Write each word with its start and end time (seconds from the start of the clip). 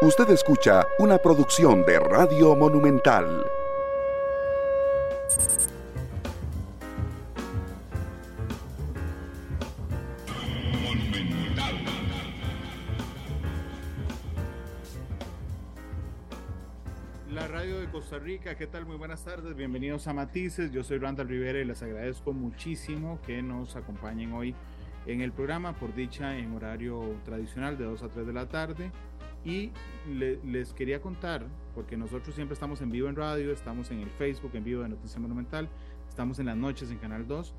Usted 0.00 0.30
escucha 0.30 0.86
una 1.00 1.18
producción 1.18 1.84
de 1.84 1.98
Radio 1.98 2.54
Monumental. 2.54 3.44
La 17.32 17.48
radio 17.48 17.80
de 17.80 17.90
Costa 17.90 18.20
Rica, 18.20 18.54
¿qué 18.54 18.68
tal? 18.68 18.86
Muy 18.86 18.94
buenas 18.94 19.24
tardes, 19.24 19.56
bienvenidos 19.56 20.06
a 20.06 20.12
Matices. 20.12 20.70
Yo 20.70 20.84
soy 20.84 20.98
Randall 20.98 21.26
Rivera 21.26 21.58
y 21.58 21.64
les 21.64 21.82
agradezco 21.82 22.32
muchísimo 22.32 23.18
que 23.26 23.42
nos 23.42 23.74
acompañen 23.74 24.32
hoy 24.32 24.54
en 25.06 25.22
el 25.22 25.32
programa, 25.32 25.72
por 25.72 25.92
dicha 25.92 26.38
en 26.38 26.54
horario 26.54 27.16
tradicional 27.24 27.76
de 27.76 27.84
2 27.84 28.02
a 28.04 28.08
3 28.08 28.26
de 28.28 28.32
la 28.32 28.48
tarde. 28.48 28.92
Y 29.48 29.72
les 30.44 30.74
quería 30.74 31.00
contar, 31.00 31.46
porque 31.74 31.96
nosotros 31.96 32.34
siempre 32.34 32.52
estamos 32.52 32.82
en 32.82 32.90
vivo 32.90 33.08
en 33.08 33.16
radio, 33.16 33.50
estamos 33.50 33.90
en 33.90 34.00
el 34.00 34.10
Facebook 34.10 34.50
en 34.52 34.62
vivo 34.62 34.82
de 34.82 34.90
Noticia 34.90 35.18
Monumental, 35.18 35.70
estamos 36.06 36.38
en 36.38 36.46
las 36.46 36.56
noches 36.58 36.90
en 36.90 36.98
Canal 36.98 37.26
2 37.26 37.54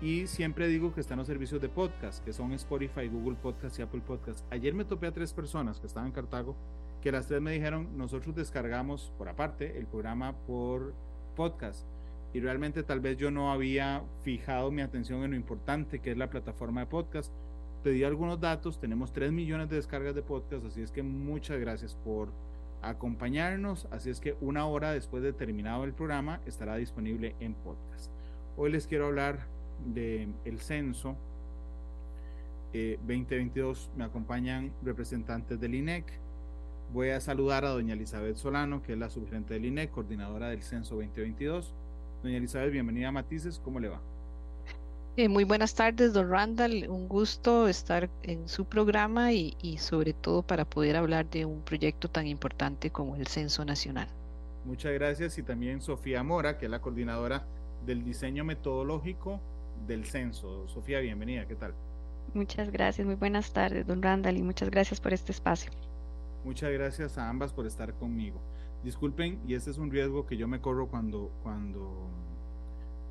y 0.00 0.26
siempre 0.26 0.66
digo 0.66 0.94
que 0.94 1.02
están 1.02 1.18
los 1.18 1.26
servicios 1.26 1.60
de 1.60 1.68
podcast, 1.68 2.24
que 2.24 2.32
son 2.32 2.52
Spotify, 2.52 3.06
Google 3.08 3.36
Podcast 3.36 3.78
y 3.78 3.82
Apple 3.82 4.00
Podcast. 4.00 4.50
Ayer 4.50 4.72
me 4.72 4.86
topé 4.86 5.08
a 5.08 5.12
tres 5.12 5.34
personas 5.34 5.78
que 5.78 5.88
estaban 5.88 6.06
en 6.06 6.14
Cartago, 6.14 6.56
que 7.02 7.12
las 7.12 7.26
tres 7.26 7.42
me 7.42 7.52
dijeron, 7.52 7.98
nosotros 7.98 8.34
descargamos 8.34 9.12
por 9.18 9.28
aparte 9.28 9.76
el 9.76 9.86
programa 9.86 10.34
por 10.46 10.94
podcast 11.36 11.86
y 12.32 12.40
realmente 12.40 12.82
tal 12.82 13.00
vez 13.00 13.18
yo 13.18 13.30
no 13.30 13.52
había 13.52 14.04
fijado 14.22 14.70
mi 14.70 14.80
atención 14.80 15.22
en 15.22 15.32
lo 15.32 15.36
importante 15.36 15.98
que 15.98 16.12
es 16.12 16.16
la 16.16 16.30
plataforma 16.30 16.80
de 16.80 16.86
podcast 16.86 17.30
pedí 17.80 18.04
algunos 18.04 18.40
datos, 18.40 18.78
tenemos 18.78 19.12
3 19.12 19.32
millones 19.32 19.68
de 19.68 19.76
descargas 19.76 20.14
de 20.14 20.22
podcast, 20.22 20.64
así 20.66 20.82
es 20.82 20.90
que 20.90 21.02
muchas 21.02 21.58
gracias 21.58 21.94
por 21.94 22.28
acompañarnos, 22.82 23.86
así 23.90 24.10
es 24.10 24.20
que 24.20 24.36
una 24.40 24.66
hora 24.66 24.92
después 24.92 25.22
de 25.22 25.32
terminado 25.32 25.84
el 25.84 25.92
programa 25.92 26.40
estará 26.46 26.76
disponible 26.76 27.34
en 27.40 27.54
podcast. 27.54 28.10
Hoy 28.56 28.72
les 28.72 28.86
quiero 28.86 29.06
hablar 29.06 29.46
del 29.94 30.34
el 30.44 30.60
censo 30.60 31.16
2022, 32.72 33.86
eh, 33.86 33.90
me 33.96 34.04
acompañan 34.04 34.72
representantes 34.82 35.58
del 35.60 35.74
INEC, 35.74 36.04
voy 36.92 37.10
a 37.10 37.20
saludar 37.20 37.64
a 37.64 37.70
doña 37.70 37.94
Elizabeth 37.94 38.36
Solano, 38.36 38.82
que 38.82 38.92
es 38.92 38.98
la 38.98 39.10
subgerente 39.10 39.54
del 39.54 39.64
INEC, 39.64 39.90
coordinadora 39.90 40.48
del 40.48 40.62
censo 40.62 40.96
2022. 40.96 41.74
Doña 42.22 42.36
Elizabeth, 42.36 42.72
bienvenida 42.72 43.08
a 43.08 43.12
Matices, 43.12 43.60
¿cómo 43.64 43.80
le 43.80 43.88
va? 43.88 44.00
Eh, 45.16 45.28
muy 45.28 45.42
buenas 45.42 45.74
tardes, 45.74 46.12
don 46.12 46.30
Randall. 46.30 46.88
Un 46.88 47.08
gusto 47.08 47.66
estar 47.66 48.08
en 48.22 48.48
su 48.48 48.64
programa 48.64 49.32
y, 49.32 49.76
sobre 49.78 50.12
todo 50.12 50.42
para 50.42 50.64
poder 50.64 50.96
hablar 50.96 51.28
de 51.28 51.44
un 51.44 51.62
proyecto 51.62 52.08
tan 52.08 52.28
importante 52.28 52.90
como 52.90 53.16
el 53.16 53.26
Censo 53.26 53.64
Nacional. 53.64 54.08
Muchas 54.64 54.92
gracias 54.92 55.36
y 55.38 55.42
también 55.42 55.80
Sofía 55.80 56.22
Mora, 56.22 56.58
que 56.58 56.66
es 56.66 56.70
la 56.70 56.80
coordinadora 56.80 57.44
del 57.84 58.04
diseño 58.04 58.44
metodológico 58.44 59.40
del 59.86 60.04
censo. 60.04 60.68
Sofía, 60.68 61.00
bienvenida, 61.00 61.46
¿qué 61.46 61.56
tal? 61.56 61.74
Muchas 62.32 62.70
gracias, 62.70 63.04
muy 63.04 63.16
buenas 63.16 63.52
tardes, 63.52 63.86
don 63.86 64.02
Randall, 64.02 64.36
y 64.36 64.42
muchas 64.42 64.70
gracias 64.70 65.00
por 65.00 65.12
este 65.12 65.32
espacio. 65.32 65.72
Muchas 66.44 66.70
gracias 66.70 67.18
a 67.18 67.28
ambas 67.28 67.52
por 67.52 67.66
estar 67.66 67.92
conmigo. 67.94 68.40
Disculpen, 68.84 69.40
y 69.46 69.54
este 69.54 69.70
es 69.70 69.78
un 69.78 69.90
riesgo 69.90 70.26
que 70.26 70.36
yo 70.36 70.46
me 70.46 70.60
corro 70.60 70.86
cuando, 70.88 71.32
cuando 71.42 72.08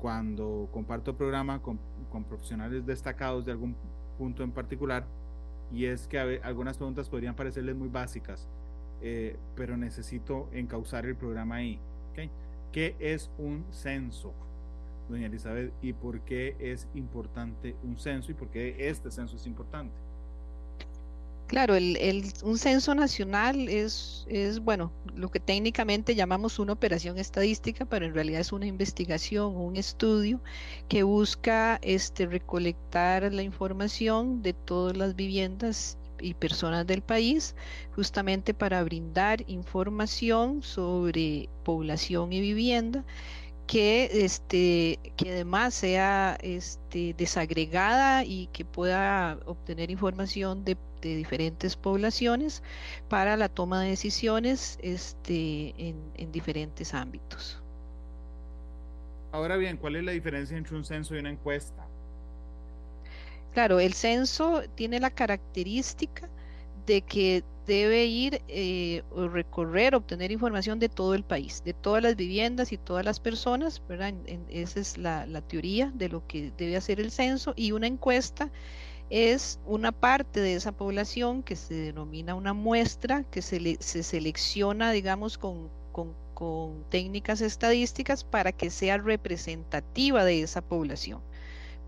cuando 0.00 0.68
comparto 0.72 1.16
programa 1.16 1.60
con, 1.60 1.78
con, 2.10 2.24
profesionales 2.24 2.86
destacados 2.86 3.44
de 3.44 3.52
algún 3.52 3.76
punto 4.18 4.42
en 4.42 4.50
particular, 4.50 5.04
y 5.72 5.84
es 5.84 6.06
que 6.06 6.40
algunas 6.42 6.76
preguntas 6.76 7.08
podrían 7.08 7.36
parecerles 7.36 7.76
muy 7.76 7.88
básicas, 7.88 8.48
eh, 9.02 9.36
pero 9.54 9.76
necesito 9.76 10.48
encauzar 10.52 11.06
el 11.06 11.16
programa 11.16 11.56
ahí. 11.56 11.78
¿Qué 12.72 12.94
es 13.00 13.32
un 13.36 13.64
censo, 13.72 14.32
doña 15.08 15.26
Elizabeth? 15.26 15.72
¿Y 15.82 15.92
por 15.92 16.20
qué 16.20 16.54
es 16.60 16.86
importante 16.94 17.74
un 17.82 17.98
censo 17.98 18.30
y 18.30 18.34
por 18.34 18.48
qué 18.48 18.88
este 18.88 19.10
censo 19.10 19.34
es 19.34 19.46
importante? 19.46 19.92
Claro, 21.50 21.74
el, 21.74 22.32
un 22.44 22.58
censo 22.58 22.94
nacional 22.94 23.68
es, 23.68 24.24
es, 24.28 24.60
bueno, 24.60 24.92
lo 25.16 25.32
que 25.32 25.40
técnicamente 25.40 26.14
llamamos 26.14 26.60
una 26.60 26.74
operación 26.74 27.18
estadística, 27.18 27.84
pero 27.86 28.06
en 28.06 28.14
realidad 28.14 28.40
es 28.40 28.52
una 28.52 28.66
investigación, 28.66 29.56
un 29.56 29.74
estudio 29.74 30.40
que 30.88 31.02
busca 31.02 31.80
este, 31.82 32.26
recolectar 32.26 33.32
la 33.32 33.42
información 33.42 34.42
de 34.42 34.52
todas 34.52 34.96
las 34.96 35.16
viviendas 35.16 35.98
y 36.20 36.34
personas 36.34 36.86
del 36.86 37.02
país, 37.02 37.56
justamente 37.96 38.54
para 38.54 38.84
brindar 38.84 39.42
información 39.48 40.62
sobre 40.62 41.48
población 41.64 42.32
y 42.32 42.40
vivienda 42.40 43.04
que, 43.66 44.08
este, 44.24 44.98
que 45.16 45.30
además 45.30 45.74
sea 45.74 46.36
este, 46.42 47.14
desagregada 47.14 48.24
y 48.24 48.48
que 48.52 48.64
pueda 48.64 49.38
obtener 49.46 49.90
información 49.90 50.64
de, 50.64 50.76
diferentes 51.08 51.76
poblaciones 51.76 52.62
para 53.08 53.36
la 53.36 53.48
toma 53.48 53.82
de 53.82 53.90
decisiones 53.90 54.78
este, 54.82 55.74
en, 55.78 55.96
en 56.16 56.32
diferentes 56.32 56.94
ámbitos. 56.94 57.62
Ahora 59.32 59.56
bien, 59.56 59.76
¿cuál 59.76 59.96
es 59.96 60.04
la 60.04 60.12
diferencia 60.12 60.56
entre 60.56 60.76
un 60.76 60.84
censo 60.84 61.14
y 61.14 61.18
una 61.18 61.30
encuesta? 61.30 61.86
Claro, 63.52 63.80
el 63.80 63.94
censo 63.94 64.62
tiene 64.74 65.00
la 65.00 65.10
característica 65.10 66.28
de 66.86 67.02
que 67.02 67.44
debe 67.66 68.04
ir 68.04 68.42
eh, 68.48 69.02
o 69.10 69.28
recorrer, 69.28 69.94
obtener 69.94 70.32
información 70.32 70.78
de 70.80 70.88
todo 70.88 71.14
el 71.14 71.22
país, 71.22 71.62
de 71.64 71.72
todas 71.72 72.02
las 72.02 72.16
viviendas 72.16 72.72
y 72.72 72.78
todas 72.78 73.04
las 73.04 73.20
personas, 73.20 73.82
¿verdad? 73.88 74.12
esa 74.48 74.80
es 74.80 74.98
la, 74.98 75.40
teoría 75.42 75.92
de 75.94 76.08
lo 76.08 76.26
que 76.26 76.52
debe 76.56 76.76
hacer 76.76 76.98
el 77.00 77.12
censo 77.12 77.52
y 77.56 77.72
una 77.72 77.86
encuesta 77.86 78.50
es 79.10 79.58
una 79.66 79.90
parte 79.90 80.40
de 80.40 80.54
esa 80.54 80.72
población 80.72 81.42
que 81.42 81.56
se 81.56 81.74
denomina 81.74 82.36
una 82.36 82.54
muestra, 82.54 83.24
que 83.24 83.42
se, 83.42 83.76
se 83.80 84.02
selecciona, 84.04 84.92
digamos, 84.92 85.36
con, 85.36 85.68
con, 85.90 86.14
con 86.34 86.84
técnicas 86.90 87.40
estadísticas 87.40 88.22
para 88.22 88.52
que 88.52 88.70
sea 88.70 88.98
representativa 88.98 90.24
de 90.24 90.42
esa 90.42 90.62
población. 90.62 91.20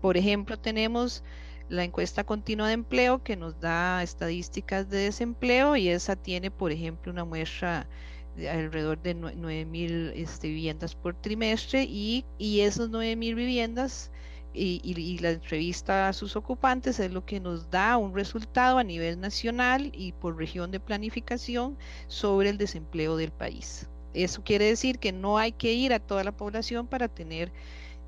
Por 0.01 0.17
ejemplo, 0.17 0.59
tenemos 0.59 1.23
la 1.69 1.85
encuesta 1.85 2.25
continua 2.25 2.67
de 2.67 2.73
empleo 2.73 3.23
que 3.23 3.37
nos 3.37 3.59
da 3.61 4.03
estadísticas 4.03 4.89
de 4.89 4.97
desempleo 4.97 5.77
y 5.77 5.87
esa 5.87 6.17
tiene, 6.17 6.51
por 6.51 6.73
ejemplo, 6.73 7.11
una 7.11 7.23
muestra 7.23 7.87
de 8.35 8.49
alrededor 8.49 9.01
de 9.01 9.15
9.000 9.15 10.11
este, 10.15 10.49
viviendas 10.49 10.93
por 10.93 11.15
trimestre 11.15 11.83
y, 11.83 12.25
y 12.37 12.61
esos 12.61 12.89
9.000 12.89 13.35
viviendas 13.35 14.11
y, 14.53 14.81
y, 14.83 15.17
la 15.19 15.31
entrevista 15.31 16.07
a 16.09 16.13
sus 16.13 16.35
ocupantes 16.35 16.99
es 16.99 17.11
lo 17.11 17.25
que 17.25 17.39
nos 17.39 17.69
da 17.71 17.97
un 17.97 18.13
resultado 18.13 18.77
a 18.77 18.83
nivel 18.83 19.19
nacional 19.19 19.91
y 19.93 20.11
por 20.11 20.37
región 20.37 20.71
de 20.71 20.79
planificación 20.79 21.77
sobre 22.07 22.49
el 22.49 22.57
desempleo 22.57 23.17
del 23.17 23.31
país. 23.31 23.89
Eso 24.13 24.43
quiere 24.43 24.65
decir 24.65 24.99
que 24.99 25.11
no 25.11 25.37
hay 25.37 25.51
que 25.51 25.73
ir 25.73 25.93
a 25.93 25.99
toda 25.99 26.23
la 26.23 26.31
población 26.31 26.87
para 26.87 27.07
tener 27.07 27.51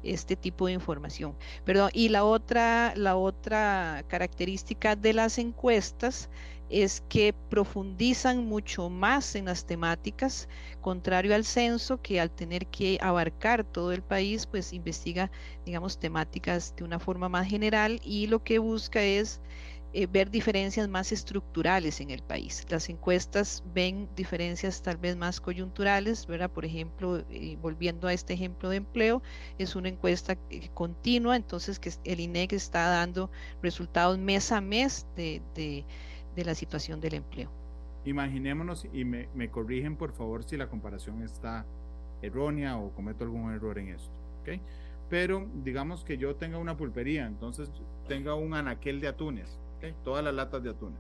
este 0.04 0.36
tipo 0.36 0.68
de 0.68 0.74
información. 0.74 1.36
Y 1.94 2.10
la 2.10 2.24
otra, 2.24 2.94
la 2.96 3.16
otra 3.16 4.04
característica 4.08 4.96
de 4.96 5.14
las 5.14 5.38
encuestas 5.38 6.30
es 6.70 7.04
que 7.10 7.34
profundizan 7.50 8.46
mucho 8.46 8.90
más 8.90 9.36
en 9.36 9.46
las 9.46 9.66
temáticas, 9.66 10.48
contrario 10.86 11.34
al 11.34 11.46
censo, 11.46 12.00
que 12.00 12.22
al 12.22 12.30
tener 12.30 12.68
que 12.68 13.00
abarcar 13.02 13.64
todo 13.64 13.92
el 13.92 14.04
país, 14.04 14.46
pues 14.46 14.72
investiga, 14.72 15.32
digamos, 15.66 15.98
temáticas 15.98 16.76
de 16.76 16.84
una 16.84 17.00
forma 17.00 17.28
más 17.28 17.48
general 17.48 18.00
y 18.04 18.28
lo 18.28 18.44
que 18.44 18.60
busca 18.60 19.02
es 19.02 19.42
eh, 19.94 20.06
ver 20.06 20.30
diferencias 20.30 20.88
más 20.88 21.12
estructurales 21.12 22.02
en 22.02 22.12
el 22.12 22.22
país. 22.22 22.68
Las 22.70 22.88
encuestas 22.88 23.64
ven 23.74 24.08
diferencias 24.16 24.84
tal 24.84 24.98
vez 24.98 25.18
más 25.18 25.42
coyunturales, 25.42 26.28
¿verdad? 26.28 26.52
Por 26.52 26.66
ejemplo, 26.66 27.18
eh, 27.32 27.58
volviendo 27.60 28.08
a 28.08 28.14
este 28.14 28.36
ejemplo 28.36 28.70
de 28.70 28.78
empleo, 28.78 29.24
es 29.58 29.76
una 29.76 29.90
encuesta 29.90 30.38
continua, 30.76 31.36
entonces 31.36 31.80
que 31.80 31.94
el 32.04 32.20
INEC 32.20 32.54
está 32.54 32.90
dando 32.90 33.32
resultados 33.64 34.20
mes 34.20 34.52
a 34.52 34.62
mes 34.62 35.08
de, 35.16 35.42
de, 35.56 36.46
la 36.46 36.54
situación 36.54 37.02
del 37.02 37.16
empleo. 37.16 37.65
Imaginémonos, 38.06 38.88
y 38.94 39.04
me, 39.04 39.28
me, 39.34 39.50
corrigen 39.50 39.96
por 39.96 40.12
favor 40.12 40.44
si 40.44 40.58
la 40.58 40.68
comparación 40.68 41.24
está 41.24 41.66
errónea 42.22 42.78
o 42.78 42.92
cometo 42.92 43.24
algún 43.24 43.52
error 43.52 43.78
en 43.80 43.90
esto, 43.90 44.14
¿ok? 44.42 44.62
Pero 45.10 45.48
digamos 45.64 46.04
que 46.04 46.18
yo 46.18 46.36
tenga 46.36 46.58
una 46.58 46.78
pulpería, 46.78 47.26
entonces 47.26 47.70
tenga 48.08 48.36
un 48.36 48.54
anaquel 48.54 49.00
de 49.02 49.08
atunes, 49.08 49.60
todas 50.04 50.24
las 50.24 50.34
latas 50.34 50.64
de 50.64 50.70
atún. 50.70 50.94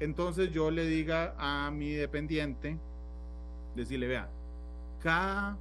Entonces 0.00 0.50
yo 0.50 0.70
le 0.70 0.86
diga 0.86 1.34
a 1.38 1.70
mi 1.70 1.92
dependiente, 1.92 2.76
decirle, 3.76 4.08
vea, 4.08 4.28
cada, 5.02 5.56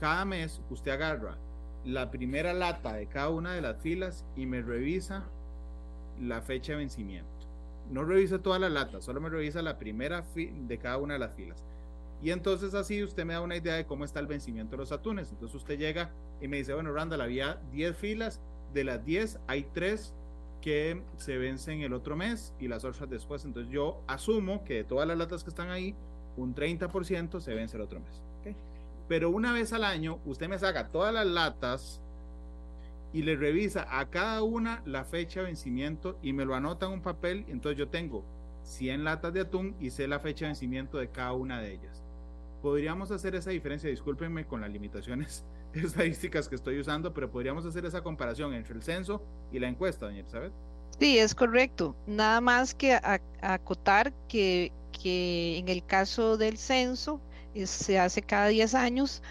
cada 0.00 0.24
mes 0.24 0.60
usted 0.70 0.90
agarra 0.90 1.36
la 1.84 2.10
primera 2.10 2.52
lata 2.52 2.94
de 2.94 3.06
cada 3.06 3.30
una 3.30 3.52
de 3.52 3.62
las 3.62 3.80
filas 3.80 4.24
y 4.36 4.46
me 4.46 4.60
revisa 4.60 5.24
la 6.20 6.42
fecha 6.42 6.72
de 6.72 6.78
vencimiento. 6.78 7.37
No 7.90 8.04
revise 8.04 8.38
todas 8.38 8.60
las 8.60 8.72
latas, 8.72 9.04
solo 9.04 9.20
me 9.20 9.28
revisa 9.28 9.62
la 9.62 9.78
primera 9.78 10.24
de 10.34 10.78
cada 10.78 10.98
una 10.98 11.14
de 11.14 11.20
las 11.20 11.34
filas. 11.34 11.64
Y 12.22 12.30
entonces 12.30 12.74
así 12.74 13.02
usted 13.02 13.24
me 13.24 13.34
da 13.34 13.40
una 13.40 13.56
idea 13.56 13.74
de 13.74 13.86
cómo 13.86 14.04
está 14.04 14.20
el 14.20 14.26
vencimiento 14.26 14.72
de 14.72 14.78
los 14.78 14.92
atunes. 14.92 15.30
Entonces 15.30 15.54
usted 15.54 15.78
llega 15.78 16.10
y 16.40 16.48
me 16.48 16.56
dice, 16.56 16.74
bueno, 16.74 16.92
Randall, 16.92 17.20
había 17.20 17.60
10 17.72 17.96
filas, 17.96 18.40
de 18.74 18.84
las 18.84 19.04
10 19.04 19.38
hay 19.46 19.64
3 19.72 20.12
que 20.60 21.00
se 21.16 21.38
vencen 21.38 21.82
el 21.82 21.92
otro 21.92 22.16
mes 22.16 22.52
y 22.58 22.68
las 22.68 22.84
otras 22.84 23.08
después. 23.08 23.44
Entonces 23.44 23.72
yo 23.72 24.02
asumo 24.08 24.64
que 24.64 24.74
de 24.74 24.84
todas 24.84 25.06
las 25.06 25.16
latas 25.16 25.44
que 25.44 25.50
están 25.50 25.70
ahí, 25.70 25.94
un 26.36 26.54
30% 26.54 27.40
se 27.40 27.54
vence 27.54 27.76
el 27.76 27.82
otro 27.82 28.00
mes. 28.00 28.22
Pero 29.06 29.30
una 29.30 29.54
vez 29.54 29.72
al 29.72 29.84
año, 29.84 30.18
usted 30.26 30.48
me 30.48 30.58
saca 30.58 30.88
todas 30.88 31.14
las 31.14 31.26
latas 31.26 32.02
y 33.12 33.22
le 33.22 33.36
revisa 33.36 33.86
a 33.98 34.10
cada 34.10 34.42
una 34.42 34.82
la 34.84 35.04
fecha 35.04 35.40
de 35.40 35.46
vencimiento 35.46 36.18
y 36.22 36.32
me 36.32 36.44
lo 36.44 36.54
anota 36.54 36.86
en 36.86 36.92
un 36.92 37.02
papel. 37.02 37.44
Entonces 37.48 37.78
yo 37.78 37.88
tengo 37.88 38.24
100 38.64 39.04
latas 39.04 39.32
de 39.32 39.40
atún 39.40 39.74
y 39.80 39.90
sé 39.90 40.06
la 40.06 40.20
fecha 40.20 40.44
de 40.44 40.50
vencimiento 40.50 40.98
de 40.98 41.08
cada 41.08 41.32
una 41.32 41.60
de 41.60 41.72
ellas. 41.72 42.02
Podríamos 42.62 43.10
hacer 43.10 43.34
esa 43.34 43.50
diferencia, 43.50 43.88
discúlpenme 43.88 44.46
con 44.46 44.60
las 44.60 44.70
limitaciones 44.70 45.44
estadísticas 45.72 46.48
que 46.48 46.56
estoy 46.56 46.78
usando, 46.80 47.14
pero 47.14 47.30
podríamos 47.30 47.64
hacer 47.64 47.86
esa 47.86 48.02
comparación 48.02 48.52
entre 48.52 48.74
el 48.74 48.82
censo 48.82 49.22
y 49.52 49.58
la 49.58 49.68
encuesta, 49.68 50.06
doña 50.06 50.20
Elizabeth. 50.20 50.52
Sí, 50.98 51.18
es 51.18 51.34
correcto. 51.34 51.94
Nada 52.06 52.40
más 52.40 52.74
que 52.74 52.98
acotar 53.40 54.12
que, 54.28 54.72
que 54.90 55.58
en 55.58 55.68
el 55.68 55.84
caso 55.84 56.36
del 56.36 56.58
censo 56.58 57.20
se 57.64 57.98
hace 57.98 58.22
cada 58.22 58.48
10 58.48 58.74
años 58.74 59.22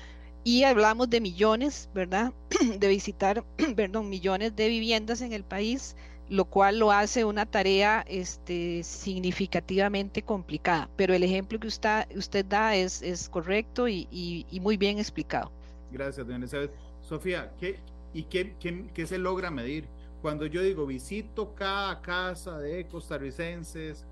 y 0.48 0.64
hablamos 0.64 1.10
de 1.10 1.20
millones, 1.20 1.90
¿verdad? 1.94 2.32
De 2.80 2.88
visitar, 2.88 3.44
perdón, 3.76 4.08
millones 4.08 4.56
de 4.56 4.70
viviendas 4.70 5.22
en 5.22 5.34
el 5.34 5.44
país, 5.44 5.98
lo 6.30 6.46
cual 6.46 6.80
lo 6.80 6.90
hace 6.90 7.26
una 7.26 7.46
tarea 7.46 8.06
este, 8.08 8.82
significativamente 8.82 10.22
complicada. 10.22 10.90
Pero 10.96 11.14
el 11.14 11.24
ejemplo 11.24 11.60
que 11.60 11.68
usted, 11.68 12.06
usted 12.16 12.46
da 12.46 12.78
es, 12.78 13.02
es 13.02 13.28
correcto 13.28 13.90
y, 13.90 14.08
y, 14.10 14.60
muy 14.62 14.78
bien 14.78 15.00
explicado. 15.00 15.52
Gracias, 15.92 16.26
doña 16.26 16.38
Elizabeth. 16.38 16.72
Sofía, 17.02 17.52
¿qué, 17.60 17.82
¿y 18.14 18.24
qué, 18.24 18.56
qué, 18.58 18.90
qué 18.94 19.06
se 19.06 19.18
logra 19.18 19.52
medir? 19.52 19.90
Cuando 20.22 20.46
yo 20.46 20.62
digo 20.62 20.86
visito 20.86 21.56
cada 21.56 22.02
casa 22.02 22.58
de 22.58 22.88
costarricenses, 22.88 24.06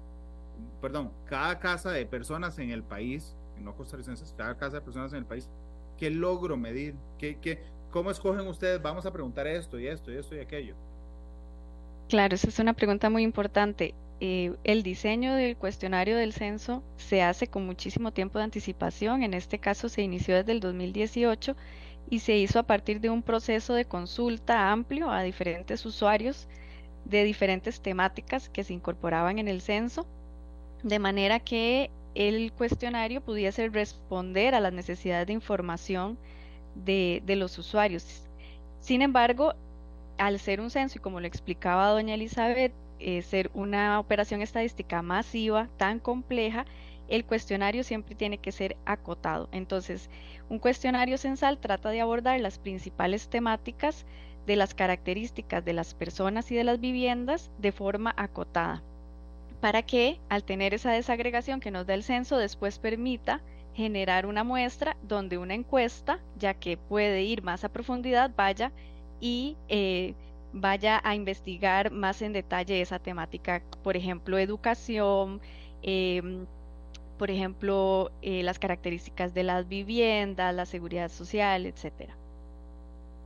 perdón, 0.81 1.13
cada 1.27 1.59
casa 1.59 1.91
de 1.91 2.05
personas 2.05 2.59
en 2.59 2.71
el 2.71 2.83
país, 2.83 3.37
no 3.61 3.73
costarricenses, 3.73 4.33
cada 4.37 4.57
casa 4.57 4.75
de 4.75 4.81
personas 4.81 5.13
en 5.13 5.19
el 5.19 5.25
país, 5.25 5.49
¿qué 5.97 6.09
logro 6.09 6.57
medir? 6.57 6.95
¿Qué, 7.17 7.37
qué, 7.41 7.59
¿Cómo 7.91 8.11
escogen 8.11 8.47
ustedes? 8.47 8.81
Vamos 8.81 9.05
a 9.05 9.11
preguntar 9.13 9.47
esto 9.47 9.79
y 9.79 9.87
esto 9.87 10.11
y 10.11 10.17
esto 10.17 10.35
y 10.35 10.39
aquello. 10.39 10.75
Claro, 12.09 12.35
esa 12.35 12.49
es 12.49 12.59
una 12.59 12.73
pregunta 12.73 13.09
muy 13.09 13.23
importante. 13.23 13.95
Eh, 14.19 14.53
el 14.63 14.83
diseño 14.83 15.33
del 15.33 15.57
cuestionario 15.57 16.15
del 16.15 16.31
censo 16.31 16.83
se 16.97 17.21
hace 17.21 17.47
con 17.47 17.65
muchísimo 17.65 18.11
tiempo 18.11 18.37
de 18.37 18.45
anticipación. 18.45 19.23
En 19.23 19.33
este 19.33 19.59
caso 19.59 19.89
se 19.89 20.01
inició 20.01 20.35
desde 20.35 20.51
el 20.51 20.59
2018 20.59 21.55
y 22.09 22.19
se 22.19 22.37
hizo 22.37 22.59
a 22.59 22.63
partir 22.63 22.99
de 23.01 23.09
un 23.09 23.23
proceso 23.23 23.73
de 23.73 23.85
consulta 23.85 24.71
amplio 24.71 25.09
a 25.09 25.23
diferentes 25.23 25.85
usuarios 25.85 26.47
de 27.05 27.23
diferentes 27.23 27.81
temáticas 27.81 28.49
que 28.49 28.63
se 28.63 28.73
incorporaban 28.73 29.39
en 29.39 29.47
el 29.47 29.61
censo, 29.61 30.05
de 30.83 30.99
manera 30.99 31.39
que 31.39 31.91
el 32.15 32.53
cuestionario 32.53 33.21
pudiese 33.21 33.67
responder 33.69 34.55
a 34.55 34.61
las 34.61 34.73
necesidades 34.73 35.27
de 35.27 35.33
información 35.33 36.17
de, 36.73 37.21
los 37.27 37.57
usuarios. 37.57 38.23
Sin 38.79 39.01
embargo, 39.01 39.53
al 40.17 40.39
ser 40.39 40.61
un 40.61 40.71
censo, 40.71 40.97
y 40.97 41.01
como 41.01 41.19
lo 41.19 41.27
explicaba 41.27 41.89
doña 41.89 42.15
Elizabeth, 42.15 42.73
eh, 42.99 43.21
ser 43.21 43.51
una 43.53 43.99
operación 43.99 44.41
estadística 44.41 45.01
masiva, 45.01 45.67
tan 45.77 45.99
compleja, 45.99 46.65
el 47.09 47.25
cuestionario 47.25 47.83
siempre 47.83 48.15
tiene 48.15 48.37
que 48.37 48.53
ser 48.53 48.77
acotado. 48.85 49.49
Entonces, 49.51 50.09
un 50.49 50.59
cuestionario 50.59 51.17
censal 51.17 51.59
trata 51.59 51.89
de 51.89 52.01
abordar 52.01 52.39
las 52.39 52.57
principales 52.57 53.27
temáticas 53.27 54.05
de 54.47 54.55
las 54.55 54.73
características 54.73 55.65
de 55.65 55.73
las 55.73 55.93
personas 55.93 56.49
y 56.51 56.55
de 56.55 56.63
las 56.63 56.79
viviendas 56.79 57.51
de 57.59 57.71
forma 57.71 58.13
acotada 58.15 58.81
para 59.65 59.81
que 59.81 60.19
al 60.29 60.43
tener 60.43 60.75
esa 60.75 60.91
desagregación 60.91 61.59
que 61.59 61.71
nos 61.71 61.87
da 61.87 61.95
el 61.95 62.03
censo 62.03 62.37
después 62.37 62.77
permita 62.77 63.41
generar 63.73 64.27
una 64.27 64.43
muestra 64.43 64.95
donde 65.01 65.39
una 65.39 65.55
encuesta, 65.55 66.19
ya 66.37 66.53
que 66.53 66.77
puede 66.77 67.23
ir 67.23 67.41
más 67.41 67.63
a 67.63 67.69
profundidad, 67.69 68.29
vaya 68.37 68.71
y 69.19 69.57
eh, 69.67 70.13
vaya 70.53 71.01
a 71.03 71.15
investigar 71.15 71.89
más 71.89 72.21
en 72.21 72.31
detalle 72.33 72.79
esa 72.79 72.99
temática, 72.99 73.63
por 73.83 73.97
ejemplo, 73.97 74.37
educación, 74.37 75.41
em, 75.81 76.45
por 77.17 77.31
ejemplo, 77.31 78.11
eh, 78.21 78.43
las 78.43 78.59
características 78.59 79.33
de 79.33 79.41
las 79.41 79.67
viviendas, 79.67 80.53
la 80.53 80.67
seguridad 80.67 81.09
social, 81.09 81.65
etcétera. 81.65 82.15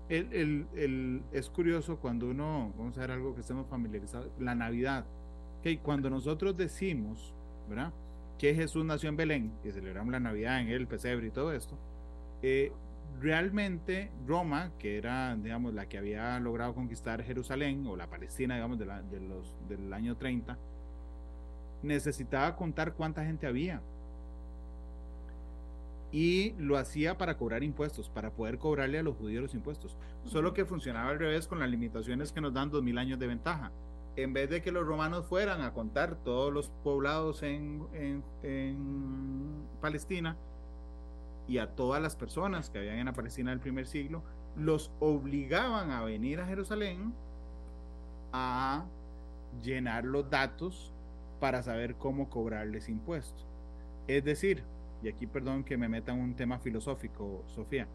es 0.07 1.49
curioso 1.49 1.97
cuando 1.97 2.27
uno, 2.27 2.71
vamos 2.77 2.97
a 2.97 3.01
ver 3.01 3.11
algo 3.11 3.35
que 3.35 3.41
estemos 3.41 3.67
familiarizados, 3.67 4.29
la 4.39 4.55
Navidad 4.55 5.03
que 5.61 5.79
cuando 5.79 6.09
nosotros 6.09 6.55
decimos, 6.55 7.33
¿verdad? 7.67 7.91
Que 8.37 8.55
Jesús 8.55 8.85
nació 8.85 9.09
en 9.09 9.17
Belén, 9.17 9.51
y 9.63 9.71
celebramos 9.71 10.11
la 10.11 10.19
Navidad 10.19 10.61
en 10.61 10.69
el 10.69 10.87
pesebre 10.87 11.27
y 11.27 11.31
todo 11.31 11.53
esto, 11.53 11.77
eh, 12.41 12.71
realmente 13.19 14.11
Roma, 14.25 14.71
que 14.79 14.97
era, 14.97 15.35
digamos, 15.35 15.73
la 15.73 15.87
que 15.87 15.97
había 15.97 16.39
logrado 16.39 16.73
conquistar 16.73 17.23
Jerusalén, 17.23 17.85
o 17.87 17.95
la 17.95 18.07
Palestina, 18.07 18.55
digamos, 18.55 18.79
de, 18.79 18.85
de 18.85 19.19
los, 19.19 19.53
del 19.67 19.91
año 19.91 20.15
30, 20.15 20.57
necesitaba 21.83 22.55
contar 22.55 22.93
cuánta 22.93 23.25
gente 23.25 23.47
había. 23.47 23.81
Y 26.11 26.53
lo 26.57 26.77
hacía 26.77 27.17
para 27.17 27.37
cobrar 27.37 27.63
impuestos, 27.63 28.09
para 28.09 28.31
poder 28.31 28.57
cobrarle 28.57 28.97
a 28.97 29.03
los 29.03 29.15
judíos 29.15 29.43
los 29.43 29.53
impuestos. 29.53 29.95
Solo 30.25 30.53
que 30.53 30.65
funcionaba 30.65 31.11
al 31.11 31.19
revés 31.19 31.45
con 31.45 31.59
las 31.59 31.69
limitaciones 31.69 32.31
que 32.31 32.41
nos 32.41 32.53
dan 32.53 32.71
dos 32.71 32.81
mil 32.81 32.97
años 32.97 33.19
de 33.19 33.27
ventaja 33.27 33.71
en 34.23 34.33
vez 34.33 34.49
de 34.49 34.61
que 34.61 34.71
los 34.71 34.85
romanos 34.85 35.25
fueran 35.25 35.61
a 35.61 35.73
contar 35.73 36.15
todos 36.15 36.53
los 36.53 36.69
poblados 36.83 37.43
en, 37.43 38.23
Palestina 39.81 40.35
y 41.47 41.57
a 41.57 41.67
todas 41.75 42.01
las 42.01 42.15
personas 42.15 42.69
que 42.69 42.79
habían 42.79 42.97
en 42.97 43.05
la 43.05 43.13
Palestina 43.13 43.51
del 43.51 43.59
primer 43.59 43.87
siglo, 43.87 44.23
los 44.57 44.91
obligaban 44.99 45.91
a 45.91 46.03
venir 46.03 46.41
a 46.41 46.45
Jerusalén 46.45 47.13
a 48.33 48.85
llenar 49.63 50.03
los 50.03 50.29
datos 50.29 50.93
para 51.39 51.63
saber 51.63 51.95
cómo 51.95 52.29
cobrarles 52.29 52.89
impuestos. 52.89 53.47
Es 54.07 54.23
decir, 54.23 54.63
y 55.01 55.07
aquí 55.07 55.25
perdón 55.25 55.63
que 55.63 55.77
me 55.77 55.87
meta 55.87 56.11
en 56.11 56.19
un 56.19 56.35
tema 56.35 56.59
filosófico, 56.59 57.43
Sofía, 57.47 57.87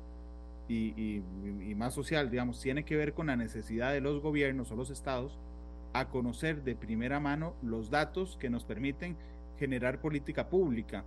y, 0.66 1.22
y, 1.68 1.74
más 1.74 1.92
social, 1.92 2.30
digamos, 2.30 2.58
tiene 2.58 2.84
que 2.84 2.96
ver 2.96 3.12
con 3.12 3.26
la 3.26 3.36
necesidad 3.36 3.92
de 3.92 4.00
los 4.00 4.22
gobiernos 4.22 4.72
o 4.72 4.76
los 4.76 4.88
estados 4.88 5.38
a 5.94 6.08
conocer 6.08 6.62
de 6.62 6.74
primera 6.74 7.20
mano 7.20 7.54
los 7.62 7.88
datos 7.88 8.36
que 8.36 8.50
nos 8.50 8.64
permiten 8.64 9.16
generar 9.58 10.00
política 10.00 10.48
pública. 10.48 11.04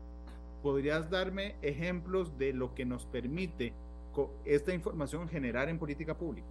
¿Podrías 0.64 1.10
darme 1.10 1.56
ejemplos 1.62 2.38
de 2.38 2.54
lo 2.54 2.74
que 2.74 2.86
nos 2.86 3.06
permite 3.06 3.74
esta 4.46 4.74
información 4.74 5.28
generar 5.30 5.70
en 5.70 5.78
política 5.78 6.16
pública? 6.18 6.48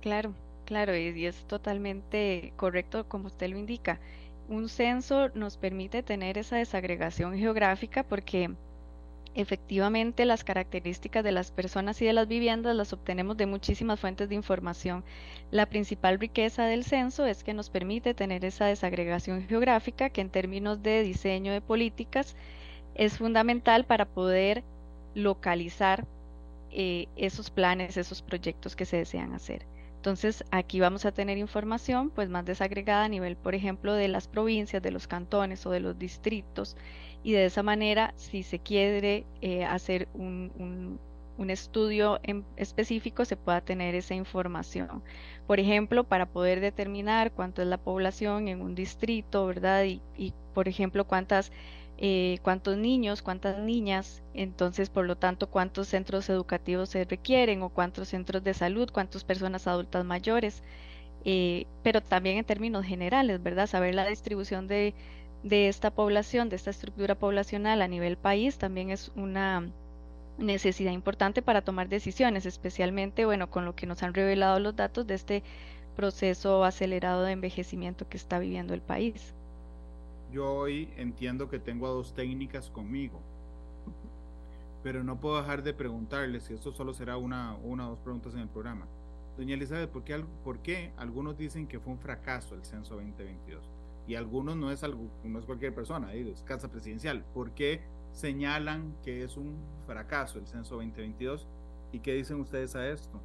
Claro, 0.00 0.32
claro, 0.64 0.96
y 0.96 1.26
es 1.26 1.44
totalmente 1.46 2.52
correcto 2.56 3.06
como 3.08 3.26
usted 3.26 3.50
lo 3.50 3.58
indica. 3.58 4.00
Un 4.48 4.68
censo 4.68 5.28
nos 5.34 5.56
permite 5.56 6.02
tener 6.02 6.38
esa 6.38 6.56
desagregación 6.56 7.36
geográfica 7.36 8.04
porque 8.04 8.54
Efectivamente, 9.36 10.24
las 10.24 10.44
características 10.44 11.22
de 11.22 11.30
las 11.30 11.50
personas 11.50 12.00
y 12.00 12.06
de 12.06 12.14
las 12.14 12.26
viviendas 12.26 12.74
las 12.74 12.94
obtenemos 12.94 13.36
de 13.36 13.44
muchísimas 13.44 14.00
fuentes 14.00 14.30
de 14.30 14.34
información. 14.34 15.04
La 15.50 15.66
principal 15.66 16.18
riqueza 16.18 16.64
del 16.64 16.84
censo 16.84 17.26
es 17.26 17.44
que 17.44 17.52
nos 17.52 17.68
permite 17.68 18.14
tener 18.14 18.46
esa 18.46 18.64
desagregación 18.64 19.46
geográfica 19.46 20.08
que 20.08 20.22
en 20.22 20.30
términos 20.30 20.82
de 20.82 21.02
diseño 21.02 21.52
de 21.52 21.60
políticas 21.60 22.34
es 22.94 23.18
fundamental 23.18 23.84
para 23.84 24.06
poder 24.06 24.64
localizar 25.14 26.06
eh, 26.70 27.06
esos 27.16 27.50
planes, 27.50 27.98
esos 27.98 28.22
proyectos 28.22 28.74
que 28.74 28.86
se 28.86 28.96
desean 28.96 29.34
hacer. 29.34 29.66
Entonces, 29.96 30.44
aquí 30.50 30.80
vamos 30.80 31.04
a 31.04 31.12
tener 31.12 31.36
información 31.36 32.08
pues 32.08 32.30
más 32.30 32.46
desagregada 32.46 33.04
a 33.04 33.08
nivel, 33.08 33.36
por 33.36 33.54
ejemplo, 33.54 33.92
de 33.92 34.08
las 34.08 34.28
provincias, 34.28 34.82
de 34.82 34.92
los 34.92 35.06
cantones 35.06 35.66
o 35.66 35.70
de 35.70 35.80
los 35.80 35.98
distritos 35.98 36.74
y 37.22 37.32
de 37.32 37.46
esa 37.46 37.62
manera, 37.62 38.14
si 38.16 38.42
se 38.42 38.58
quiere 38.58 39.26
eh, 39.40 39.64
hacer 39.64 40.08
un, 40.14 41.00
estudio 41.48 42.18
en 42.22 42.44
específico, 42.56 43.24
se 43.24 43.36
pueda 43.36 43.60
tener 43.60 43.94
esa 43.94 44.14
información. 44.14 45.02
Por 45.46 45.60
ejemplo, 45.60 46.04
para 46.04 46.26
poder 46.26 46.60
determinar 46.60 47.32
cuánto 47.32 47.62
es 47.62 47.68
la 47.68 47.78
población 47.78 48.48
en 48.48 48.62
un 48.62 48.74
distrito, 48.74 49.46
¿verdad? 49.46 49.84
Y, 49.84 50.32
por 50.54 50.68
ejemplo, 50.68 51.06
cuántas, 51.06 51.52
eh, 51.98 52.38
cuántos 52.42 52.76
niños, 52.78 53.22
cuántas 53.22 53.58
niñas, 53.58 54.22
entonces, 54.34 54.90
por 54.90 55.06
lo 55.06 55.16
tanto, 55.16 55.48
cuántos 55.50 55.88
centros 55.88 56.28
educativos 56.30 56.90
se 56.90 57.04
requieren 57.04 57.62
o 57.62 57.68
cuántos 57.70 58.08
centros 58.08 58.42
de 58.42 58.54
salud, 58.54 58.90
cuántas 58.92 59.24
personas 59.24 59.66
adultas 59.66 60.04
mayores. 60.04 60.62
eh, 61.24 61.66
pero 61.82 62.00
también 62.02 62.38
en 62.38 62.44
términos 62.44 62.84
generales, 62.84 63.42
¿verdad? 63.42 63.66
Saber 63.66 63.94
la 63.94 64.06
distribución 64.06 64.68
de, 64.68 64.94
de 65.42 65.68
esta 65.68 65.90
población, 65.90 66.48
de 66.48 66.56
esta 66.56 66.70
estructura 66.70 67.14
poblacional 67.14 67.82
a 67.82 67.88
nivel 67.88 68.16
país, 68.16 68.58
también 68.58 68.90
es 68.90 69.12
una 69.16 69.70
necesidad 70.38 70.92
importante 70.92 71.42
para 71.42 71.62
tomar 71.62 71.88
decisiones, 71.88 72.46
especialmente, 72.46 73.24
bueno, 73.24 73.50
con 73.50 73.64
lo 73.64 73.74
que 73.74 73.86
nos 73.86 74.02
han 74.02 74.14
revelado 74.14 74.60
los 74.60 74.76
datos 74.76 75.06
de 75.06 75.14
este 75.14 75.42
proceso 75.94 76.64
acelerado 76.64 77.22
de 77.22 77.32
envejecimiento 77.32 78.08
que 78.08 78.16
está 78.16 78.38
viviendo 78.38 78.74
el 78.74 78.82
país. 78.82 79.34
Yo 80.32 80.52
hoy 80.52 80.90
entiendo 80.96 81.48
que 81.48 81.58
tengo 81.58 81.86
a 81.86 81.90
dos 81.90 82.12
técnicas 82.12 82.68
conmigo, 82.70 83.20
pero 84.82 85.02
no 85.02 85.18
puedo 85.18 85.40
dejar 85.40 85.62
de 85.62 85.72
preguntarles, 85.72 86.44
si 86.44 86.54
esto 86.54 86.72
solo 86.72 86.92
será 86.92 87.16
una, 87.16 87.56
una 87.62 87.86
o 87.86 87.90
dos 87.90 88.00
preguntas 88.00 88.34
en 88.34 88.40
el 88.40 88.48
programa. 88.48 88.86
Doña 89.38 89.54
Elizabeth, 89.54 89.90
¿por 89.90 90.04
qué, 90.04 90.22
¿por 90.44 90.58
qué 90.58 90.92
algunos 90.96 91.36
dicen 91.36 91.66
que 91.66 91.78
fue 91.78 91.92
un 91.92 91.98
fracaso 91.98 92.54
el 92.54 92.64
censo 92.64 92.94
2022? 92.96 93.75
Y 94.06 94.14
algunos 94.14 94.56
no 94.56 94.70
es, 94.70 94.82
algo, 94.82 95.10
no 95.24 95.38
es 95.38 95.44
cualquier 95.44 95.74
persona, 95.74 96.12
es 96.14 96.42
casa 96.42 96.70
presidencial. 96.70 97.24
¿Por 97.34 97.52
qué 97.52 97.80
señalan 98.12 98.94
que 99.04 99.24
es 99.24 99.36
un 99.36 99.56
fracaso 99.86 100.38
el 100.38 100.46
censo 100.46 100.76
2022? 100.76 101.46
¿Y 101.92 102.00
qué 102.00 102.14
dicen 102.14 102.40
ustedes 102.40 102.76
a 102.76 102.88
esto? 102.88 103.20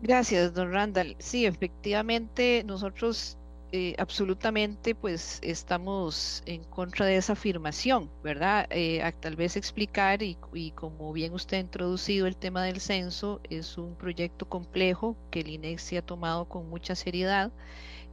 Gracias, 0.00 0.54
don 0.54 0.72
Randall. 0.72 1.16
Sí, 1.18 1.44
efectivamente, 1.44 2.62
nosotros 2.64 3.36
eh, 3.70 3.94
absolutamente 3.98 4.94
pues 4.94 5.40
estamos 5.42 6.42
en 6.46 6.64
contra 6.64 7.04
de 7.04 7.16
esa 7.16 7.34
afirmación, 7.34 8.08
¿verdad? 8.22 8.66
Eh, 8.70 9.02
tal 9.20 9.36
vez 9.36 9.56
explicar 9.56 10.22
y, 10.22 10.38
y, 10.54 10.70
como 10.70 11.12
bien 11.12 11.34
usted 11.34 11.58
ha 11.58 11.60
introducido 11.60 12.26
el 12.26 12.36
tema 12.36 12.62
del 12.62 12.80
censo, 12.80 13.40
es 13.50 13.76
un 13.76 13.94
proyecto 13.94 14.48
complejo 14.48 15.16
que 15.30 15.40
el 15.40 15.50
INEX 15.50 15.82
se 15.82 15.98
ha 15.98 16.02
tomado 16.02 16.46
con 16.46 16.70
mucha 16.70 16.94
seriedad 16.94 17.52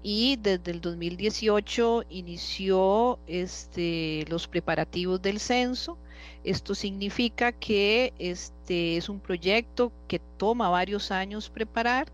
y 0.08 0.36
desde 0.36 0.70
el 0.70 0.82
2018 0.82 2.04
inició 2.12 3.18
este, 3.26 4.24
los 4.30 4.48
preparativos 4.48 5.20
del 5.20 5.40
censo. 5.40 5.98
Esto 6.44 6.76
significa 6.76 7.52
que 7.52 8.14
este 8.20 8.98
es 8.98 9.10
un 9.10 9.20
proyecto 9.20 9.92
que 10.08 10.20
toma 10.38 10.70
varios 10.70 11.10
años 11.10 11.50
preparar 11.50 12.14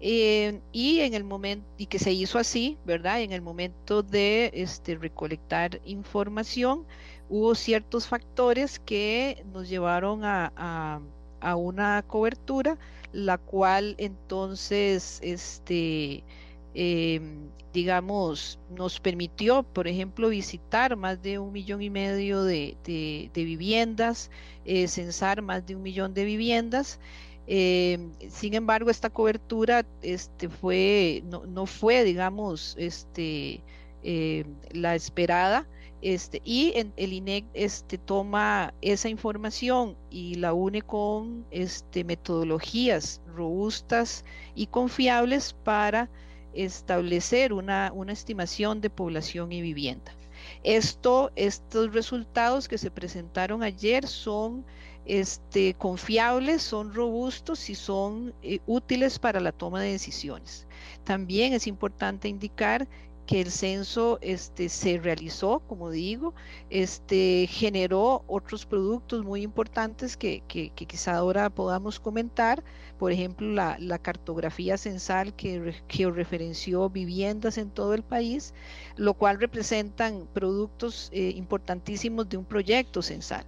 eh, 0.00 0.62
y 0.72 1.00
en 1.00 1.12
el 1.12 1.24
momento 1.24 1.66
y 1.76 1.84
que 1.84 1.98
se 1.98 2.10
hizo 2.10 2.38
así, 2.38 2.78
¿verdad? 2.86 3.20
En 3.20 3.32
el 3.32 3.42
momento 3.42 4.02
de 4.02 4.50
este, 4.54 4.94
recolectar 4.96 5.82
información 5.84 6.86
hubo 7.28 7.54
ciertos 7.54 8.08
factores 8.08 8.78
que 8.78 9.44
nos 9.52 9.68
llevaron 9.68 10.24
a, 10.24 11.02
a 11.40 11.56
una 11.56 12.02
cobertura, 12.06 12.78
la 13.12 13.36
cual 13.36 13.94
entonces 13.98 15.20
este 15.22 16.24
Em, 16.78 17.48
digamos, 17.72 18.58
nos 18.68 19.00
permitió, 19.00 19.62
por 19.62 19.88
ejemplo, 19.88 20.28
visitar 20.28 20.94
más 20.94 21.22
de 21.22 21.38
un 21.38 21.50
millón 21.50 21.80
y 21.80 21.88
medio 21.88 22.44
de, 22.44 22.76
viviendas, 23.34 24.30
eh, 24.66 24.86
censar 24.86 25.40
más 25.40 25.64
de 25.64 25.74
un 25.76 25.82
millón 25.82 26.12
de 26.12 26.26
viviendas. 26.26 27.00
Em, 27.46 28.12
sin 28.28 28.52
embargo, 28.52 28.90
esta 28.90 29.08
cobertura 29.08 29.86
este, 30.02 30.50
fue, 30.50 31.22
no, 31.24 31.64
fue, 31.64 32.04
digamos, 32.04 32.76
este, 32.78 33.62
em, 34.02 34.54
la 34.72 34.94
esperada. 34.94 35.66
Este, 36.02 36.42
y 36.44 36.72
en, 36.76 36.92
el 36.96 37.14
INEC 37.14 37.46
este, 37.54 37.96
toma 37.96 38.74
esa 38.82 39.08
información 39.08 39.96
y 40.10 40.34
la 40.34 40.52
une 40.52 40.82
con 40.82 41.46
este, 41.50 42.04
metodologías 42.04 43.22
robustas 43.34 44.24
y 44.54 44.66
confiables 44.66 45.54
para 45.64 46.10
establecer 46.56 47.52
una, 47.52 47.92
una 47.94 48.12
estimación 48.12 48.80
de 48.80 48.90
población 48.90 49.52
y 49.52 49.60
vivienda. 49.60 50.12
Esto, 50.62 51.30
estos 51.36 51.92
resultados 51.92 52.68
que 52.68 52.78
se 52.78 52.90
presentaron 52.90 53.62
ayer 53.62 54.06
son 54.06 54.64
este, 55.06 55.74
confiables, 55.74 56.62
son 56.62 56.92
robustos 56.92 57.70
y 57.70 57.74
son 57.74 58.34
eh, 58.42 58.58
útiles 58.66 59.18
para 59.18 59.40
la 59.40 59.52
toma 59.52 59.80
de 59.80 59.92
decisiones. 59.92 60.66
También 61.04 61.52
es 61.52 61.66
importante 61.66 62.28
indicar 62.28 62.88
que 63.26 63.40
el 63.40 63.50
censo 63.50 64.18
este, 64.22 64.68
se 64.68 64.98
realizó, 64.98 65.60
como 65.66 65.90
digo, 65.90 66.32
este, 66.70 67.48
generó 67.50 68.24
otros 68.28 68.64
productos 68.66 69.24
muy 69.24 69.42
importantes 69.42 70.16
que, 70.16 70.42
que, 70.46 70.70
quizá 70.70 71.16
ahora 71.16 71.50
podamos 71.50 71.98
comentar, 71.98 72.62
por 72.98 73.10
ejemplo, 73.12 73.48
la, 73.48 73.98
cartografía 73.98 74.78
censal 74.78 75.34
que 75.34 75.74
georreferenció 75.88 76.88
viviendas 76.88 77.58
en 77.58 77.70
todo 77.70 77.94
el 77.94 78.02
país, 78.02 78.54
lo 78.96 79.14
cual 79.14 79.40
representan 79.40 80.28
productos 80.32 81.10
eh, 81.12 81.32
importantísimos 81.34 82.28
de 82.28 82.36
un 82.36 82.44
proyecto 82.44 83.02
censal. 83.02 83.44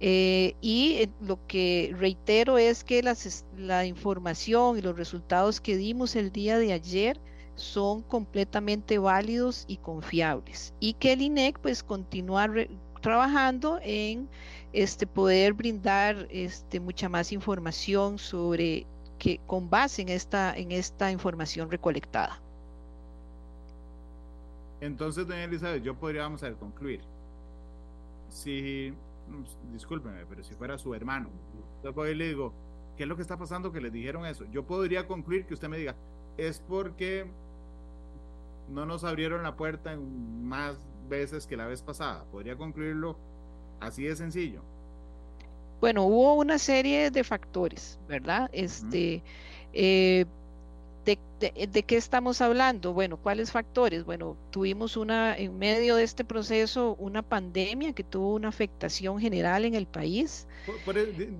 Eh, 0.00 0.54
y 0.60 0.96
eh, 0.98 1.08
lo 1.22 1.38
que 1.46 1.94
reitero 1.96 2.58
es 2.58 2.84
que 2.84 3.02
las, 3.02 3.46
la 3.56 3.86
información 3.86 4.76
y 4.76 4.82
los 4.82 4.96
resultados 4.96 5.60
que 5.60 5.76
dimos 5.76 6.16
el 6.16 6.30
día 6.32 6.58
de 6.58 6.72
ayer, 6.72 7.18
son 7.56 8.02
completamente 8.02 8.98
válidos 8.98 9.64
y 9.68 9.76
confiables 9.76 10.74
y 10.80 10.94
que 10.94 11.12
el 11.12 11.22
INEC 11.22 11.58
pues 11.58 11.82
continúa 11.82 12.48
trabajando 13.00 13.78
en 13.82 14.28
este 14.72 15.06
poder 15.06 15.52
brindar 15.52 16.26
este 16.30 16.80
mucha 16.80 17.08
más 17.08 17.32
información 17.32 18.18
sobre 18.18 18.86
que 19.18 19.40
con 19.46 19.70
base 19.70 20.02
en 20.02 20.08
esta 20.08 20.56
en 20.56 20.72
esta 20.72 21.10
información 21.10 21.70
recolectada. 21.70 22.40
Entonces, 24.84 25.26
doña 25.26 25.44
Elizabeth, 25.44 25.82
yo 25.82 25.94
podría, 25.94 26.22
vamos 26.22 26.42
concluir. 26.60 27.00
Si, 28.28 28.92
discúlpeme, 29.72 30.26
pero 30.28 30.44
si 30.44 30.52
fuera 30.54 30.76
su 30.76 30.94
hermano, 30.94 31.30
yo 31.82 32.04
le 32.04 32.28
digo, 32.28 32.52
¿qué 32.96 33.04
es 33.04 33.08
lo 33.08 33.16
que 33.16 33.22
está 33.22 33.38
pasando 33.38 33.72
que 33.72 33.80
le 33.80 33.90
dijeron 33.90 34.26
eso? 34.26 34.44
Yo 34.52 34.64
podría 34.64 35.06
concluir 35.06 35.46
que 35.46 35.54
usted 35.54 35.68
me 35.68 35.78
diga, 35.78 35.96
es 36.36 36.60
porque 36.68 37.26
no 38.68 38.86
nos 38.86 39.04
abrieron 39.04 39.42
la 39.42 39.56
puerta 39.56 39.96
más 39.96 40.76
veces 41.08 41.46
que 41.46 41.56
la 41.56 41.66
vez 41.66 41.82
pasada. 41.82 42.24
¿Podría 42.30 42.56
concluirlo 42.56 43.16
así 43.80 44.04
de 44.04 44.16
sencillo? 44.16 44.62
Bueno, 45.80 46.04
hubo 46.04 46.34
una 46.34 46.58
serie 46.58 47.10
de 47.10 47.24
factores, 47.24 47.98
¿verdad? 48.08 48.48
Este, 48.52 49.22
eh, 49.72 50.24
de, 51.04 51.82
qué 51.82 51.96
estamos 51.96 52.40
hablando? 52.40 52.94
Bueno, 52.94 53.18
¿cuáles 53.18 53.52
factores? 53.52 54.04
Bueno, 54.04 54.36
tuvimos 54.50 54.96
una, 54.96 55.36
en 55.36 55.58
medio 55.58 55.96
de 55.96 56.04
este 56.04 56.24
proceso, 56.24 56.96
una 56.98 57.22
pandemia 57.22 57.92
que 57.92 58.02
tuvo 58.02 58.34
una 58.34 58.48
afectación 58.48 59.18
general 59.20 59.64
en 59.64 59.74
el 59.74 59.86
país. 59.86 60.46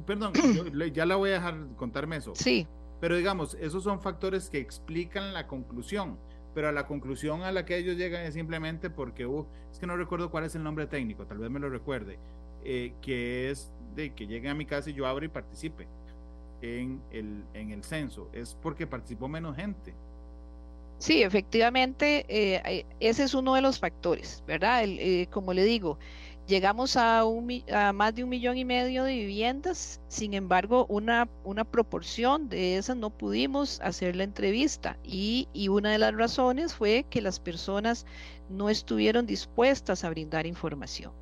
perdón, 0.06 0.32
ya 0.92 1.06
la 1.06 1.16
voy 1.16 1.30
a 1.30 1.34
dejar 1.34 1.54
contarme 1.76 2.16
eso. 2.16 2.34
Sí. 2.34 2.66
Pero 3.00 3.16
digamos, 3.16 3.54
esos 3.60 3.82
son 3.82 4.00
factores 4.00 4.50
que 4.50 4.58
explican 4.58 5.32
la 5.32 5.46
conclusión 5.46 6.18
pero 6.54 6.68
a 6.68 6.72
la 6.72 6.86
conclusión 6.86 7.42
a 7.42 7.52
la 7.52 7.64
que 7.64 7.76
ellos 7.76 7.96
llegan 7.96 8.24
es 8.24 8.34
simplemente 8.34 8.90
porque, 8.90 9.26
uh, 9.26 9.46
es 9.70 9.78
que 9.78 9.86
no 9.86 9.96
recuerdo 9.96 10.30
cuál 10.30 10.44
es 10.44 10.54
el 10.54 10.62
nombre 10.62 10.86
técnico, 10.86 11.26
tal 11.26 11.38
vez 11.38 11.50
me 11.50 11.60
lo 11.60 11.68
recuerde, 11.68 12.18
eh, 12.64 12.92
que 13.02 13.50
es 13.50 13.72
de 13.94 14.14
que 14.14 14.26
lleguen 14.26 14.52
a 14.52 14.54
mi 14.54 14.64
casa 14.66 14.90
y 14.90 14.94
yo 14.94 15.06
abro 15.06 15.24
y 15.24 15.28
participe 15.28 15.86
en 16.62 17.02
el, 17.10 17.44
en 17.54 17.70
el 17.70 17.84
censo, 17.84 18.30
es 18.32 18.56
porque 18.62 18.86
participó 18.86 19.28
menos 19.28 19.56
gente. 19.56 19.94
Sí, 20.98 21.22
efectivamente, 21.22 22.24
eh, 22.28 22.86
ese 23.00 23.24
es 23.24 23.34
uno 23.34 23.54
de 23.54 23.60
los 23.60 23.78
factores, 23.78 24.42
¿verdad? 24.46 24.84
Eh, 24.84 25.28
como 25.30 25.52
le 25.52 25.64
digo, 25.64 25.98
Llegamos 26.46 26.98
a, 26.98 27.24
un, 27.24 27.62
a, 27.72 27.94
más 27.94 28.14
de 28.14 28.22
un 28.22 28.28
millón 28.28 28.58
y 28.58 28.66
medio 28.66 29.04
de 29.04 29.14
viviendas, 29.14 30.02
sin 30.08 30.34
embargo, 30.34 30.84
una, 30.90 31.26
una 31.42 31.64
proporción 31.64 32.50
de 32.50 32.76
esas 32.76 32.98
no 32.98 33.08
pudimos 33.08 33.80
hacer 33.80 34.14
la 34.14 34.24
entrevista. 34.24 34.98
Y, 35.02 35.48
una 35.70 35.92
de 35.92 35.98
las 35.98 36.14
razones 36.14 36.74
fue 36.74 37.06
que 37.08 37.22
las 37.22 37.40
personas 37.40 38.04
no 38.50 38.68
estuvieron 38.68 39.24
dispuestas 39.24 40.04
a 40.04 40.10
brindar 40.10 40.46
información. 40.46 41.12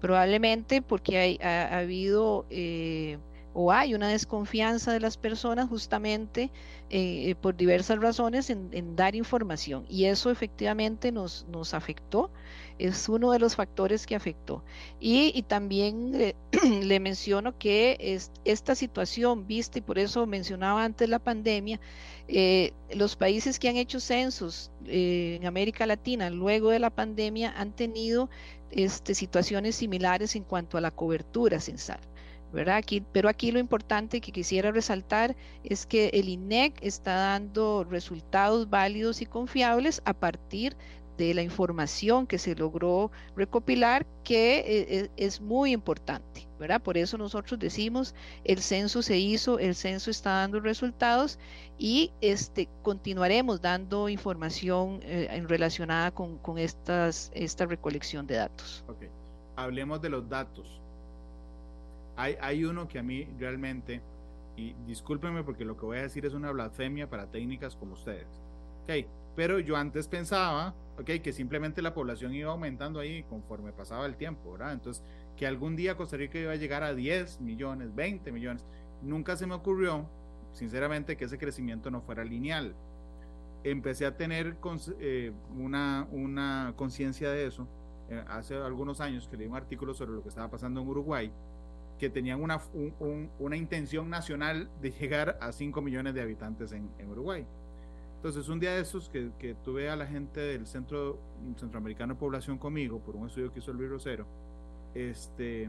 Probablemente 0.00 0.82
porque 0.82 1.18
hay, 1.18 1.38
ha, 1.40 1.78
habido 1.78 2.44
eh, 2.50 3.18
o 3.52 3.70
hay 3.70 3.94
una 3.94 4.08
desconfianza 4.08 4.92
de 4.92 4.98
las 4.98 5.16
personas 5.16 5.68
justamente 5.68 6.50
eh, 6.90 7.36
por 7.40 7.56
diversas 7.56 8.00
razones 8.00 8.50
en, 8.50 8.96
dar 8.96 9.14
información. 9.14 9.86
Y 9.88 10.06
eso 10.06 10.32
efectivamente 10.32 11.12
nos 11.12 11.74
afectó 11.74 12.32
es 12.78 13.08
uno 13.08 13.32
de 13.32 13.38
los 13.38 13.56
factores 13.56 14.06
que 14.06 14.16
afectó. 14.16 14.64
Y, 15.00 15.42
también 15.42 16.34
le 16.82 17.00
menciono 17.00 17.56
que 17.58 17.96
es, 18.00 18.30
esta 18.44 18.74
situación, 18.74 19.46
vista, 19.46 19.78
y 19.78 19.82
por 19.82 19.98
eso 19.98 20.26
mencionaba 20.26 20.84
antes 20.84 21.08
la 21.08 21.18
pandemia, 21.18 21.80
eh, 22.28 22.72
los 22.94 23.16
países 23.16 23.58
que 23.58 23.68
han 23.68 23.76
hecho 23.76 24.00
censos 24.00 24.70
eh, 24.86 25.38
en 25.40 25.46
América 25.46 25.86
Latina 25.86 26.30
luego 26.30 26.70
de 26.70 26.78
la 26.78 26.90
pandemia 26.90 27.52
han 27.56 27.72
tenido 27.72 28.30
este, 28.70 29.14
situaciones 29.14 29.76
similares 29.76 30.34
en 30.36 30.44
cuanto 30.44 30.78
a 30.78 30.80
la 30.80 30.90
cobertura 30.90 31.60
censal. 31.60 32.00
¿verdad? 32.54 32.76
Aquí, 32.76 33.02
pero 33.12 33.28
aquí 33.28 33.50
lo 33.50 33.58
importante 33.58 34.20
que 34.20 34.30
quisiera 34.30 34.70
resaltar 34.70 35.34
es 35.64 35.86
que 35.86 36.10
el 36.14 36.28
INEC 36.28 36.78
está 36.82 37.14
dando 37.16 37.82
resultados 37.82 38.70
válidos 38.70 39.20
y 39.20 39.26
confiables 39.26 40.00
a 40.04 40.14
partir 40.14 40.76
de 41.16 41.34
la 41.34 41.42
información 41.42 42.26
que 42.26 42.38
se 42.38 42.54
logró 42.54 43.10
recopilar, 43.36 44.06
que 44.24 44.58
eh, 44.66 45.10
es 45.16 45.40
muy 45.40 45.72
importante, 45.72 46.48
¿verdad? 46.58 46.82
Por 46.82 46.96
eso 46.96 47.16
nosotros 47.18 47.58
decimos, 47.58 48.14
el 48.44 48.60
censo 48.60 49.02
se 49.02 49.18
hizo, 49.18 49.58
el 49.58 49.74
censo 49.74 50.10
está 50.10 50.30
dando 50.40 50.60
resultados 50.60 51.38
y 51.78 52.12
este, 52.20 52.68
continuaremos 52.82 53.60
dando 53.60 54.08
información 54.08 55.00
eh, 55.02 55.44
relacionada 55.46 56.10
con, 56.10 56.38
con, 56.38 56.58
estas, 56.58 57.30
esta 57.34 57.66
recolección 57.66 58.26
de 58.26 58.36
datos. 58.36 58.84
Ok, 58.88 59.04
hablemos 59.56 60.00
de 60.00 60.08
los 60.08 60.28
datos. 60.28 60.80
Hay, 62.16 62.36
hay 62.40 62.64
uno 62.64 62.88
que 62.88 62.98
a 62.98 63.02
mí 63.02 63.28
realmente, 63.38 64.00
y 64.56 64.74
discúlpenme 64.86 65.42
porque 65.42 65.64
lo 65.64 65.76
que 65.76 65.84
voy 65.84 65.98
a 65.98 66.02
decir 66.02 66.24
es 66.26 66.32
una 66.32 66.50
blasfemia 66.50 67.08
para 67.08 67.26
técnicas 67.26 67.76
como 67.76 67.94
ustedes. 67.94 68.26
Ok, 68.84 69.06
pero 69.34 69.58
yo 69.58 69.76
antes 69.76 70.08
pensaba, 70.08 70.74
ok, 70.98 71.22
que 71.22 71.32
simplemente 71.32 71.80
la 71.80 71.94
población 71.94 72.34
iba 72.34 72.52
aumentando 72.52 73.00
ahí 73.00 73.22
conforme 73.24 73.72
pasaba 73.72 74.04
el 74.04 74.16
tiempo, 74.16 74.52
¿verdad? 74.52 74.74
Entonces, 74.74 75.02
que 75.38 75.46
algún 75.46 75.74
día 75.74 75.96
Costa 75.96 76.18
Rica 76.18 76.38
iba 76.38 76.52
a 76.52 76.56
llegar 76.56 76.82
a 76.82 76.94
10 76.94 77.40
millones, 77.40 77.94
20 77.94 78.30
millones. 78.30 78.64
Nunca 79.02 79.36
se 79.36 79.46
me 79.46 79.54
ocurrió, 79.54 80.06
sinceramente, 80.52 81.16
que 81.16 81.24
ese 81.24 81.38
crecimiento 81.38 81.90
no 81.90 82.02
fuera 82.02 82.24
lineal. 82.24 82.74
Empecé 83.64 84.04
a 84.04 84.18
tener 84.18 84.56
eh, 85.00 85.32
una, 85.58 86.06
una 86.12 86.74
conciencia 86.76 87.30
de 87.30 87.46
eso 87.46 87.66
eh, 88.10 88.22
hace 88.28 88.54
algunos 88.54 89.00
años 89.00 89.26
que 89.28 89.38
leí 89.38 89.46
un 89.46 89.56
artículo 89.56 89.94
sobre 89.94 90.12
lo 90.12 90.22
que 90.22 90.28
estaba 90.28 90.50
pasando 90.50 90.82
en 90.82 90.88
Uruguay, 90.88 91.32
que 91.98 92.10
tenían 92.10 92.42
una, 92.42 92.60
una 93.38 93.56
intención 93.56 94.10
nacional 94.10 94.68
de 94.82 94.90
llegar 94.90 95.38
a 95.40 95.52
5 95.52 95.80
millones 95.80 96.12
de 96.12 96.20
habitantes 96.20 96.72
en, 96.72 96.90
en 96.98 97.08
Uruguay. 97.10 97.46
Entonces, 98.24 98.48
un 98.48 98.58
día 98.58 98.72
de 98.72 98.80
esos 98.80 99.10
que, 99.10 99.32
que, 99.38 99.52
tuve 99.52 99.90
a 99.90 99.96
la 99.96 100.06
gente 100.06 100.40
del 100.40 100.66
Centro 100.66 101.18
Centroamericano 101.58 102.14
de 102.14 102.20
Población 102.20 102.56
conmigo 102.56 102.98
por 102.98 103.16
un 103.16 103.26
estudio 103.26 103.52
que 103.52 103.58
hizo 103.58 103.70
Luis 103.74 103.90
Rosero, 103.90 104.26
este, 104.94 105.68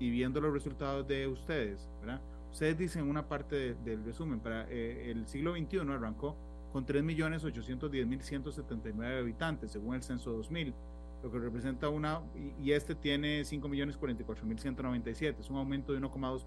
y 0.00 0.10
viendo 0.10 0.40
los 0.40 0.52
resultados 0.52 1.06
de 1.06 1.28
ustedes, 1.28 1.88
¿verdad? 2.00 2.20
Ustedes 2.50 2.76
dicen 2.76 3.08
una 3.08 3.28
parte 3.28 3.76
del 3.84 4.04
resumen, 4.04 4.40
para 4.40 4.66
eh, 4.68 5.12
el 5.12 5.28
siglo 5.28 5.52
XXI 5.52 5.78
arrancó 5.78 6.36
con 6.72 6.84
3.810.179 6.84 9.20
habitantes, 9.20 9.70
según 9.70 9.94
el 9.94 10.02
censo 10.02 10.32
2000, 10.32 10.74
lo 11.22 11.30
que 11.30 11.38
representa 11.38 11.88
una, 11.88 12.20
y, 12.60 12.72
este 12.72 12.96
tiene 12.96 13.42
5.044.197, 13.42 15.38
es 15.38 15.50
un 15.50 15.56
aumento 15.56 15.92
de 15.92 16.00
1,2 16.00 16.44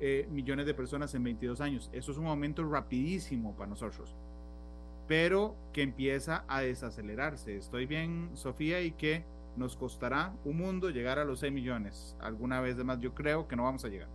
eh, 0.00 0.26
millones 0.30 0.64
de 0.64 0.72
personas 0.72 1.14
en 1.14 1.22
22 1.22 1.60
años. 1.60 1.90
Eso 1.92 2.12
es 2.12 2.16
un 2.16 2.28
aumento 2.28 2.66
rapidísimo 2.66 3.54
para 3.54 3.68
nosotros 3.68 4.16
pero 5.10 5.56
que 5.72 5.82
empieza 5.82 6.44
a 6.46 6.60
desacelerarse. 6.60 7.56
Estoy 7.56 7.84
bien, 7.84 8.30
Sofía, 8.34 8.80
y 8.80 8.92
que 8.92 9.24
nos 9.56 9.74
costará 9.76 10.32
un 10.44 10.58
mundo 10.58 10.88
llegar 10.88 11.18
a 11.18 11.24
los 11.24 11.40
6 11.40 11.52
millones. 11.52 12.16
Alguna 12.20 12.60
vez 12.60 12.76
de 12.76 12.84
más, 12.84 13.00
yo 13.00 13.12
creo 13.12 13.48
que 13.48 13.56
no 13.56 13.64
vamos 13.64 13.84
a 13.84 13.88
llegar. 13.88 14.06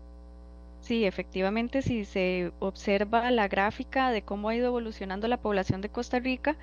Sí, 0.79 1.03
efectivamente, 1.03 1.81
si 1.81 2.05
se 2.05 2.53
observa 2.59 3.29
la 3.29 3.49
gráfica 3.49 4.09
de 4.11 4.21
cómo 4.21 4.47
ha 4.47 4.55
ido 4.55 4.67
evolucionando 4.67 5.27
la 5.27 5.41
población 5.41 5.81
de 5.81 5.89
Costa 5.89 6.19
Rica, 6.19 6.55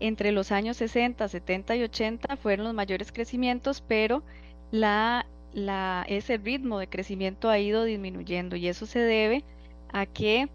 entre 0.00 0.32
los 0.32 0.50
años 0.50 0.76
60, 0.78 1.28
70 1.28 1.76
y 1.76 1.84
80 1.84 2.36
fueron 2.38 2.64
los 2.64 2.74
mayores 2.74 3.12
crecimientos, 3.12 3.84
pero 3.86 4.24
la, 4.72 5.26
la, 5.52 6.04
ese 6.08 6.38
ritmo 6.38 6.80
de 6.80 6.88
crecimiento 6.88 7.48
ha 7.48 7.60
ido 7.60 7.84
disminuyendo 7.84 8.56
y 8.56 8.66
eso 8.66 8.84
se 8.84 8.98
debe 8.98 9.44
a 9.92 10.06
que 10.06 10.48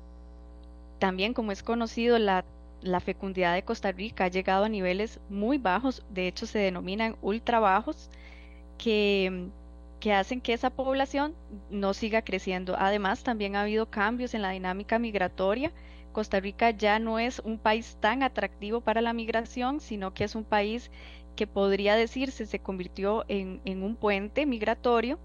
también, 0.99 1.33
como 1.33 1.53
es 1.53 1.63
conocido, 1.63 2.19
la 2.19 2.43
la 2.85 2.99
fecundidad 2.99 3.53
de 3.53 3.63
Costa 3.63 3.91
Rica 3.91 4.25
ha 4.25 4.29
llegado 4.29 4.65
a 4.65 4.69
niveles 4.69 5.19
muy 5.29 5.57
bajos, 5.57 6.03
de 6.09 6.27
hecho 6.27 6.45
se 6.45 6.59
denominan 6.59 7.17
ultra 7.21 7.59
bajos, 7.59 8.09
que, 8.77 9.49
que 9.99 10.13
hacen 10.13 10.39
que 10.39 10.53
esa 10.53 10.69
población 10.69 11.35
no 11.69 11.93
siga 11.93 12.21
creciendo. 12.21 12.75
Además, 12.77 13.23
también 13.23 13.55
ha 13.55 13.61
habido 13.61 13.89
cambios 13.89 14.33
en 14.33 14.41
la 14.41 14.51
dinámica 14.51 14.99
migratoria. 14.99 15.71
Costa 16.11 16.39
Rica 16.39 16.69
ya 16.69 16.99
no 16.99 17.19
es 17.19 17.39
un 17.39 17.57
país 17.57 17.97
tan 17.99 18.23
atractivo 18.23 18.81
para 18.81 19.01
la 19.01 19.13
migración, 19.13 19.79
sino 19.79 20.13
que 20.13 20.23
es 20.23 20.35
un 20.35 20.43
país 20.43 20.91
que 21.35 21.47
podría 21.47 21.95
decirse 21.95 22.45
se 22.45 22.59
convirtió 22.59 23.25
en, 23.27 23.59
un 23.83 23.95
puente 23.95 24.45
migratorio, 24.45 25.19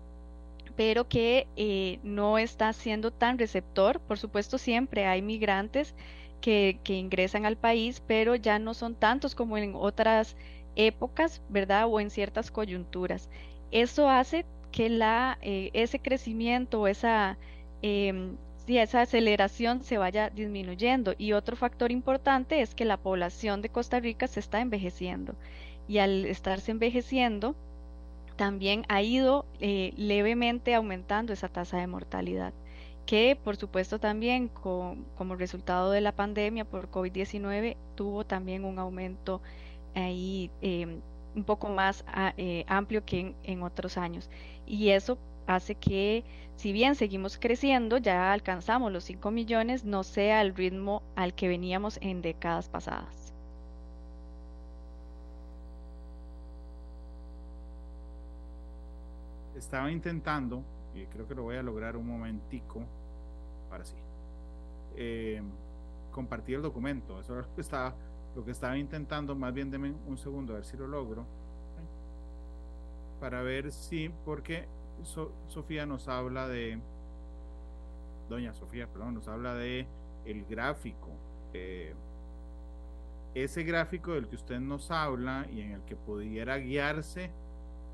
pero 0.77 1.09
que 1.09 1.47
eh, 1.57 2.01
no 2.03 2.39
está 2.39 2.73
siendo 2.73 3.13
tan 3.13 3.39
receptor. 3.39 4.01
Por 4.01 4.19
supuesto, 4.19 4.59
siempre 4.59 5.07
hay 5.07 5.23
migrantes 5.23 5.95
que, 6.41 6.81
ingresan 6.89 7.47
al 7.47 7.57
país, 7.57 8.03
pero 8.07 8.35
ya 8.35 8.59
no 8.59 8.75
son 8.75 8.95
tantos 8.95 9.35
como 9.35 9.59
en 9.59 9.75
otras 9.75 10.37
épocas, 10.77 11.43
¿verdad? 11.49 11.87
O 11.89 12.01
en 12.01 12.11
ciertas 12.11 12.51
coyunturas. 12.51 13.29
Eso 13.71 14.09
hace 14.09 14.45
que 14.73 14.89
la, 14.89 15.39
eh, 15.43 15.71
ese 15.73 15.99
crecimiento, 15.99 16.87
esa, 16.87 17.39
eh, 17.83 18.33
esa 18.67 19.03
aceleración 19.03 19.83
se 19.83 19.99
vaya 19.99 20.31
disminuyendo. 20.31 21.15
Y 21.19 21.33
otro 21.33 21.57
factor 21.57 21.93
importante 21.93 22.61
es 22.61 22.75
que 22.75 22.85
la 22.85 22.97
población 22.97 23.63
de 23.63 23.69
Costa 23.69 24.01
Rica 24.01 24.27
se 24.27 24.41
está 24.41 24.61
envejeciendo. 24.61 25.35
Y 25.89 25.99
al 25.99 26.25
estarse 26.25 26.71
envejeciendo, 26.71 27.57
también 28.37 28.85
ha 28.89 29.03
ido 29.03 29.45
eh, 29.61 29.93
levemente 29.97 30.75
aumentando 30.75 31.33
esa 31.33 31.49
tasa 31.49 31.79
de 31.79 31.87
mortalidad 31.87 32.55
que 33.07 33.37
por 33.43 33.57
supuesto 33.57 33.99
también 33.99 34.49
como 34.49 35.35
resultado 35.37 35.91
de 35.91 36.01
la 36.01 36.13
pandemia 36.13 36.65
por 36.65 36.91
COVID-19 36.91 37.77
tuvo 37.97 38.25
también 38.25 38.65
un 38.65 38.79
aumento 38.79 39.41
ahí 39.95 40.51
em, 40.61 41.01
un 41.35 41.45
poco 41.45 41.69
más 41.69 42.05
ah, 42.09 42.35
eh, 42.37 42.65
amplio 42.69 43.05
que 43.05 43.35
en, 43.43 43.63
otros 43.63 43.97
años. 43.97 44.31
Y 44.67 44.91
eso 44.91 45.19
hace 45.47 45.75
que, 45.75 46.25
si 46.57 46.73
bien 46.73 46.95
seguimos 46.95 47.39
creciendo, 47.39 47.99
ya 47.99 48.33
alcanzamos 48.33 48.93
los 48.93 49.05
5 49.05 49.31
millones, 49.31 49.85
no 49.85 50.03
sea 50.03 50.43
el 50.43 50.55
ritmo 50.55 51.03
al 51.17 51.35
que 51.35 51.49
veníamos 51.49 51.99
en 52.03 52.23
décadas 52.23 52.69
pasadas. 52.69 53.33
Estaba 59.57 59.91
intentando, 59.91 60.63
creo 61.07 61.27
que 61.27 61.35
lo 61.35 61.43
voy 61.43 61.57
a 61.57 61.63
lograr 61.63 61.97
un 61.97 62.07
momentico, 62.07 62.83
ahora 63.71 63.85
sí. 63.85 63.97
Eh, 64.97 65.43
compartir 66.13 66.57
el 66.57 66.63
documento. 66.63 67.21
Eso 67.21 67.39
es 67.39 67.47
lo 67.47 67.55
que 67.55 67.61
estaba, 67.61 67.95
lo 68.35 68.45
que 68.45 68.51
estaba 68.51 68.77
intentando. 68.77 69.35
Más 69.35 69.55
bien, 69.55 69.71
denme 69.71 69.95
un 70.07 70.19
segundo 70.19 70.53
a 70.53 70.57
ver 70.57 70.65
si 70.65 70.77
lo 70.77 70.87
logro. 70.87 71.25
Para 73.21 73.43
ver 73.43 73.71
si, 73.71 74.11
porque 74.25 74.67
Sofía 75.49 75.87
nos 75.87 76.09
habla 76.09 76.49
de, 76.49 76.81
doña 78.29 78.55
Sofía, 78.55 78.87
perdón, 78.87 79.15
nos 79.15 79.29
habla 79.29 79.55
de 79.55 79.87
el 80.25 80.45
gráfico. 80.47 81.09
Ese 83.35 83.63
gráfico 83.63 84.13
del 84.13 84.27
que 84.27 84.37
usted 84.37 84.59
nos 84.59 84.91
habla 84.91 85.47
y 85.53 85.61
en 85.61 85.73
el 85.73 85.83
que 85.83 85.97
pudiera 85.97 86.57
guiarse 86.57 87.31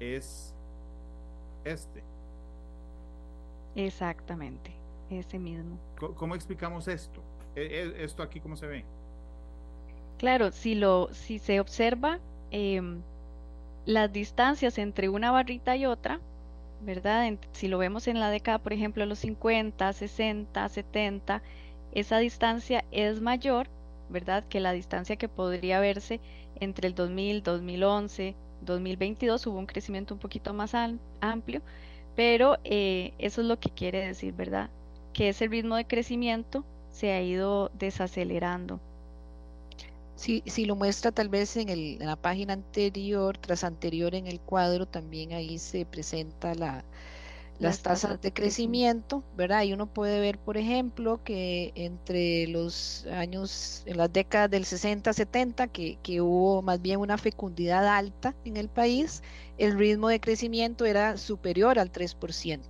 es 0.01 0.55
este. 1.65 2.03
Exactamente 3.77 4.73
ese 5.11 5.39
mismo. 5.39 5.79
¿Cómo 6.17 6.35
explicamos 6.35 6.89
esto? 6.89 7.23
E, 7.55 7.61
e, 7.61 8.05
¿Esto 8.05 8.23
aquí 8.23 8.41
cómo 8.41 8.57
se 8.57 8.67
ve? 8.67 8.85
Claro, 10.19 10.51
si, 10.51 10.75
lo, 10.75 11.09
si 11.13 11.39
se 11.39 11.61
observa 11.61 12.19
em, 12.51 13.03
las 13.85 14.13
distancias 14.13 14.79
entre 14.79 15.09
una 15.09 15.31
barrita 15.31 15.77
y 15.77 15.87
otra, 15.87 16.21
¿verdad? 16.83 17.31
si 17.53 17.69
lo 17.69 17.79
vemos 17.79 18.09
en 18.09 18.19
la 18.21 18.31
década, 18.31 18.59
por 18.59 18.73
ejemplo, 18.73 19.05
los 19.07 19.19
50, 19.21 19.93
60, 19.93 20.69
70, 20.69 21.43
esa 21.93 22.19
distancia 22.19 22.85
es 22.91 23.21
mayor, 23.21 23.69
¿verdad? 24.09 24.45
Que 24.49 24.61
la 24.61 24.73
distancia 24.73 25.17
que 25.17 25.29
podría 25.29 25.81
verse 25.81 26.21
entre 26.61 26.89
el 26.89 26.95
2000, 26.95 27.43
2011, 27.43 28.35
2022, 28.63 29.47
hubo 29.47 29.59
un 29.59 29.67
crecimiento 29.67 30.15
un 30.15 30.21
poquito 30.21 30.55
más 30.55 30.75
amplio, 31.21 31.63
pero 32.17 32.59
eh, 32.65 33.13
eso 33.19 33.43
es 33.43 33.47
lo 33.47 33.61
que 33.61 33.71
quiere 33.71 34.07
decir, 34.07 34.33
¿verdad? 34.35 34.71
que 35.17 35.31
ese 35.31 35.49
ritmo 35.49 35.77
de 35.77 35.87
crecimiento 35.87 36.63
se 36.93 37.13
ha 37.13 37.23
ido 37.23 37.71
desacelerando. 37.79 38.79
Si, 40.15 40.43
si 40.45 40.67
lo 40.67 40.77
muestra 40.77 41.11
tal 41.11 41.31
vez 41.31 41.57
en, 41.57 41.71
el, 41.71 42.03
en 42.03 42.07
la 42.07 42.17
página 42.17 42.53
anterior, 42.53 43.39
tras 43.39 43.65
anterior 43.65 44.15
en 44.15 44.27
el 44.27 44.41
cuadro, 44.41 44.85
también 44.85 45.33
ahí 45.33 45.59
se 45.59 45.87
presenta 45.87 46.55
la, 46.55 46.85
las, 47.59 47.83
tasas, 47.83 48.21
de 48.21 48.33
crecimiento, 48.33 49.25
¿verdad? 49.37 49.63
Y 49.63 49.73
uno 49.73 49.87
puede 49.87 50.21
ver, 50.21 50.39
por 50.39 50.57
ejemplo, 50.57 51.23
que 51.25 51.73
entre 51.75 52.47
los 52.49 53.07
años, 53.07 53.83
en 53.87 53.97
las 53.97 54.13
décadas 54.13 54.51
del 54.51 54.65
60, 54.65 55.13
70, 55.13 55.69
que, 55.69 55.99
que 56.03 56.21
hubo 56.21 56.63
más 56.63 56.81
bien 56.81 57.01
una 57.01 57.19
fecundidad 57.19 57.87
alta 57.87 58.35
en 58.45 58.57
el 58.57 58.69
país, 58.69 59.23
el 59.59 59.79
ritmo 59.79 60.09
de 60.09 60.21
crecimiento 60.21 60.85
era 60.85 61.17
superior 61.17 61.79
al 61.79 61.93
3%. 61.93 62.61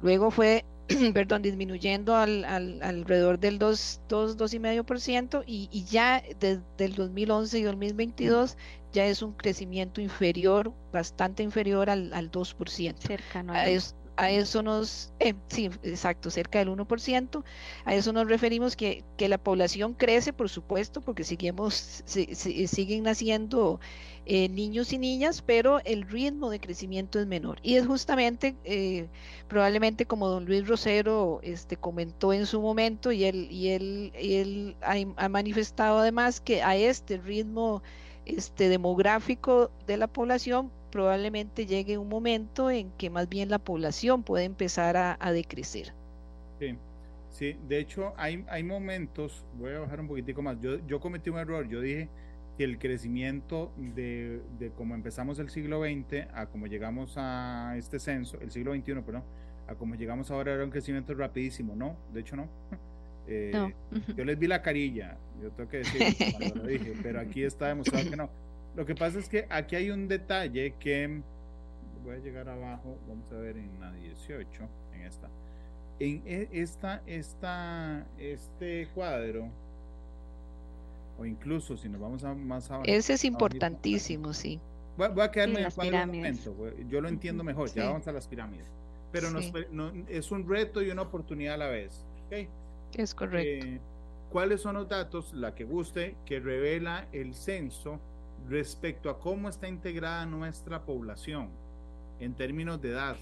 luego 0.00 0.30
fue 0.30 0.64
perdón, 1.12 1.42
disminuyendo 1.42 2.16
al, 2.16 2.44
alrededor 2.44 3.38
del 3.38 3.58
2, 3.58 4.00
2, 4.08 4.38
2,5% 4.38 5.44
y, 5.46 5.68
y 5.70 5.84
ya 5.84 6.22
desde 6.40 6.62
el 6.78 6.94
2011 6.94 7.58
y 7.58 7.62
2022 7.62 8.56
ya 8.92 9.06
es 9.06 9.22
un 9.22 9.32
crecimiento 9.32 10.00
inferior, 10.00 10.72
bastante 10.92 11.42
inferior 11.42 11.90
al, 11.90 12.12
al 12.14 12.30
2%. 12.30 12.96
Cercano 12.98 13.52
a, 13.52 13.68
a 14.18 14.32
eso 14.32 14.64
nos, 14.64 15.12
eh, 15.20 15.34
sí, 15.46 15.70
exacto, 15.84 16.28
cerca 16.30 16.58
del 16.58 16.70
1%, 16.70 17.44
a 17.84 17.94
eso 17.94 18.12
nos 18.12 18.26
referimos 18.26 18.74
que, 18.74 19.04
que 19.16 19.28
la 19.28 19.38
población 19.38 19.94
crece, 19.94 20.32
por 20.32 20.48
supuesto, 20.48 21.00
porque 21.00 21.22
seguimos, 21.22 22.02
siguen 22.04 23.04
naciendo 23.04 23.78
eh, 24.26 24.48
niños 24.48 24.92
y 24.92 24.98
niñas, 24.98 25.40
pero 25.40 25.80
el 25.84 26.02
ritmo 26.02 26.50
de 26.50 26.58
crecimiento 26.58 27.20
es 27.20 27.28
menor. 27.28 27.60
Y 27.62 27.76
es 27.76 27.86
justamente, 27.86 28.56
eh, 28.64 29.08
probablemente 29.46 30.04
como 30.04 30.28
don 30.28 30.46
Luis 30.46 30.66
Rosero 30.66 31.38
este, 31.44 31.76
comentó 31.76 32.32
en 32.32 32.46
su 32.46 32.60
momento, 32.60 33.12
y 33.12 33.24
él, 33.24 33.46
y 33.52 33.68
él, 33.68 34.10
él 34.14 34.76
ha, 34.82 34.96
ha 35.24 35.28
manifestado 35.28 35.98
además 35.98 36.40
que 36.40 36.60
a 36.62 36.76
este 36.76 37.18
ritmo 37.18 37.82
este, 38.24 38.68
demográfico 38.68 39.70
de 39.86 39.96
la 39.96 40.08
población 40.08 40.72
probablemente 40.90 41.66
llegue 41.66 41.98
un 41.98 42.08
momento 42.08 42.70
en 42.70 42.90
que 42.92 43.10
más 43.10 43.28
bien 43.28 43.48
la 43.48 43.58
población 43.58 44.22
puede 44.22 44.44
empezar 44.44 44.96
a, 44.96 45.32
decrecer. 45.32 45.92
Sí, 46.58 46.76
sí, 47.30 47.56
de 47.68 47.78
hecho 47.78 48.14
hay, 48.16 48.44
hay 48.48 48.62
momentos, 48.62 49.44
voy 49.58 49.72
a 49.72 49.80
bajar 49.80 50.00
un 50.00 50.08
poquitico 50.08 50.42
más, 50.42 50.60
yo, 50.60 50.84
yo 50.86 51.00
cometí 51.00 51.30
un 51.30 51.38
error, 51.38 51.68
yo 51.68 51.80
dije 51.80 52.08
que 52.56 52.64
el 52.64 52.78
crecimiento 52.78 53.70
de, 53.76 54.40
de 54.58 54.70
como 54.70 54.94
empezamos 54.94 55.38
el 55.38 55.48
siglo 55.48 55.82
XX 55.82 56.26
a 56.34 56.46
como 56.46 56.66
llegamos 56.66 57.14
a 57.16 57.74
este 57.76 58.00
censo, 58.00 58.38
el 58.40 58.50
siglo 58.50 58.74
XXI, 58.74 58.94
perdón, 58.94 59.22
a 59.68 59.74
como 59.74 59.94
llegamos 59.94 60.30
ahora 60.30 60.54
era 60.54 60.64
un 60.64 60.70
crecimiento 60.70 61.14
rapidísimo, 61.14 61.76
no, 61.76 61.96
de 62.12 62.20
hecho 62.20 62.36
no. 62.36 62.48
Eh, 63.30 63.74
yo 64.16 64.24
les 64.24 64.38
vi 64.38 64.46
la 64.46 64.62
carilla, 64.62 65.18
yo 65.42 65.50
tengo 65.50 65.68
que 65.68 65.76
decir 65.78 66.00
cuando 66.32 66.62
lo 66.62 66.66
dije, 66.66 66.94
pero 67.02 67.20
aquí 67.20 67.44
está 67.44 67.68
demostrado 67.68 68.08
que 68.08 68.16
no. 68.16 68.30
Lo 68.78 68.86
que 68.86 68.94
pasa 68.94 69.18
es 69.18 69.28
que 69.28 69.44
aquí 69.50 69.74
hay 69.74 69.90
un 69.90 70.06
detalle 70.06 70.72
que 70.78 71.20
voy 72.04 72.14
a 72.14 72.18
llegar 72.18 72.48
abajo, 72.48 72.96
vamos 73.08 73.28
a 73.32 73.34
ver 73.34 73.56
en 73.56 73.80
la 73.80 73.90
18, 73.90 74.68
en 74.94 75.00
esta. 75.00 75.28
En 75.98 76.22
e, 76.24 76.48
esta, 76.52 77.02
esta, 77.04 78.06
este 78.18 78.86
cuadro, 78.94 79.48
o 81.18 81.26
incluso 81.26 81.76
si 81.76 81.88
nos 81.88 82.00
vamos 82.00 82.22
a 82.22 82.32
más 82.34 82.70
abajo. 82.70 82.84
Ese 82.86 83.14
es 83.14 83.24
importantísimo, 83.24 84.32
sí. 84.32 84.60
Voy, 84.96 85.08
a 85.22 85.30
quedarme 85.32 85.58
en 85.58 85.66
el 85.66 85.72
cuadro 85.72 85.98
un 85.98 86.06
momento, 86.06 86.54
yo 86.88 87.00
lo 87.00 87.08
entiendo 87.08 87.42
mejor, 87.42 87.74
ya 87.74 87.86
vamos 87.86 88.06
a 88.06 88.12
las 88.12 88.28
pirámides. 88.28 88.68
Pero 89.10 89.26
es 90.08 90.30
un 90.30 90.48
reto 90.48 90.82
y 90.82 90.90
una 90.90 91.02
oportunidad 91.02 91.54
a 91.54 91.58
la 91.58 91.66
vez. 91.66 92.04
Es 92.94 93.12
correcto. 93.12 93.66
Eh, 93.66 93.80
¿Cuáles 94.30 94.60
son 94.60 94.76
los 94.76 94.88
datos, 94.88 95.34
la 95.34 95.56
que 95.56 95.64
guste, 95.64 96.14
que 96.24 96.38
revela 96.38 97.08
el 97.10 97.34
censo 97.34 97.98
respecto 98.48 99.10
a 99.10 99.18
cómo 99.18 99.48
está 99.48 99.68
integrada 99.68 100.26
nuestra 100.26 100.82
población 100.82 101.50
en 102.20 102.34
términos 102.34 102.80
de 102.80 102.90
edad. 102.90 103.16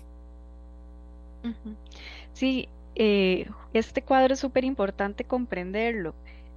Sí, 2.32 2.68
eh, 2.94 3.48
este 3.72 4.02
cuadro 4.02 4.34
es 4.34 4.40
súper 4.40 4.64
importante 4.64 5.24
comprenderlo. 5.24 6.14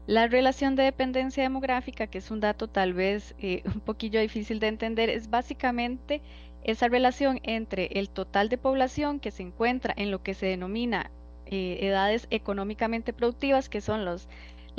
La 0.07 0.27
relación 0.27 0.75
de 0.75 0.83
dependencia 0.83 1.43
demográfica, 1.43 2.07
que 2.07 2.17
es 2.17 2.31
un 2.31 2.39
dato 2.39 2.67
tal 2.67 2.93
vez 2.93 3.35
eh, 3.39 3.61
un 3.65 3.81
poquillo 3.81 4.19
difícil 4.19 4.59
de 4.59 4.67
entender, 4.67 5.09
es 5.09 5.29
básicamente 5.29 6.21
esa 6.63 6.87
relación 6.87 7.39
entre 7.43 7.85
el 7.99 8.09
total 8.09 8.49
de 8.49 8.57
población 8.57 9.19
que 9.19 9.31
se 9.31 9.43
encuentra 9.43 9.93
en 9.95 10.11
lo 10.11 10.23
que 10.23 10.33
se 10.33 10.47
denomina 10.47 11.11
eh, 11.45 11.79
edades 11.81 12.27
económicamente 12.31 13.13
productivas, 13.13 13.69
que 13.69 13.81
son 13.81 14.05
los 14.05 14.27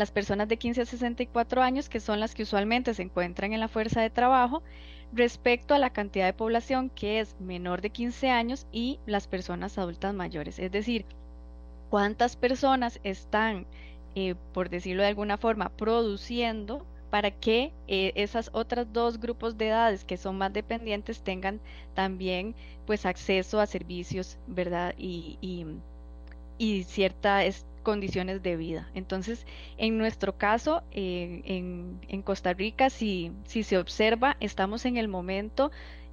las 0.01 0.11
personas 0.11 0.49
de 0.49 0.57
15 0.57 0.81
a 0.81 0.87
64 0.87 1.63
años, 1.63 1.89
que 1.89 2.01
son 2.01 2.21
las 2.21 2.35
que 2.35 2.43
usualmente 2.45 2.95
se 2.95 3.03
encuentran 3.03 3.53
en 3.53 3.61
la 3.61 3.69
fuerza 3.69 4.01
de 4.01 4.11
trabajo, 4.11 4.63
respecto 5.13 5.75
a 5.75 5.79
la 5.79 5.91
cantidad 5.91 6.27
de 6.27 6.33
población 6.33 6.91
que 6.91 7.21
es 7.21 7.39
menor 7.39 7.83
de 7.83 7.91
15 7.91 8.31
años 8.31 8.67
y 8.73 8.99
las 9.07 9.29
personas 9.29 9.77
adultas 9.79 10.15
mayores. 10.15 10.59
Es 10.59 10.73
decir, 10.73 11.05
cuántas 11.91 12.37
personas 12.37 12.99
están, 13.05 13.67
eh, 14.15 14.37
por 14.53 14.71
decirlo 14.71 15.03
de 15.03 15.09
alguna 15.09 15.37
forma, 15.37 15.69
produciendo 15.69 16.87
para 17.11 17.31
que 17.33 17.75
eh, 17.89 18.13
esas 18.15 18.51
otras 18.55 18.93
dos 18.93 19.21
grupos 19.21 19.59
de 19.59 19.69
edades 19.69 20.05
que 20.05 20.17
son 20.17 20.39
más 20.39 20.53
dependientes 20.53 21.23
tengan 21.23 21.61
también 21.95 22.55
pues 22.87 23.05
acceso 23.05 23.61
a 23.61 23.67
servicios, 23.67 24.39
¿verdad? 24.47 24.95
Y, 24.97 25.37
y, 25.43 25.67
y 26.59 26.85
cierta 26.85 27.45
condiciones 27.83 28.43
de 28.43 28.57
vida. 28.57 28.91
Entonces, 28.95 29.47
en 29.77 29.99
nuestro 29.99 30.37
caso, 30.37 30.83
eh, 30.93 31.43
en, 31.45 32.23
Costa 32.23 32.53
Rica, 32.53 32.91
si, 32.91 33.33
si, 33.45 33.63
se 33.63 33.79
observa, 33.79 34.37
estamos 34.41 34.85
en 34.85 34.97
el 34.97 35.09
momento 35.09 35.71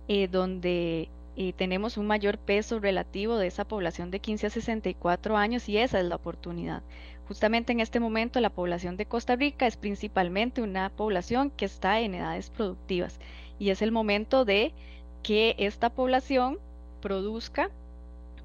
eh, 0.07 0.27
donde 0.27 1.09
eh, 1.39 1.53
tenemos 1.53 1.97
un 1.97 2.07
mayor 2.07 2.39
peso 2.39 2.79
relativo 2.79 3.37
de 3.37 3.45
esa 3.45 3.65
población 3.65 4.09
de 4.09 4.19
15 4.19 4.47
a 4.47 4.49
64 4.49 5.37
años 5.37 5.69
y 5.69 5.77
esa 5.77 5.99
es 5.99 6.05
la 6.05 6.15
oportunidad. 6.15 6.81
Justamente 7.27 7.73
en 7.73 7.79
este 7.79 7.99
momento 7.99 8.39
la 8.39 8.49
población 8.49 8.97
de 8.97 9.05
Costa 9.05 9.35
Rica 9.35 9.67
es 9.67 9.77
principalmente 9.77 10.63
una 10.63 10.89
población 10.89 11.51
que 11.51 11.65
está 11.65 11.99
en 11.99 12.15
edades 12.15 12.49
productivas 12.49 13.19
y 13.59 13.69
es 13.69 13.83
el 13.83 13.91
momento 13.91 14.45
de 14.45 14.73
que 15.21 15.55
esta 15.59 15.91
población 15.91 16.57
produzca 17.01 17.69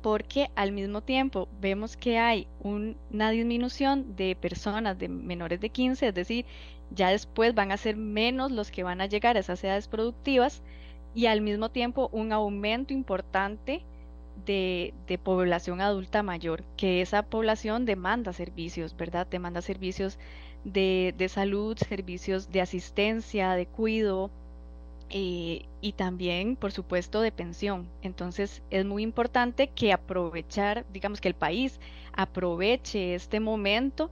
porque 0.03 0.51
al 0.57 0.73
mismo 0.73 1.01
tiempo 1.01 1.49
vemos 1.61 1.97
que 1.97 2.19
hay 2.19 2.49
una 2.63 3.31
disminución 3.31 4.17
de 4.17 4.37
personas 4.37 4.99
de 4.99 5.09
menores 5.09 5.61
de 5.61 5.71
15, 5.71 6.09
es 6.09 6.15
decir, 6.15 6.45
ya 6.91 7.11
después 7.11 7.55
van 7.55 7.73
a 7.73 7.77
ser 7.77 7.97
menos 7.97 8.51
los 8.51 8.71
que 8.71 8.83
van 8.83 9.01
a 9.01 9.07
llegar 9.07 9.37
a 9.37 9.41
esas 9.41 9.63
edades 9.65 9.89
productivas 9.89 10.63
y 11.15 11.27
al 11.27 11.41
mismo 11.41 11.71
tiempo 11.71 12.09
un 12.13 12.33
aumento 12.33 12.93
importante 12.93 13.85
de, 14.45 14.93
población 15.23 15.81
adulta 15.81 16.23
mayor, 16.23 16.65
que 16.77 17.01
esa 17.01 17.23
población 17.23 17.85
demanda 17.85 18.33
servicios, 18.33 18.97
¿verdad? 18.97 19.27
Demanda 19.27 19.63
servicios 19.63 20.19
de, 20.65 21.15
de 21.17 21.29
salud, 21.29 21.77
servicios 21.77 22.51
de 22.51 22.61
asistencia, 22.61 23.53
de 23.53 23.67
cuidado, 23.67 24.31
eh, 25.15 25.67
y 25.83 25.93
también, 25.93 26.57
por 26.57 26.73
supuesto, 26.73 27.21
de 27.21 27.33
pensión. 27.33 27.89
Entonces, 28.01 28.63
es 28.71 28.87
muy 28.87 29.03
importante 29.03 29.69
que 29.69 29.93
aprovechar, 29.93 30.87
digamos 30.91 31.21
que 31.21 31.29
el 31.29 31.35
país 31.35 31.79
aproveche 32.15 33.15
este 33.15 33.39
momento 33.39 34.11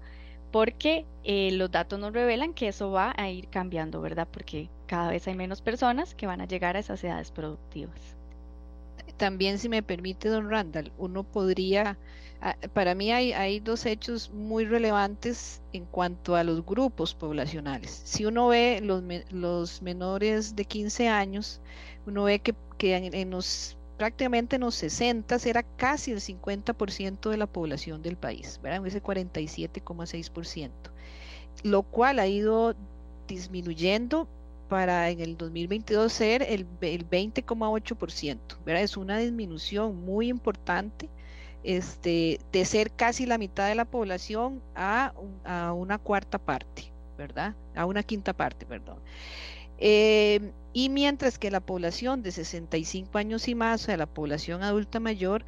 porque 0.52 1.06
eh, 1.24 1.52
los 1.52 1.70
datos 1.70 1.98
nos 1.98 2.12
revelan 2.12 2.52
que 2.52 2.68
eso 2.68 2.90
va 2.90 3.14
a 3.16 3.30
ir 3.30 3.48
cambiando, 3.48 4.00
¿verdad? 4.02 4.28
Porque 4.30 4.68
cada 4.86 5.10
vez 5.10 5.26
hay 5.26 5.34
menos 5.34 5.62
personas 5.62 6.14
que 6.14 6.26
van 6.26 6.42
a 6.42 6.46
llegar 6.46 6.76
a 6.76 6.80
esas 6.80 7.02
edades 7.02 7.30
productivas. 7.30 8.16
También, 9.16 9.58
si 9.58 9.68
me 9.70 9.82
permite, 9.82 10.28
don 10.28 10.50
Randall, 10.50 10.92
uno 10.98 11.24
podría 11.24 11.98
para 12.72 12.94
mí 12.94 13.12
hay, 13.12 13.60
dos 13.60 13.84
hechos 13.84 14.30
muy 14.30 14.64
relevantes 14.64 15.60
en 15.72 15.84
cuanto 15.84 16.36
a 16.36 16.44
los 16.44 16.64
grupos 16.64 17.14
poblacionales. 17.14 18.00
Si 18.04 18.24
uno 18.24 18.48
ve 18.48 18.80
los, 18.80 19.82
menores 19.82 20.56
de 20.56 20.64
15 20.64 21.08
años, 21.08 21.60
uno 22.06 22.24
ve 22.24 22.38
que, 22.38 22.54
en, 22.80 23.30
los 23.30 23.76
prácticamente 23.98 24.56
en 24.56 24.62
los 24.62 24.74
60 24.76 25.36
era 25.44 25.62
casi 25.62 26.12
el 26.12 26.20
50% 26.20 27.28
de 27.28 27.36
la 27.36 27.46
población 27.46 28.00
del 28.00 28.16
país, 28.16 28.58
¿verdad? 28.62 28.86
Ese 28.86 29.02
47,6%, 29.02 30.70
lo 31.62 31.82
cual 31.82 32.18
ha 32.18 32.26
ido 32.26 32.74
disminuyendo 33.28 34.26
para 34.70 35.10
en 35.10 35.20
el 35.20 35.36
2022 35.36 36.10
ser 36.10 36.42
el, 36.42 36.66
el 36.80 37.10
20,8%, 37.10 38.38
¿verdad? 38.64 38.82
Es 38.82 38.96
una 38.96 39.18
disminución 39.18 40.02
muy 40.02 40.28
importante 40.28 41.10
este, 41.62 42.40
de 42.52 42.64
ser 42.64 42.92
casi 42.92 43.26
la 43.26 43.38
mitad 43.38 43.68
de 43.68 43.74
la 43.74 43.84
población 43.84 44.62
a, 44.74 45.12
una 45.74 45.98
cuarta 45.98 46.38
parte, 46.38 46.92
¿verdad? 47.18 47.54
A 47.74 47.86
una 47.86 48.02
quinta 48.02 48.32
parte, 48.32 48.66
perdón. 48.66 48.98
Em, 49.78 50.52
y 50.72 50.88
mientras 50.88 51.38
que 51.38 51.50
la 51.50 51.60
población 51.60 52.22
de 52.22 52.32
65 52.32 53.18
años 53.18 53.48
y 53.48 53.54
más, 53.54 53.82
o 53.82 53.84
sea, 53.86 53.96
la 53.96 54.06
población 54.06 54.62
adulta 54.62 55.00
mayor, 55.00 55.44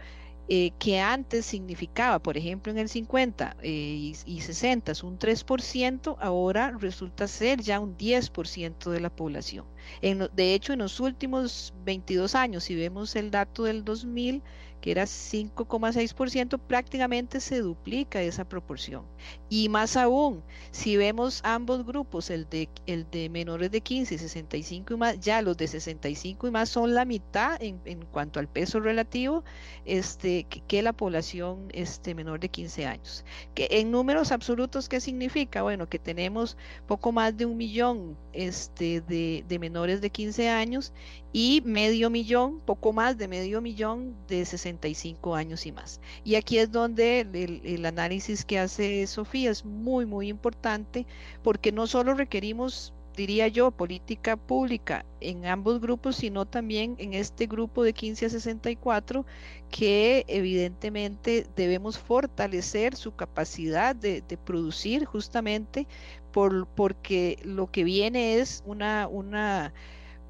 eh, 0.49 0.73
que 0.79 0.99
antes 0.99 1.47
significaba, 1.47 2.19
por 2.19 2.37
ejemplo, 2.37 2.73
en 2.73 2.79
el 2.79 2.89
50 2.89 3.57
eh, 3.63 3.69
y, 3.71 4.17
y, 4.27 4.41
60 4.41 4.93
un 5.05 5.19
3%, 5.19 6.17
ahora 6.21 6.77
resulta 6.79 7.29
ser 7.29 7.61
ya 7.63 7.79
un 7.79 7.97
10% 7.97 8.91
de 8.91 9.01
la 9.01 9.09
población. 9.09 9.67
En, 10.03 10.29
de 10.35 10.55
hecho, 10.55 10.73
en 10.73 10.81
los 10.81 10.99
últimos 10.99 11.73
22 11.85 12.35
años, 12.35 12.65
si 12.65 12.75
vemos 12.75 13.15
el 13.15 13.31
dato 13.31 13.65
del 13.65 13.85
2000, 13.85 14.43
que 14.83 14.91
era 14.91 15.05
5,6%, 15.05 16.59
prácticamente 16.59 17.41
se 17.41 17.61
duplica 17.61 18.21
esa 18.21 18.45
proporción. 18.45 19.05
Y 19.49 19.69
más 19.69 19.97
aún, 19.97 20.43
si 20.73 20.97
vemos 20.97 21.41
ambos 21.45 21.87
grupos, 21.87 22.31
el 22.31 22.49
de, 22.51 22.69
el 22.87 23.09
de 23.11 23.29
menores 23.29 23.71
de 23.71 23.81
15 23.81 24.17
y 24.17 24.19
65 24.19 24.95
y 24.95 24.97
más, 24.97 25.21
ya 25.21 25.41
los 25.41 25.57
de 25.57 25.69
65 25.69 26.49
y 26.49 26.51
más 26.51 26.69
son 26.69 26.95
la 26.95 27.05
mitad 27.05 27.63
en, 27.63 27.81
en 27.85 28.05
cuanto 28.07 28.41
al 28.41 28.49
peso 28.49 28.81
relativo 28.81 29.45
este, 29.85 30.45
que, 30.45 30.83
la 30.83 30.93
población 30.93 31.69
este, 31.73 32.17
menor 32.17 32.41
de 32.41 32.49
15 32.49 32.85
años. 32.85 33.25
Que 33.55 33.69
en 33.71 33.93
números 33.93 34.33
absolutos, 34.33 34.89
¿qué 34.89 35.01
significa? 35.01 35.63
Bueno, 35.63 35.89
que 35.89 36.01
tenemos 36.01 36.57
poco 36.89 37.13
más 37.13 37.37
de 37.37 37.47
un 37.47 37.57
millón 37.57 38.19
este, 38.33 39.01
de, 39.03 39.45
de 39.47 39.59
menores 39.61 40.01
de 40.01 40.11
15 40.11 40.49
años 40.49 40.93
y 41.33 41.63
medio 41.65 42.11
millón, 42.11 42.61
poco 42.61 42.93
más 42.93 43.17
de 43.17 43.29
medio 43.29 43.61
millón 43.61 44.15
de 44.29 44.45
65 44.45 45.35
años 45.35 45.67
y 45.67 45.73
más. 45.73 46.01
Y 46.25 46.35
aquí 46.35 46.59
es 46.59 46.71
donde 46.71 47.21
el, 47.21 47.87
análisis 47.87 48.45
que 48.45 48.59
hace 48.59 49.07
Sofía 49.07 49.51
es 49.51 49.65
muy, 49.65 50.07
muy 50.07 50.29
importante 50.29 51.07
porque 51.43 51.73
no 51.73 51.87
solo 51.87 52.15
requerimos 52.15 52.93
diría 53.17 53.49
yo, 53.49 53.71
política 53.71 54.37
pública 54.37 55.05
en 55.21 55.47
ambos 55.47 55.81
grupos, 55.81 56.17
sino 56.17 56.47
también 56.47 56.97
en 56.99 57.15
este 57.15 57.47
grupo 57.47 57.83
de 57.83 57.93
15 57.93 58.27
a 58.27 58.31
64, 58.31 59.27
que 59.71 60.25
evidentemente 60.29 61.47
debemos 61.55 61.99
fortalecer 61.99 62.97
su 62.97 63.15
capacidad 63.15 63.95
de, 63.95 64.23
producir 64.45 65.05
justamente 65.05 65.87
por, 66.33 66.67
porque 66.69 67.39
lo 67.45 67.71
que 67.71 67.85
viene 67.85 68.37
es 68.39 68.63
una, 68.67 69.09
una 69.09 69.75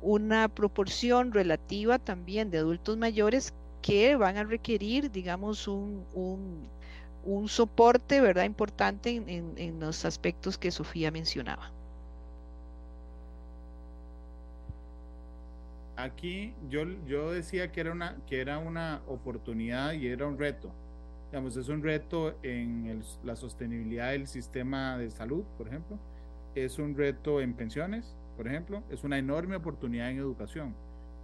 una 0.02 0.48
proporción 0.48 1.32
relativa 1.32 1.98
también 1.98 2.50
de 2.50 2.58
adultos 2.58 2.96
mayores 2.96 3.54
que 3.80 4.16
van 4.16 4.36
a 4.36 4.44
requerir, 4.44 5.10
digamos, 5.10 5.68
un, 5.68 6.04
un, 7.24 7.48
soporte, 7.48 8.20
¿verdad?, 8.20 8.44
importante 8.44 9.10
en, 9.10 9.54
en, 9.56 9.80
los 9.80 10.04
aspectos 10.04 10.58
que 10.58 10.70
Sofía 10.70 11.10
mencionaba. 11.10 11.70
Aquí 15.96 16.52
yo, 16.68 16.84
yo 17.06 17.32
decía 17.32 17.70
que 17.70 17.80
era, 17.80 17.92
una, 17.92 18.16
que 18.26 18.40
era 18.40 18.58
una 18.58 19.02
oportunidad 19.06 19.92
y 19.92 20.08
era 20.08 20.26
un 20.26 20.38
reto. 20.38 20.70
Digamos, 21.30 21.56
es 21.56 21.68
un 21.68 21.82
reto 21.82 22.34
en 22.42 23.02
la 23.24 23.36
sostenibilidad 23.36 24.10
del 24.10 24.26
sistema 24.26 24.98
de 24.98 25.10
salud, 25.10 25.44
por 25.56 25.68
ejemplo. 25.68 25.98
Es 26.54 26.78
un 26.78 26.96
reto 26.96 27.40
en 27.40 27.54
pensiones, 27.54 28.14
por 28.36 28.46
ejemplo, 28.46 28.82
es 28.90 29.04
una 29.04 29.18
enorme 29.18 29.56
oportunidad 29.56 30.10
en 30.10 30.18
educación. 30.18 30.74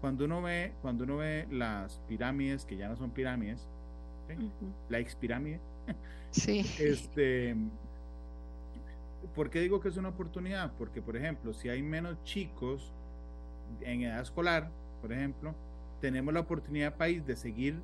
Cuando 0.01 0.25
uno 0.25 0.43
ve, 0.43 0.73
cuando 0.83 1.05
uno 1.05 1.19
ve 1.19 1.47
las 1.51 2.01
pirámides, 2.09 2.65
que 2.65 2.77
ya 2.77 2.89
no 2.89 2.97
son 2.97 3.11
pirámides, 3.11 3.67
la 4.89 4.99
expirámide, 4.99 5.61
sí. 6.31 6.65
este, 6.79 7.57
¿por 9.35 9.51
qué 9.51 9.61
digo 9.61 9.81
que 9.81 9.89
es 9.89 9.97
una 9.97 10.11
oportunidad? 10.11 10.73
Porque, 10.79 11.03
por 11.03 11.17
ejemplo, 11.17 11.53
si 11.53 11.69
hay 11.69 11.83
menos 11.83 12.23
chicos 12.25 12.93
en 13.81 14.03
edad 14.03 14.21
escolar, 14.21 14.71
por 15.01 15.13
ejemplo, 15.13 15.55
tenemos 16.01 16.33
la 16.33 16.41
oportunidad 16.41 16.97
país 16.97 17.27
de 17.27 17.37
seguir 17.37 17.77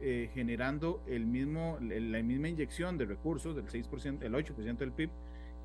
eh, 0.00 0.30
generando 0.34 1.02
el 1.06 1.26
mismo, 1.26 1.78
la 1.80 2.22
misma 2.22 2.48
inyección 2.48 2.98
de 2.98 3.06
recursos 3.06 3.54
del 3.54 3.66
6%, 3.66 4.22
el 4.22 4.34
8% 4.34 4.76
del 4.76 4.92
PIB, 4.92 5.10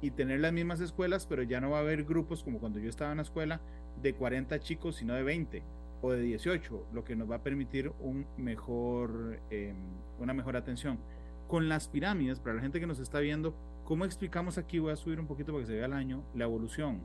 y 0.01 0.11
tener 0.11 0.39
las 0.39 0.53
mismas 0.53 0.79
escuelas, 0.79 1.25
pero 1.25 1.43
ya 1.43 1.59
no 1.59 1.71
va 1.71 1.77
a 1.77 1.81
haber 1.81 2.03
grupos 2.03 2.43
como 2.43 2.59
cuando 2.59 2.79
yo 2.79 2.89
estaba 2.89 3.11
en 3.11 3.17
la 3.17 3.23
escuela 3.23 3.59
de 4.01 4.13
40 4.13 4.59
chicos, 4.59 4.95
sino 4.95 5.13
de 5.13 5.23
20 5.23 5.63
o 6.01 6.11
de 6.11 6.21
18, 6.21 6.87
lo 6.93 7.03
que 7.03 7.15
nos 7.15 7.29
va 7.29 7.35
a 7.35 7.43
permitir 7.43 7.91
un 7.99 8.25
mejor, 8.37 9.39
em, 9.49 9.75
una 10.19 10.33
mejor 10.33 10.55
atención. 10.55 10.99
Con 11.47 11.67
las 11.67 11.87
pirámides, 11.87 12.39
para 12.39 12.55
la 12.55 12.61
gente 12.61 12.79
que 12.79 12.87
nos 12.87 12.99
está 12.99 13.19
viendo, 13.19 13.53
¿cómo 13.83 14.05
explicamos 14.05 14.57
aquí? 14.57 14.79
Voy 14.79 14.93
a 14.93 14.95
subir 14.95 15.19
un 15.19 15.27
poquito 15.27 15.51
para 15.51 15.63
que 15.63 15.67
se 15.67 15.75
vea 15.75 15.85
el 15.85 15.93
año, 15.93 16.23
la 16.33 16.45
evolución 16.45 17.01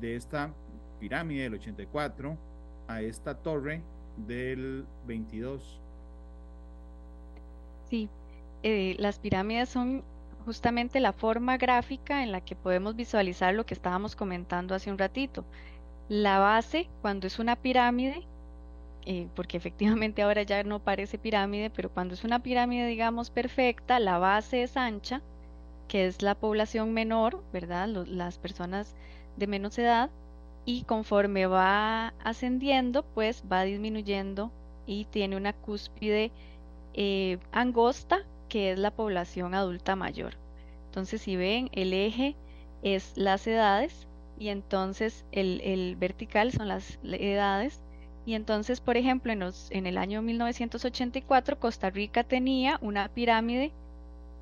de 0.00 0.16
esta 0.16 0.52
pirámide 0.98 1.44
del 1.44 1.54
84 1.54 2.36
a 2.88 3.02
esta 3.02 3.34
torre 3.34 3.82
del 4.26 4.84
22. 5.06 5.80
Sí, 7.88 8.08
eh, 8.62 8.96
las 8.98 9.18
pirámides 9.18 9.68
son 9.68 10.02
justamente 10.46 11.00
la 11.00 11.12
forma 11.12 11.56
gráfica 11.56 12.22
en 12.22 12.32
la 12.32 12.40
que 12.40 12.54
podemos 12.54 12.94
visualizar 12.94 13.52
lo 13.52 13.66
que 13.66 13.74
estábamos 13.74 14.14
comentando 14.14 14.74
hace 14.74 14.90
un 14.90 14.96
ratito. 14.96 15.44
La 16.08 16.38
base, 16.38 16.88
cuando 17.02 17.26
es 17.26 17.40
una 17.40 17.56
pirámide, 17.56 18.22
eh, 19.06 19.28
porque 19.34 19.56
efectivamente 19.56 20.22
ahora 20.22 20.44
ya 20.44 20.62
no 20.62 20.78
parece 20.78 21.18
pirámide, 21.18 21.68
pero 21.70 21.90
cuando 21.90 22.14
es 22.14 22.22
una 22.22 22.42
pirámide, 22.42 22.86
digamos, 22.86 23.30
perfecta, 23.30 23.98
la 23.98 24.18
base 24.18 24.62
es 24.62 24.76
ancha, 24.76 25.20
que 25.88 26.06
es 26.06 26.22
la 26.22 26.36
población 26.36 26.94
menor, 26.94 27.42
¿verdad? 27.52 27.88
las 27.88 28.38
personas 28.38 28.94
de 29.36 29.48
menos 29.48 29.78
edad, 29.78 30.10
y 30.64 30.82
conforme 30.84 31.46
va 31.46 32.14
ascendiendo, 32.22 33.04
pues 33.04 33.42
va 33.50 33.62
disminuyendo 33.62 34.52
y 34.86 35.06
tiene 35.06 35.36
una 35.36 35.52
cúspide 35.52 36.30
eh, 36.94 37.38
angosta 37.52 38.24
que 38.48 38.72
es 38.72 38.78
la 38.78 38.90
población 38.90 39.54
adulta 39.54 39.96
mayor. 39.96 40.34
Entonces, 40.86 41.22
si 41.22 41.36
ven, 41.36 41.68
el 41.72 41.92
eje 41.92 42.36
es 42.82 43.12
las 43.16 43.46
edades 43.46 44.06
y 44.38 44.48
entonces 44.48 45.24
el, 45.32 45.96
vertical 45.96 46.52
son 46.52 46.68
las 46.68 46.98
edades. 47.02 47.80
Y 48.24 48.34
entonces, 48.34 48.80
por 48.80 48.96
ejemplo, 48.96 49.32
en, 49.32 49.42
en, 49.70 49.86
el 49.86 49.98
año 49.98 50.20
1984, 50.22 51.58
Costa 51.58 51.90
Rica 51.90 52.24
tenía 52.24 52.78
una 52.82 53.08
pirámide 53.08 53.72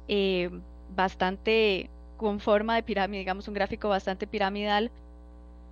eh, 0.09 0.51
bastante 0.95 1.91
con 2.17 2.41
forma 2.41 2.77
de 2.77 2.83
pirámide, 2.83 3.19
digamos 3.21 3.49
un 3.49 3.55
gráfico 3.55 3.89
bastante 3.89 4.27
piramidal, 4.27 4.91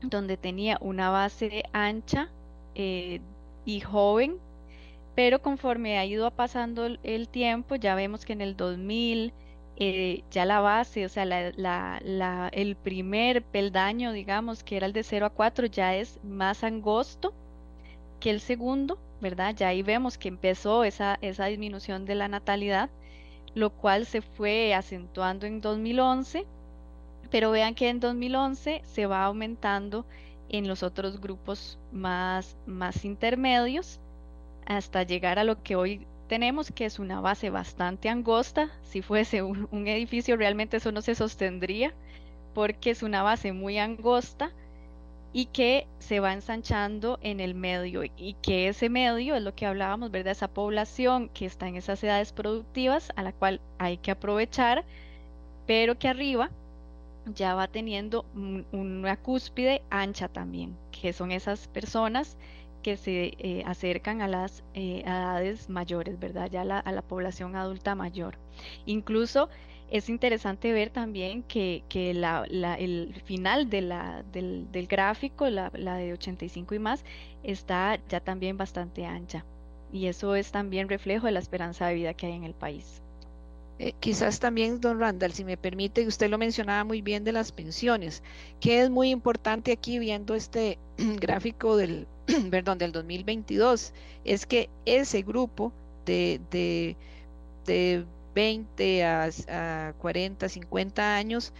donde 0.02 0.36
tenía 0.36 0.78
una 0.80 1.10
base 1.10 1.62
ancha 1.72 2.28
eh, 2.74 3.20
y 3.64 3.80
joven 3.80 4.38
pero 5.14 5.42
conforme 5.42 5.98
ha 5.98 6.04
ido 6.06 6.30
pasando 6.30 6.86
el, 6.86 7.28
tiempo, 7.28 7.76
ya 7.76 7.94
vemos 7.94 8.24
que 8.24 8.32
en 8.32 8.40
el 8.40 8.56
2000 8.56 9.32
eh, 9.76 10.24
ya 10.30 10.44
la 10.46 10.60
base, 10.60 11.04
o 11.04 11.08
sea, 11.08 11.24
el 12.52 12.76
primer 12.76 13.42
peldaño, 13.42 14.12
digamos, 14.12 14.62
que 14.64 14.76
era 14.76 14.86
el 14.86 14.92
de 14.92 15.02
0 15.02 15.26
a 15.26 15.30
4, 15.30 15.66
ya 15.66 15.94
es 15.96 16.18
más 16.24 16.64
angosto 16.64 17.34
que 18.20 18.30
el 18.30 18.40
segundo, 18.40 18.98
¿verdad? 19.20 19.54
Ya 19.54 19.68
ahí 19.68 19.82
vemos 19.82 20.18
que 20.18 20.28
empezó 20.28 20.84
esa, 20.84 21.18
disminución 21.20 22.04
de 22.06 22.14
la 22.14 22.28
natalidad, 22.28 22.90
lo 23.54 23.70
cual 23.70 24.06
se 24.06 24.22
fue 24.22 24.74
acentuando 24.74 25.46
en 25.46 25.60
2011, 25.60 26.46
pero 27.30 27.50
vean 27.50 27.74
que 27.74 27.88
en 27.88 28.00
2011 28.00 28.82
se 28.84 29.06
va 29.06 29.24
aumentando 29.24 30.06
en 30.48 30.68
los 30.68 30.82
otros 30.82 31.20
grupos 31.20 31.78
más, 31.92 32.56
más 32.66 33.04
intermedios 33.04 34.00
hasta 34.66 35.02
llegar 35.02 35.38
a 35.38 35.44
lo 35.44 35.62
que 35.62 35.76
hoy 35.76 36.06
tenemos, 36.28 36.72
que 36.72 36.86
es 36.86 36.98
una 36.98 37.20
base 37.20 37.50
bastante 37.50 38.08
angosta. 38.08 38.70
Si 38.82 39.02
fuese 39.02 39.42
un, 39.42 39.86
edificio, 39.86 40.36
realmente 40.36 40.78
eso 40.78 40.92
no 40.92 41.02
se 41.02 41.14
sostendría, 41.14 41.92
porque 42.54 42.90
es 42.90 43.02
una 43.02 43.22
base 43.22 43.52
muy 43.52 43.78
angosta 43.78 44.50
y 45.34 45.46
que 45.46 45.86
se 45.98 46.20
va 46.20 46.32
ensanchando 46.32 47.18
en 47.22 47.40
el 47.40 47.54
medio 47.54 48.02
y 48.04 48.34
que 48.42 48.68
ese 48.68 48.88
medio 48.90 49.34
es 49.34 49.42
lo 49.42 49.54
que 49.54 49.66
hablábamos, 49.66 50.10
¿verdad? 50.10 50.32
Esa 50.32 50.48
población 50.48 51.28
que 51.30 51.46
está 51.46 51.68
en 51.68 51.76
esas 51.76 52.02
edades 52.04 52.32
productivas 52.32 53.12
a 53.16 53.22
la 53.22 53.32
cual 53.32 53.60
hay 53.78 53.96
que 53.96 54.10
aprovechar, 54.10 54.84
pero 55.66 55.98
que 55.98 56.08
arriba 56.08 56.50
ya 57.26 57.54
va 57.54 57.68
teniendo 57.68 58.24
una 58.72 59.16
cúspide 59.16 59.82
ancha 59.90 60.28
también, 60.28 60.76
que 60.90 61.12
son 61.12 61.30
esas 61.30 61.68
personas 61.68 62.36
que 62.82 62.96
se 62.96 63.34
eh, 63.38 63.62
acercan 63.66 64.22
a 64.22 64.28
las 64.28 64.64
eh, 64.74 65.02
edades 65.04 65.68
mayores, 65.68 66.18
¿verdad? 66.18 66.50
Ya 66.50 66.62
a 66.62 66.92
la 66.92 67.02
población 67.02 67.56
adulta 67.56 67.94
mayor. 67.94 68.38
Incluso 68.86 69.48
es 69.92 70.08
interesante 70.08 70.72
ver 70.72 70.88
también 70.88 71.42
que, 71.42 71.84
el 71.90 73.14
final 73.24 73.68
de 73.68 73.82
la, 73.82 74.22
del, 74.32 74.86
gráfico, 74.88 75.50
la, 75.50 75.68
de 75.70 76.14
85 76.14 76.74
y 76.74 76.78
más, 76.78 77.04
está 77.42 77.98
ya 78.08 78.20
también 78.20 78.56
bastante 78.56 79.04
ancha. 79.04 79.44
Y 79.92 80.06
eso 80.06 80.34
es 80.34 80.50
también 80.50 80.88
reflejo 80.88 81.26
de 81.26 81.32
la 81.32 81.40
esperanza 81.40 81.86
de 81.86 81.94
vida 81.94 82.14
que 82.14 82.26
hay 82.26 82.32
en 82.32 82.44
el 82.44 82.54
país. 82.54 83.01
Eh, 83.78 83.94
quizás 84.00 84.38
también, 84.38 84.80
don 84.80 85.00
Randall, 85.00 85.32
si 85.32 85.44
me 85.44 85.56
permite, 85.56 86.06
usted 86.06 86.30
lo 86.30 86.38
mencionaba 86.38 86.84
muy 86.84 87.02
bien 87.02 87.24
de 87.24 87.32
las 87.32 87.52
pensiones, 87.52 88.22
que 88.60 88.80
es 88.80 88.90
muy 88.90 89.10
importante 89.10 89.72
aquí 89.72 89.98
viendo 89.98 90.34
este 90.34 90.78
gráfico 91.20 91.76
del, 91.76 92.06
perdón, 92.50 92.78
del 92.78 92.92
2022, 92.92 93.92
es 94.24 94.46
que 94.46 94.70
ese 94.84 95.22
grupo 95.22 95.72
de, 96.06 96.40
de, 96.50 96.96
de 97.66 98.04
20 98.34 99.04
a, 99.04 99.94
40, 99.98 100.48
50 100.48 101.16
años, 101.16 101.52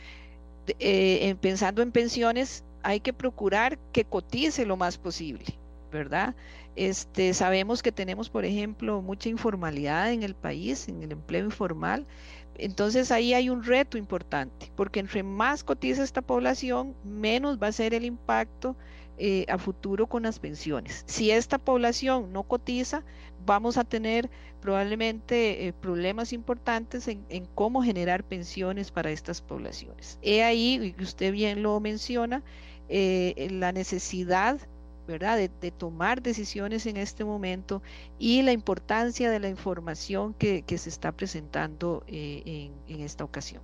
eh, 0.79 1.35
pensando 1.41 1.83
en 1.83 1.93
pensiones, 1.93 2.65
hay 2.83 3.01
que 3.01 3.13
procurar 3.13 3.79
que 3.93 4.05
cotice 4.05 4.67
lo 4.67 4.77
más 4.77 4.99
posible. 4.99 5.45
¿verdad? 5.93 6.35
Este, 6.75 7.35
sabemos 7.35 7.83
que 7.83 7.93
tenemos, 7.93 8.31
por 8.31 8.45
ejemplo, 8.45 9.03
mucha 9.03 9.29
informalidad 9.29 10.13
en 10.13 10.23
el 10.23 10.35
país, 10.35 10.89
en 10.89 11.03
el 11.03 11.13
empleo 11.13 11.45
informal. 11.45 12.07
Entonces 12.55 13.11
ahí 13.11 13.35
hay 13.35 13.51
un 13.51 13.63
reto 13.63 13.99
importante, 13.99 14.71
porque 14.77 15.01
entre 15.01 15.23
más 15.23 15.65
cotiza 15.65 16.03
esta 16.03 16.23
población, 16.23 16.95
menos 17.05 17.59
va 17.59 17.69
a 17.69 17.73
ser 17.73 17.95
el 17.95 18.05
impacto 18.05 18.77
eh, 19.19 19.45
a 19.49 19.59
futuro 19.59 20.07
con 20.07 20.25
las 20.25 20.39
pensiones. 20.39 21.05
Si 21.07 21.31
esta 21.31 21.59
población 21.59 22.33
no 22.33 22.43
cotiza, 22.43 23.05
vamos 23.45 23.77
a 23.77 23.85
tener 23.85 24.31
probablemente 24.61 25.67
eh, 25.67 25.73
problemas 25.73 26.33
importantes 26.33 27.09
en, 27.09 27.47
cómo 27.55 27.83
generar 27.83 28.25
pensiones 28.25 28.91
para 28.91 29.11
estas 29.11 29.41
poblaciones. 29.41 30.19
He 30.23 30.43
ahí, 30.43 30.95
y 30.99 31.03
usted 31.03 31.33
bien 31.33 31.63
lo 31.63 31.79
menciona, 31.81 32.43
eh, 32.89 33.49
la 33.51 33.73
necesidad 33.73 34.61
¿verdad? 35.07 35.37
De, 35.37 35.71
tomar 35.71 36.23
decisiones 36.23 36.87
en 36.87 36.97
este 36.97 37.25
momento 37.25 37.83
y 38.19 38.43
la 38.43 38.53
importancia 38.53 39.31
de 39.31 39.41
la 39.41 39.49
información 39.49 40.35
que, 40.35 40.65
se 40.67 40.89
está 40.89 41.13
presentando 41.13 42.05
eh, 42.07 42.71
en, 42.89 43.01
esta 43.01 43.25
ocasión. 43.25 43.63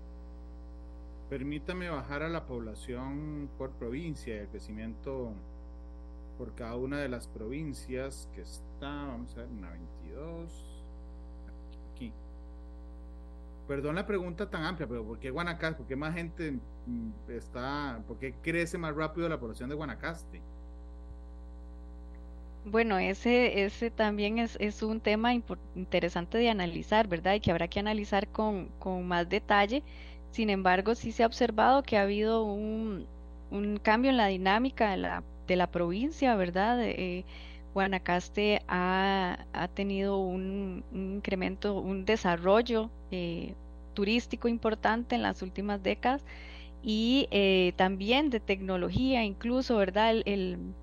Permítame 1.30 1.88
bajar 1.90 2.22
a 2.22 2.28
la 2.28 2.46
población 2.46 3.48
por 3.58 3.70
provincia, 3.72 4.40
el 4.40 4.48
crecimiento 4.48 5.32
por 6.38 6.54
cada 6.54 6.76
una 6.76 6.98
de 6.98 7.08
las 7.08 7.26
provincias 7.28 8.28
que 8.34 8.42
está, 8.42 8.88
vamos 8.88 9.32
a 9.34 9.40
ver, 9.40 9.48
una 9.48 9.70
22, 9.70 10.84
aquí. 11.92 12.12
Perdón 13.66 13.96
la 13.96 14.06
pregunta 14.06 14.48
tan 14.48 14.64
amplia, 14.64 14.88
pero 14.88 15.04
¿por 15.04 15.18
qué 15.18 15.30
Guanacaste? 15.30 15.76
¿Por 15.76 15.86
qué 15.86 15.96
más 15.96 16.14
gente 16.14 16.52
mm, 16.86 17.10
está, 17.28 18.02
por 18.06 18.18
qué 18.18 18.34
crece 18.40 18.78
más 18.78 18.94
rápido 18.94 19.28
la 19.28 19.38
población 19.38 19.68
de 19.68 19.74
Guanacaste? 19.74 20.40
Bueno, 22.64 22.98
ese, 22.98 23.64
ese 23.64 23.90
también 23.90 24.38
es, 24.38 24.56
es 24.60 24.82
un 24.82 25.00
tema 25.00 25.32
interesante 25.74 26.38
de 26.38 26.50
analizar, 26.50 27.08
¿verdad? 27.08 27.34
Y 27.34 27.40
que 27.40 27.50
habrá 27.50 27.68
que 27.68 27.80
analizar 27.80 28.28
con, 28.30 28.68
con, 28.78 29.06
más 29.06 29.28
detalle. 29.28 29.84
Sin 30.30 30.50
embargo, 30.50 30.94
sí 30.94 31.12
se 31.12 31.22
ha 31.22 31.26
observado 31.26 31.82
que 31.82 31.96
ha 31.96 32.02
habido 32.02 32.44
un, 32.44 33.08
un 33.50 33.78
cambio 33.78 34.10
en 34.10 34.18
la 34.18 34.26
dinámica 34.26 34.90
de 34.90 34.96
la, 34.98 35.24
de 35.46 35.56
la 35.56 35.70
provincia, 35.70 36.36
¿verdad? 36.36 36.78
Eh, 36.82 37.24
Guanacaste 37.72 38.60
ha, 38.68 39.46
ha 39.52 39.68
tenido 39.68 40.18
un, 40.18 40.84
incremento, 40.92 41.80
un 41.80 42.04
desarrollo 42.04 42.90
eh, 43.10 43.54
turístico 43.94 44.48
importante 44.48 45.14
en 45.14 45.22
las 45.22 45.42
últimas 45.42 45.82
décadas 45.82 46.24
y 46.82 47.28
eh, 47.30 47.72
también 47.76 48.30
de 48.30 48.40
tecnología, 48.40 49.24
incluso, 49.24 49.76
¿verdad? 49.76 50.14
el, 50.24 50.74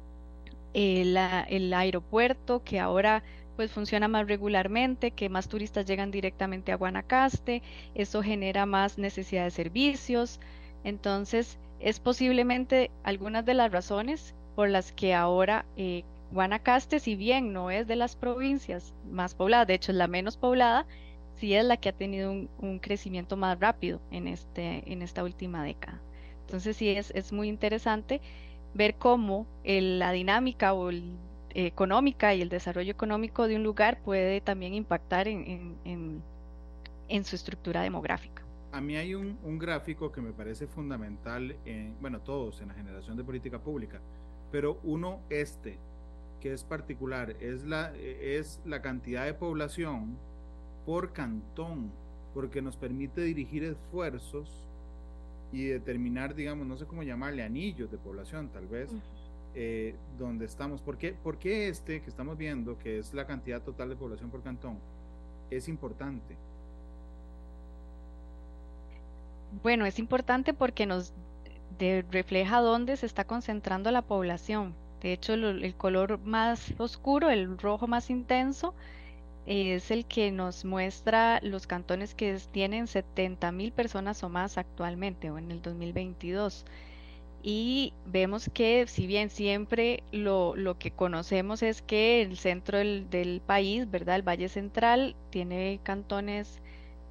aeropuerto 1.74 2.64
que 2.64 2.80
ahora 2.80 3.24
pues 3.56 3.72
funciona 3.72 4.08
más 4.08 4.28
regularmente, 4.28 5.12
que 5.12 5.30
más 5.30 5.48
turistas 5.48 5.86
llegan 5.86 6.12
directamente 6.12 6.72
a 6.72 6.76
Guanacaste, 6.76 7.62
eso 7.94 8.22
genera 8.22 8.66
más 8.66 8.98
necesidad 8.98 9.46
de 9.46 9.52
servicios, 9.52 10.40
entonces 10.84 11.58
es 11.80 12.00
posiblemente 12.00 12.92
algunas 13.04 13.46
de 13.46 13.54
las 13.54 13.72
razones 13.72 14.36
por 14.56 14.70
las 14.70 14.92
que 14.92 15.14
ahora 15.14 15.66
eh, 15.78 16.04
Guanacaste, 16.32 17.00
si 17.00 17.16
bien 17.16 17.54
no 17.54 17.72
es 17.72 17.88
de 17.88 17.96
las 17.96 18.16
provincias 18.16 18.94
más 19.10 19.36
pobladas, 19.36 19.68
de 19.68 19.76
hecho 19.76 19.92
es 19.92 19.98
la 19.98 20.08
menos 20.08 20.38
poblada, 20.38 20.86
sí 21.36 21.54
es 21.54 21.64
la 21.64 21.78
que 21.78 21.90
ha 21.90 21.94
tenido 21.94 22.32
un, 22.32 22.80
crecimiento 22.80 23.38
más 23.38 23.60
rápido 23.60 24.02
en, 24.12 24.28
este, 24.28 24.84
en 24.92 25.02
esta 25.02 25.24
última 25.24 25.64
década. 25.64 26.02
Entonces 26.42 26.78
sí 26.78 26.90
es, 26.90 27.12
es 27.12 27.32
muy 27.32 27.48
interesante 27.48 28.22
ver 28.76 28.96
cómo 28.96 29.48
la 29.64 30.12
dinámica 30.12 30.74
o 30.74 30.92
económica 31.50 32.36
y 32.36 32.42
el 32.42 32.50
desarrollo 32.50 32.92
económico 32.92 33.48
de 33.48 33.56
un 33.56 33.64
lugar 33.64 34.00
puede 34.04 34.42
también 34.42 34.74
impactar 34.74 35.28
en, 35.28 36.22
su 37.24 37.36
estructura 37.36 37.82
demográfica. 37.82 38.44
A 38.74 38.82
mí 38.82 38.98
hay 38.98 39.16
un, 39.16 39.58
gráfico 39.58 40.12
que 40.12 40.22
me 40.22 40.34
parece 40.34 40.68
fundamental, 40.68 41.56
en, 41.66 41.96
bueno, 42.02 42.20
todos 42.20 42.62
en 42.62 42.68
la 42.68 42.74
generación 42.74 43.16
de 43.16 43.24
política 43.24 43.58
pública, 43.58 44.02
pero 44.52 44.80
uno 44.84 45.22
este, 45.30 45.78
que 46.42 46.52
es 46.52 46.66
particular, 46.66 47.38
es 47.40 47.64
la, 47.64 47.94
es 47.96 48.60
la 48.66 48.82
cantidad 48.82 49.24
de 49.24 49.34
población 49.34 50.18
por 50.86 51.14
cantón, 51.14 51.90
porque 52.34 52.62
nos 52.62 52.76
permite 52.76 53.22
dirigir 53.22 53.64
esfuerzos 53.64 54.65
y 55.56 55.68
determinar, 55.68 56.36
digamos, 56.36 56.68
no 56.68 56.76
sé 56.76 56.86
cómo 56.86 57.02
llamarle, 57.02 57.42
anillos 57.42 57.90
de 57.90 57.98
población, 57.98 58.50
tal 58.50 58.68
vez, 58.68 58.90
eh, 59.54 59.96
donde 60.20 60.44
estamos. 60.44 60.82
¿Por 60.82 60.98
qué, 60.98 61.14
¿Por 61.14 61.38
qué 61.38 61.70
este 61.70 62.02
que 62.02 62.10
estamos 62.10 62.38
viendo, 62.38 62.78
que 62.78 63.00
es 63.00 63.14
la 63.14 63.26
cantidad 63.26 63.62
total 63.62 63.88
de 63.88 63.96
población 63.96 64.30
por 64.30 64.44
cantón, 64.44 64.78
es 65.50 65.70
importante? 65.70 66.36
Bueno, 69.64 69.86
es 69.86 69.98
importante 69.98 70.54
porque 70.54 70.86
nos 70.86 71.14
refleja 72.12 72.60
dónde 72.60 72.98
se 72.98 73.06
está 73.06 73.24
concentrando 73.24 73.92
la 73.92 74.02
población. 74.02 74.74
De 75.02 75.14
hecho, 75.14 75.36
el 75.36 75.76
color 75.76 76.20
más 76.20 76.74
oscuro, 76.78 77.30
el 77.30 77.58
rojo 77.58 77.88
más 77.88 78.10
intenso, 78.10 78.74
es 79.46 79.92
el 79.92 80.06
que 80.06 80.32
nos 80.32 80.66
muestra 80.66 81.40
los 81.44 81.68
cantones 81.68 82.16
que 82.16 82.38
tienen 82.52 82.88
70 82.88 83.52
mil 83.52 83.72
personas 83.72 84.24
o 84.24 84.30
más 84.30 84.58
actualmente 84.58 85.30
o 85.30 85.38
en 85.38 85.52
el 85.52 85.62
2022. 85.62 86.66
Y 87.44 87.94
vemos 88.08 88.50
que 88.52 88.88
si 88.88 89.06
bien 89.06 89.30
siempre 89.30 90.02
lo, 90.12 90.56
que 90.80 90.90
conocemos 90.90 91.62
es 91.62 91.84
que 91.84 92.24
el 92.24 92.38
centro 92.38 92.80
del, 92.80 93.42
país, 93.46 93.90
¿verdad? 93.90 94.16
El 94.16 94.24
Valle 94.28 94.50
Central 94.50 95.16
tiene 95.30 95.80
cantones 95.84 96.60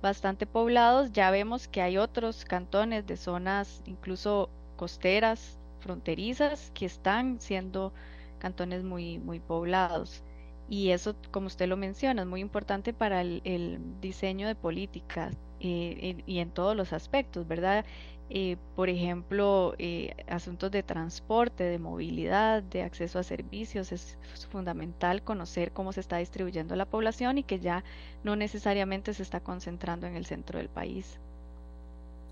bastante 0.02 0.44
poblados, 0.46 1.12
ya 1.12 1.30
vemos 1.30 1.68
que 1.68 1.82
hay 1.82 1.98
otros 1.98 2.44
cantones 2.44 3.06
de 3.06 3.16
zonas 3.16 3.82
incluso 3.86 4.50
costeras, 4.76 5.56
fronterizas, 5.78 6.72
que 6.74 6.86
están 6.86 7.40
siendo 7.40 7.92
cantones 8.40 8.82
muy, 8.82 9.18
muy 9.18 9.38
poblados. 9.38 10.24
Y 10.68 10.90
eso, 10.90 11.14
como 11.30 11.48
usted 11.48 11.68
lo 11.68 11.76
menciona, 11.76 12.22
es 12.22 12.28
muy 12.28 12.40
importante 12.40 12.92
para 12.92 13.20
el, 13.20 13.80
diseño 14.00 14.46
de 14.46 14.54
políticas 14.54 15.36
eh, 15.60 16.22
y 16.26 16.38
en 16.38 16.50
todos 16.50 16.74
los 16.76 16.92
aspectos, 16.92 17.46
¿verdad? 17.46 17.84
Eh, 18.30 18.56
por 18.74 18.88
ejemplo, 18.88 19.74
eh, 19.78 20.14
asuntos 20.28 20.70
de 20.70 20.82
transporte, 20.82 21.64
de 21.64 21.78
movilidad, 21.78 22.62
de 22.62 22.82
acceso 22.82 23.18
a 23.18 23.22
servicios, 23.22 23.92
es 23.92 24.18
fundamental 24.48 25.22
conocer 25.22 25.72
cómo 25.72 25.92
se 25.92 26.00
está 26.00 26.16
distribuyendo 26.16 26.74
la 26.74 26.86
población 26.86 27.36
y 27.36 27.42
que 27.42 27.60
ya 27.60 27.84
no 28.22 28.34
necesariamente 28.34 29.12
se 29.12 29.22
está 29.22 29.40
concentrando 29.40 30.06
en 30.06 30.16
el 30.16 30.24
centro 30.24 30.58
del 30.58 30.70
país. 30.70 31.20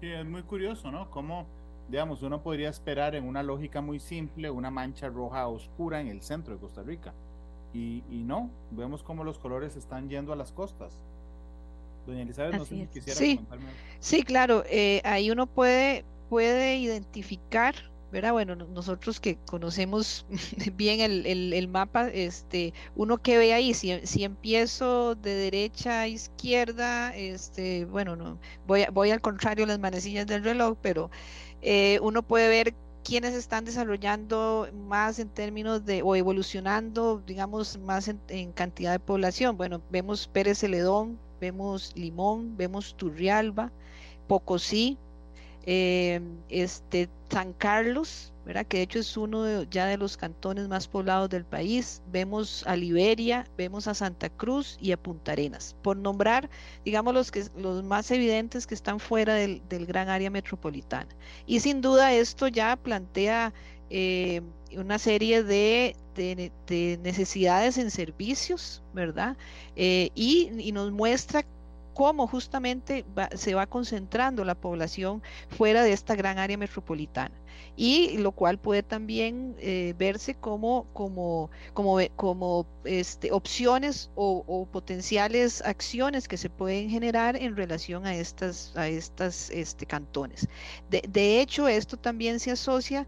Sí, 0.01 0.11
es 0.11 0.25
muy 0.25 0.43
curioso, 0.43 0.91
¿no? 0.91 1.11
Cómo, 1.11 1.47
digamos, 1.89 2.23
uno 2.23 2.43
podría 2.43 2.71
esperar 2.71 3.15
en 3.15 3.25
una 3.25 3.43
lógica 3.43 3.83
muy 3.83 4.01
simple 4.01 4.51
una 4.51 4.71
mancha 4.71 5.09
roja 5.11 5.47
oscura 5.47 6.01
en 6.01 6.09
el 6.09 6.23
centro 6.23 6.55
de 6.55 6.61
Costa 6.61 6.83
Rica 6.83 7.13
y, 7.75 8.03
no, 8.11 8.51
vemos 8.71 9.03
cómo 9.03 9.25
los 9.25 9.39
colores 9.39 9.77
están 9.77 10.09
yendo 10.09 10.33
a 10.33 10.37
las 10.37 10.53
costas. 10.53 10.93
Doña 12.07 12.23
Elizabeth, 12.23 12.55
no 12.55 12.65
sé 12.65 12.77
si 12.77 12.87
quisiera 12.87 13.19
sí, 13.19 13.41
Sí, 14.01 14.23
claro, 14.25 14.65
eh, 14.69 15.01
ahí 15.05 15.31
uno 15.31 15.47
puede, 15.47 16.05
puede 16.29 16.77
identificar, 16.77 17.75
¿verdad? 18.11 18.33
Bueno, 18.33 18.57
nosotros 18.57 19.21
que 19.21 19.39
conocemos 19.47 20.27
bien 20.75 21.01
el, 21.01 21.69
mapa, 21.69 22.09
este, 22.09 22.75
uno 22.97 23.19
que 23.19 23.39
ve 23.39 23.55
ahí, 23.55 23.73
si, 23.73 24.05
si, 24.05 24.25
empiezo 24.25 25.15
de 25.15 25.35
derecha 25.35 26.01
a 26.01 26.09
izquierda, 26.09 27.17
este, 27.17 27.85
bueno, 27.85 28.17
no, 28.17 28.39
voy, 28.67 28.85
voy 28.93 29.11
al 29.13 29.21
contrario 29.21 29.65
las 29.65 29.79
manecillas 29.79 30.27
del 30.27 30.45
reloj, 30.45 30.77
pero 30.83 31.11
eh, 31.63 32.01
uno 32.03 32.23
puede 32.23 32.49
ver 32.49 32.75
quienes 33.05 33.35
están 33.35 33.65
desarrollando 33.65 34.69
más 34.87 35.19
en 35.19 35.29
términos 35.29 35.85
de, 35.85 36.03
o 36.03 36.15
evolucionando, 36.17 37.23
digamos, 37.27 37.79
más 37.79 38.09
en, 38.09 38.53
cantidad 38.53 38.93
de 38.93 39.01
población. 39.01 39.57
Bueno, 39.57 39.83
vemos 39.91 40.29
Pérez 40.29 40.59
Celedón, 40.59 41.19
vemos 41.41 41.93
Limón, 41.97 42.57
vemos 42.57 42.97
Turrialba, 42.97 43.73
Pocosí, 44.29 44.99
eh, 45.65 46.21
este, 46.49 47.09
San 47.31 47.53
Carlos, 47.53 48.33
que 48.69 48.79
de 48.79 48.83
hecho 48.83 48.99
es 48.99 49.17
uno 49.17 49.63
ya 49.65 49.87
de 49.87 49.97
los 49.97 50.17
cantones 50.17 50.69
más 50.69 50.89
poblados 50.89 51.31
del 51.31 51.45
país. 51.45 52.03
Vemos 52.11 52.65
a 52.67 52.77
Liberia, 52.77 53.47
vemos 53.57 53.87
a 53.87 53.95
Santa 53.95 54.29
Cruz 54.29 54.77
y 54.81 54.93
a 54.93 54.97
Punta 54.97 55.33
Arenas, 55.33 55.77
por 55.83 55.97
nombrar, 55.97 56.51
digamos, 56.85 57.15
los, 57.15 57.31
que, 57.31 57.45
los 57.57 57.85
más 57.85 58.11
evidentes 58.11 58.67
que 58.67 58.75
están 58.75 58.99
fuera 58.99 59.35
del, 59.35 59.63
gran 59.87 60.09
área 60.09 60.31
metropolitana. 60.31 61.09
Y 61.47 61.61
sin 61.61 61.81
duda 61.81 62.13
esto 62.13 62.49
ya 62.49 62.77
plantea 62.77 63.53
eh, 63.91 64.43
una 64.77 64.99
serie 64.99 65.43
de, 65.45 65.97
necesidades 67.03 67.79
en 67.79 67.91
servicios, 67.91 68.83
¿verdad? 68.93 69.37
Eh, 69.77 70.11
y, 70.15 70.51
y 70.59 70.73
nos 70.73 70.91
muestra 70.91 71.45
cómo 71.95 72.27
justamente 72.27 73.05
se 73.35 73.55
va 73.55 73.67
concentrando 73.67 74.45
la 74.45 74.55
población 74.55 75.23
fuera 75.49 75.83
de 75.83 75.93
esta 75.93 76.15
gran 76.15 76.39
área 76.39 76.57
metropolitana 76.57 77.35
y 77.77 78.19
lo 78.19 78.33
cual 78.33 78.59
puede 78.59 78.83
también 78.83 79.57
eh, 79.59 79.95
verse 79.97 80.35
como, 80.35 80.87
como, 80.93 81.51
como, 81.73 81.99
como 82.17 82.67
este, 82.85 83.33
opciones 83.33 84.11
o, 84.15 84.69
potenciales 84.71 85.63
acciones 85.63 86.29
que 86.29 86.37
se 86.37 86.51
pueden 86.51 86.91
generar 86.91 87.37
en 87.37 87.57
relación 87.57 88.07
a 88.07 88.15
estas, 88.15 88.77
a 88.77 88.89
estas 88.89 89.51
este, 89.51 89.87
cantones. 89.87 90.49
De 90.91 91.41
hecho, 91.41 91.69
esto 91.69 91.97
también 91.97 92.41
se 92.41 92.51
asocia 92.51 93.07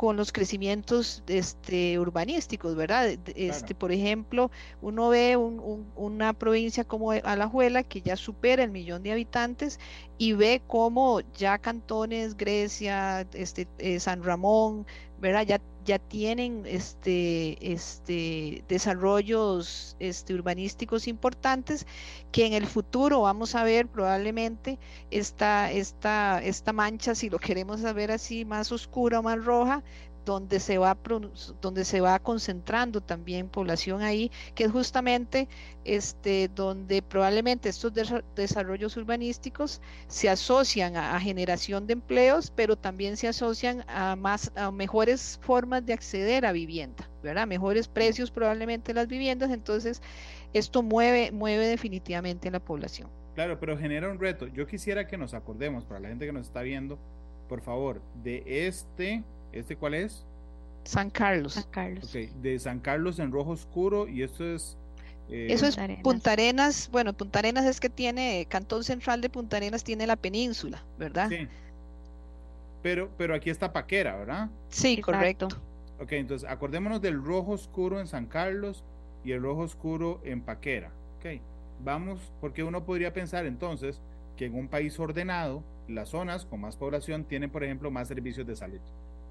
con 0.00 0.16
los 0.16 0.32
crecimientos 0.32 1.22
este, 1.26 1.98
urbanísticos, 1.98 2.74
¿verdad? 2.74 3.18
Este, 3.36 3.74
Por 3.74 3.92
ejemplo, 3.92 4.50
uno 4.80 5.10
ve 5.10 5.36
una 5.36 6.32
provincia 6.32 6.84
como 6.84 7.10
Alajuela 7.10 7.82
que 7.82 8.00
ya 8.00 8.16
supera 8.16 8.64
el 8.64 8.70
millón 8.70 9.02
de 9.02 9.12
habitantes 9.12 9.78
y 10.16 10.32
ve 10.32 10.62
cómo 10.66 11.20
ya 11.36 11.58
cantones, 11.58 12.34
Grecia, 12.38 13.26
este, 13.34 13.68
eh, 13.76 14.00
San 14.00 14.22
Ramón, 14.22 14.86
¿verdad? 15.20 15.46
Ya 15.46 15.60
ya 15.84 15.98
tienen 15.98 16.64
este, 16.66 17.72
este, 17.72 18.64
desarrollos 18.68 19.96
este, 19.98 20.34
urbanísticos 20.34 21.08
importantes 21.08 21.86
que 22.32 22.46
en 22.46 22.52
el 22.52 22.66
futuro 22.66 23.22
vamos 23.22 23.54
a 23.54 23.64
ver 23.64 23.88
probablemente 23.88 24.78
esta, 25.10 25.70
esta, 25.70 26.40
esta 26.42 26.72
mancha, 26.72 27.14
si 27.14 27.30
lo 27.30 27.38
queremos 27.38 27.80
saber 27.80 28.12
así, 28.12 28.44
más 28.44 28.72
oscura 28.72 29.20
o 29.20 29.22
más 29.22 29.42
roja, 29.44 29.82
donde 30.24 30.60
se 30.60 30.78
va 30.78 30.96
donde 31.60 31.84
se 31.84 32.00
va 32.00 32.18
concentrando 32.18 33.00
también 33.00 33.48
población 33.48 34.02
ahí, 34.02 34.30
que 34.54 34.64
es 34.64 34.72
justamente 34.72 35.48
este 35.84 36.48
donde 36.48 37.02
probablemente 37.02 37.68
estos 37.68 37.92
desarrollos 38.34 38.96
urbanísticos 38.96 39.80
se 40.08 40.28
asocian 40.28 40.96
a, 40.96 41.18
generación 41.20 41.86
de 41.86 41.94
empleos, 41.94 42.52
pero 42.54 42.76
también 42.76 43.16
se 43.16 43.28
asocian 43.28 43.84
a 43.88 44.16
más 44.16 44.52
a 44.56 44.70
mejores 44.70 45.38
formas 45.42 45.84
de 45.84 45.92
acceder 45.92 46.46
a 46.46 46.52
vivienda, 46.52 47.08
¿verdad? 47.22 47.46
Mejores 47.46 47.88
precios 47.88 48.30
probablemente 48.30 48.94
las 48.94 49.08
viviendas, 49.08 49.50
entonces 49.50 50.02
esto 50.52 50.82
mueve 50.82 51.30
mueve 51.32 51.66
definitivamente 51.66 52.50
la 52.50 52.60
población. 52.60 53.08
Claro, 53.34 53.58
pero 53.58 53.78
genera 53.78 54.10
un 54.10 54.18
reto. 54.18 54.48
Yo 54.48 54.66
quisiera 54.66 55.06
que 55.06 55.16
nos 55.16 55.34
acordemos 55.34 55.84
para 55.84 56.00
la 56.00 56.08
gente 56.08 56.26
que 56.26 56.32
nos 56.32 56.46
está 56.46 56.62
viendo, 56.62 56.98
por 57.48 57.60
favor, 57.62 58.02
de 58.22 58.42
este 58.46 59.22
¿Este 59.52 59.76
cuál 59.76 59.94
es? 59.94 60.24
San 60.84 61.10
Carlos. 61.10 61.54
San 61.54 61.70
Carlos. 61.70 62.12
de 62.12 62.58
San 62.58 62.80
Carlos 62.80 63.18
en 63.18 63.32
rojo 63.32 63.50
oscuro 63.50 64.08
y 64.08 64.22
esto 64.22 64.44
es... 64.44 64.76
Eh, 65.28 65.48
Eso 65.50 65.66
es 65.66 65.76
Punta 66.02 66.32
Arenas. 66.32 66.88
Bueno, 66.90 67.12
Punta 67.12 67.38
Arenas 67.38 67.64
es 67.64 67.78
que 67.78 67.88
tiene, 67.88 68.46
Cantón 68.48 68.82
Central 68.82 69.20
de 69.20 69.30
Punta 69.30 69.58
Arenas 69.58 69.84
tiene 69.84 70.06
la 70.06 70.16
península, 70.16 70.82
¿verdad? 70.98 71.28
Sí. 71.28 71.46
Pero, 72.82 73.10
pero 73.16 73.34
aquí 73.34 73.50
está 73.50 73.72
Paquera, 73.72 74.16
¿verdad? 74.16 74.48
Sí, 74.70 75.00
correcto. 75.00 75.48
Ok, 76.00 76.12
entonces 76.12 76.48
acordémonos 76.48 77.00
del 77.00 77.22
rojo 77.22 77.52
oscuro 77.52 78.00
en 78.00 78.06
San 78.06 78.26
Carlos 78.26 78.82
y 79.22 79.32
el 79.32 79.42
rojo 79.42 79.60
oscuro 79.60 80.20
en 80.24 80.40
Paquera. 80.40 80.90
Ok, 81.18 81.40
vamos, 81.84 82.32
porque 82.40 82.64
uno 82.64 82.84
podría 82.84 83.12
pensar 83.12 83.44
entonces 83.46 84.00
que 84.36 84.46
en 84.46 84.54
un 84.54 84.68
país 84.68 84.98
ordenado, 84.98 85.62
las 85.86 86.08
zonas 86.08 86.46
con 86.46 86.60
más 86.60 86.76
población 86.76 87.24
tienen, 87.24 87.50
por 87.50 87.62
ejemplo, 87.62 87.90
más 87.90 88.08
servicios 88.08 88.46
de 88.46 88.56
salud. 88.56 88.80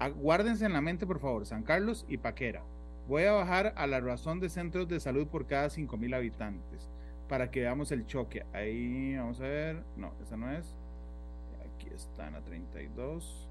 Guárdense 0.08 0.64
en 0.64 0.72
la 0.72 0.80
mente, 0.80 1.06
por 1.06 1.18
favor, 1.18 1.44
San 1.44 1.62
Carlos 1.62 2.06
y 2.08 2.16
Paquera. 2.16 2.62
Voy 3.06 3.24
a 3.24 3.32
bajar 3.32 3.74
a 3.76 3.86
la 3.86 4.00
razón 4.00 4.40
de 4.40 4.48
centros 4.48 4.88
de 4.88 4.98
salud 4.98 5.26
por 5.26 5.46
cada 5.46 5.68
5.000 5.68 6.14
habitantes 6.14 6.88
para 7.28 7.50
que 7.50 7.60
veamos 7.60 7.92
el 7.92 8.06
choque. 8.06 8.44
Ahí, 8.52 9.16
vamos 9.16 9.40
a 9.40 9.44
ver. 9.44 9.82
No, 9.96 10.12
esa 10.22 10.36
no 10.36 10.50
es. 10.50 10.74
Aquí 11.76 11.88
está 11.94 12.28
en 12.28 12.34
la 12.34 12.40
32. 12.40 13.48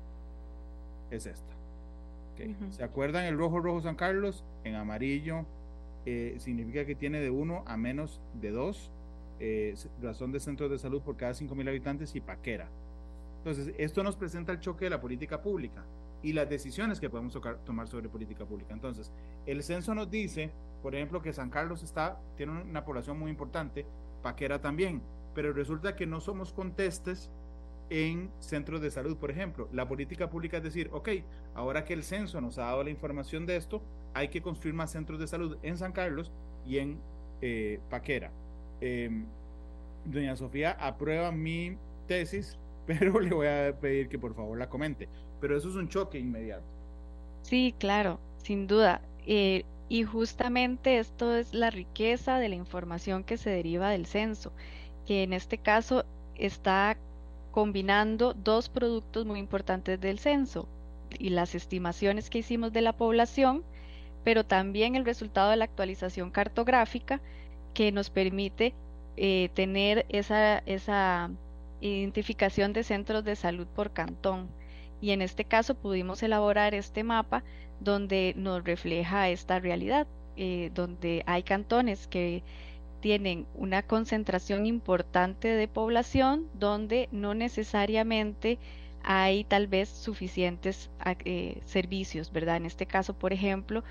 Es 1.12 1.26
esta. 1.26 1.54
¿Se 2.70 2.84
acuerdan 2.84 3.26
el 3.26 3.38
rojo, 3.38 3.60
rojo 3.60 3.82
San 3.82 3.96
Carlos? 3.96 4.46
En 4.64 4.76
amarillo 4.76 5.46
eh, 6.06 6.36
significa 6.40 6.86
que 6.86 6.96
tiene 6.96 7.20
de 7.20 7.30
1 7.30 7.64
a 7.66 7.76
menos 7.76 8.22
de 8.40 8.52
2 8.52 8.92
eh, 9.42 9.76
razón 10.02 10.32
de 10.32 10.40
centros 10.40 10.72
de 10.72 10.80
salud 10.80 11.02
por 11.02 11.18
cada 11.18 11.34
5.000 11.34 11.68
habitantes 11.68 12.16
y 12.16 12.22
Paquera. 12.22 12.70
Entonces, 13.40 13.74
esto 13.78 14.04
nos 14.04 14.16
presenta 14.16 14.52
el 14.52 14.60
choque 14.60 14.86
de 14.86 14.92
la 14.92 15.02
política 15.02 15.42
pública 15.42 15.84
y 16.22 16.34
las 16.34 16.50
decisiones 16.50 17.00
que 17.00 17.10
podemos 17.10 17.38
tomar 17.66 17.88
sobre 17.88 18.10
política 18.10 18.46
pública. 18.46 18.74
Entonces, 18.74 19.12
el 19.46 19.64
censo 19.64 19.96
nos 19.96 20.10
dice, 20.10 20.52
por 20.82 20.96
ejemplo, 20.96 21.22
que 21.22 21.34
San 21.34 21.50
Carlos 21.50 21.84
está, 21.84 22.20
tiene 22.36 22.62
una 22.62 22.84
población 22.84 23.18
muy 23.18 23.30
importante, 23.32 23.86
Paquera 24.22 24.60
también, 24.60 25.02
pero 25.34 25.54
resulta 25.54 25.96
que 25.96 26.06
no 26.06 26.20
somos 26.20 26.52
contestes 26.52 27.32
en 27.90 28.30
centros 28.40 28.82
de 28.82 28.92
salud, 28.92 29.18
por 29.18 29.32
ejemplo. 29.32 29.68
La 29.72 29.88
política 29.88 30.30
pública 30.30 30.58
es 30.58 30.64
decir, 30.64 30.90
ok, 30.92 31.10
ahora 31.56 31.86
que 31.86 31.94
el 31.94 32.04
censo 32.04 32.42
nos 32.42 32.58
ha 32.58 32.66
dado 32.66 32.84
la 32.84 32.90
información 32.90 33.46
de 33.46 33.56
esto, 33.56 33.82
hay 34.14 34.28
que 34.28 34.42
construir 34.42 34.76
más 34.76 34.92
centros 34.92 35.20
de 35.20 35.28
salud 35.28 35.58
en 35.64 35.78
San 35.78 35.92
Carlos 35.92 36.32
y 36.66 36.78
en 36.78 37.00
eh, 37.42 37.80
Paquera. 37.90 38.32
Em, 38.82 39.26
doña 40.06 40.36
Sofía 40.36 40.72
aprueba 40.80 41.32
mi 41.32 41.78
tesis, 42.08 42.58
pero 42.86 43.20
le 43.20 43.34
voy 43.34 43.48
a 43.48 43.76
pedir 43.80 44.10
que 44.10 44.20
por 44.20 44.36
favor 44.36 44.58
la 44.58 44.70
comente 44.70 45.08
pero 45.40 45.58
eso 45.58 45.70
es 45.70 45.76
un 45.76 45.90
choque 45.90 46.20
inmediato. 46.20 46.64
Sí, 47.42 47.74
claro, 47.80 48.20
sin 48.38 48.68
duda. 48.68 49.02
Eh, 49.26 49.66
y 49.90 50.04
justamente 50.04 51.00
esto 51.00 51.36
es 51.36 51.54
la 51.54 51.72
riqueza 51.72 52.38
de 52.38 52.50
la 52.50 52.56
información 52.56 53.24
que 53.24 53.38
se 53.38 53.50
deriva 53.50 53.90
del 53.90 54.06
censo, 54.06 54.54
que 55.06 55.24
en 55.24 55.34
este 55.34 55.58
caso 55.58 56.06
está 56.36 56.98
combinando 57.52 58.34
dos 58.34 58.70
productos 58.70 59.26
muy 59.26 59.40
importantes 59.40 60.00
del 60.00 60.20
censo 60.20 60.68
y 61.18 61.30
las 61.30 61.56
estimaciones 61.56 62.30
que 62.30 62.40
hicimos 62.40 62.72
de 62.72 62.82
la 62.82 62.94
población, 62.94 63.64
pero 64.24 64.46
también 64.46 64.96
el 64.96 65.06
resultado 65.06 65.50
de 65.50 65.58
la 65.58 65.66
actualización 65.66 66.30
cartográfica 66.30 67.22
que 67.74 67.92
nos 67.92 68.12
permite 68.12 68.76
eh, 69.18 69.50
tener 69.56 70.06
esa, 70.10 70.60
esa 70.60 71.32
identificación 71.82 72.74
de 72.74 72.84
centros 72.84 73.24
de 73.24 73.36
salud 73.36 73.68
por 73.68 73.92
cantón 73.92 74.50
y 75.02 75.12
en 75.12 75.22
este 75.22 75.46
caso 75.46 75.76
pudimos 75.76 76.22
elaborar 76.24 76.74
este 76.74 77.04
mapa 77.04 77.44
donde 77.80 78.34
nos 78.36 78.64
refleja 78.64 79.30
esta 79.30 79.60
realidad, 79.60 80.08
eh, 80.36 80.72
donde 80.74 81.24
hay 81.26 81.44
cantones 81.44 82.08
que 82.08 82.44
tienen 83.00 83.46
una 83.56 83.82
concentración 83.84 84.66
importante 84.66 85.48
de 85.48 85.68
población 85.68 86.48
donde 86.54 87.08
no 87.12 87.34
necesariamente 87.34 88.60
hay 89.04 89.46
tal 89.46 89.68
vez 89.68 89.90
suficientes 89.90 90.90
eh, 91.24 91.62
servicios, 91.66 92.32
¿verdad? 92.32 92.58
En 92.58 92.66
este 92.66 92.86
caso, 92.86 93.14
por 93.14 93.32
ejemplo, 93.32 93.84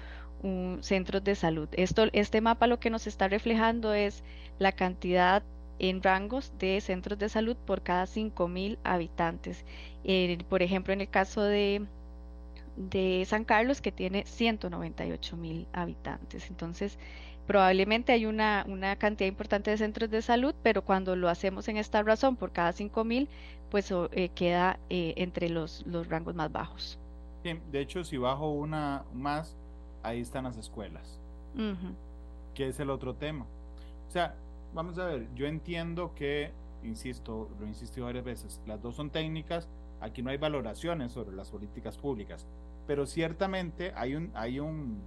un, 0.42 0.78
centros 0.82 1.24
de 1.24 1.34
salud. 1.34 1.68
Esto, 1.72 2.06
este 2.12 2.40
mapa 2.40 2.66
lo 2.66 2.78
que 2.78 2.90
nos 2.90 3.06
está 3.06 3.28
reflejando 3.28 3.94
es 3.94 4.22
la 4.58 4.72
cantidad 4.72 5.42
en 5.78 6.02
rangos 6.02 6.52
de 6.58 6.80
centros 6.80 7.18
de 7.18 7.28
salud 7.28 7.56
por 7.56 7.82
cada 7.82 8.04
5.000 8.04 8.78
habitantes. 8.84 9.64
Por 10.48 10.62
ejemplo, 10.62 10.92
en 10.92 11.00
el 11.02 11.08
caso 11.08 11.42
de, 11.42 11.84
de 12.76 13.24
San 13.26 13.44
Carlos, 13.44 13.80
que 13.80 13.92
tiene 13.92 14.24
198.000 14.24 15.66
habitantes. 15.72 16.48
Entonces, 16.48 16.98
probablemente 17.46 18.12
hay 18.12 18.26
una, 18.26 18.64
una, 18.68 18.96
cantidad 18.96 19.28
importante 19.28 19.70
de 19.70 19.78
centros 19.78 20.10
de 20.10 20.22
salud, 20.22 20.54
pero 20.62 20.82
cuando 20.82 21.16
lo 21.16 21.28
hacemos 21.28 21.68
en 21.68 21.76
esta 21.76 22.02
razón 22.02 22.36
por 22.36 22.52
cada 22.52 22.72
5.000, 22.72 23.28
pues 23.70 23.92
eh, 24.12 24.30
queda 24.34 24.78
eh, 24.90 25.14
entre 25.16 25.48
los, 25.48 25.86
los 25.86 26.08
rangos 26.08 26.34
más 26.34 26.52
bajos. 26.52 26.98
de 27.42 27.80
hecho, 27.80 28.04
si 28.04 28.16
bajo 28.16 28.50
una 28.50 29.04
más, 29.14 29.56
ahí 30.02 30.20
están 30.20 30.44
las 30.44 30.56
escuelas, 30.56 31.18
que 32.54 32.68
es 32.68 32.78
el 32.80 32.90
otro 32.90 33.14
tema. 33.14 33.46
O 34.08 34.10
sea, 34.10 34.34
vamos 34.74 34.98
a 34.98 35.06
ver, 35.06 35.26
yo 35.34 35.46
entiendo 35.46 36.14
que, 36.14 36.52
insisto, 36.82 37.48
lo 37.58 37.66
he 37.66 37.68
insistido 37.68 38.06
varias 38.06 38.24
veces, 38.24 38.60
las 38.66 38.80
dos 38.82 38.96
son 38.96 39.10
técnicas, 39.10 39.68
aquí 40.00 40.22
no 40.22 40.30
hay 40.30 40.36
valoraciones 40.36 41.12
sobre 41.12 41.36
las 41.36 41.50
políticas 41.50 41.96
públicas, 41.96 42.46
pero 42.86 43.06
ciertamente 43.06 43.92
hay 43.94 44.14
un, 44.14 44.30
hay 44.34 44.60
un, 44.60 45.00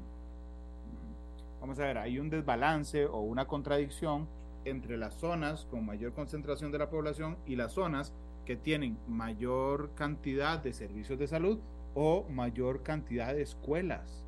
vamos 1.60 1.80
a 1.80 1.84
ver, 1.84 1.98
hay 1.98 2.20
un 2.20 2.30
desbalance 2.30 3.06
o 3.06 3.22
una 3.22 3.46
contradicción 3.46 4.28
entre 4.66 4.98
las 4.98 5.16
zonas 5.16 5.66
con 5.66 5.86
mayor 5.86 6.14
concentración 6.14 6.72
de 6.72 6.78
la 6.78 6.90
población 6.90 7.38
y 7.46 7.56
las 7.56 7.74
zonas 7.74 8.14
que 8.46 8.56
tienen 8.56 8.98
mayor 9.08 9.92
cantidad 9.96 10.60
de 10.60 10.74
servicios 10.74 11.18
de 11.20 11.28
salud 11.28 11.60
o 11.96 12.26
mayor 12.30 12.84
cantidad 12.84 13.34
de 13.34 13.42
escuelas 13.42 14.24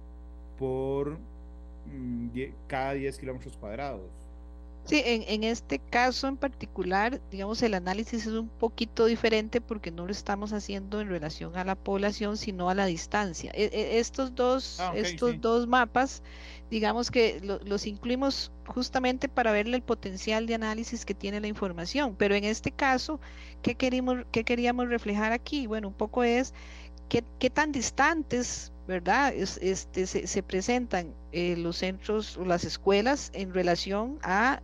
por 0.57 1.17
mm, 1.85 2.29
cada 2.67 2.93
10 2.93 3.17
kilómetros 3.19 3.57
cuadrados 3.57 4.22
Sí, 4.85 5.01
en, 5.05 5.23
en, 5.27 5.45
este 5.45 5.79
caso 5.79 6.27
en 6.27 6.35
particular, 6.35 7.21
digamos, 7.31 7.61
el 7.63 7.73
análisis 7.73 8.27
es 8.27 8.33
un 8.33 8.49
poquito 8.49 9.05
diferente 9.05 9.61
porque 9.61 9.91
no 9.91 10.05
lo 10.05 10.11
estamos 10.11 10.51
haciendo 10.51 10.99
en 10.99 11.07
relación 11.07 11.55
a 11.55 11.63
la 11.63 11.75
población, 11.75 12.35
sino 12.35 12.69
a 12.69 12.73
la 12.73 12.85
distancia. 12.85 13.51
E, 13.53 13.69
e, 13.71 13.99
estos 13.99 14.35
dos, 14.35 14.81
ah, 14.81 14.91
estos 14.93 15.39
dos 15.39 15.67
mapas, 15.67 16.21
digamos 16.69 17.11
que 17.11 17.39
los 17.63 17.87
incluimos 17.87 18.51
justamente 18.67 19.29
para 19.29 19.53
verle 19.53 19.77
el 19.77 19.83
potencial 19.83 20.47
de 20.47 20.55
análisis 20.55 21.05
que 21.05 21.13
tiene 21.13 21.39
la 21.39 21.47
información. 21.47 22.15
Pero 22.17 22.35
en 22.35 22.43
este 22.43 22.71
caso, 22.71 23.21
¿qué, 23.61 23.75
queríamos, 23.75 24.25
qué 24.33 24.43
queríamos 24.43 24.89
reflejar 24.89 25.31
aquí? 25.31 25.65
Bueno, 25.65 25.87
un 25.87 25.93
poco 25.93 26.25
es 26.25 26.53
qué, 27.07 27.23
qué 27.39 27.49
tan 27.49 27.71
distantes 27.71 28.72
¿verdad? 28.87 29.33
este, 29.35 30.05
se, 30.05 30.43
presentan 30.43 31.15
eh, 31.31 31.55
los 31.57 31.77
centros 31.77 32.37
o 32.37 32.45
las 32.45 32.63
escuelas 32.65 33.31
en 33.33 33.53
relación 33.53 34.19
a, 34.23 34.61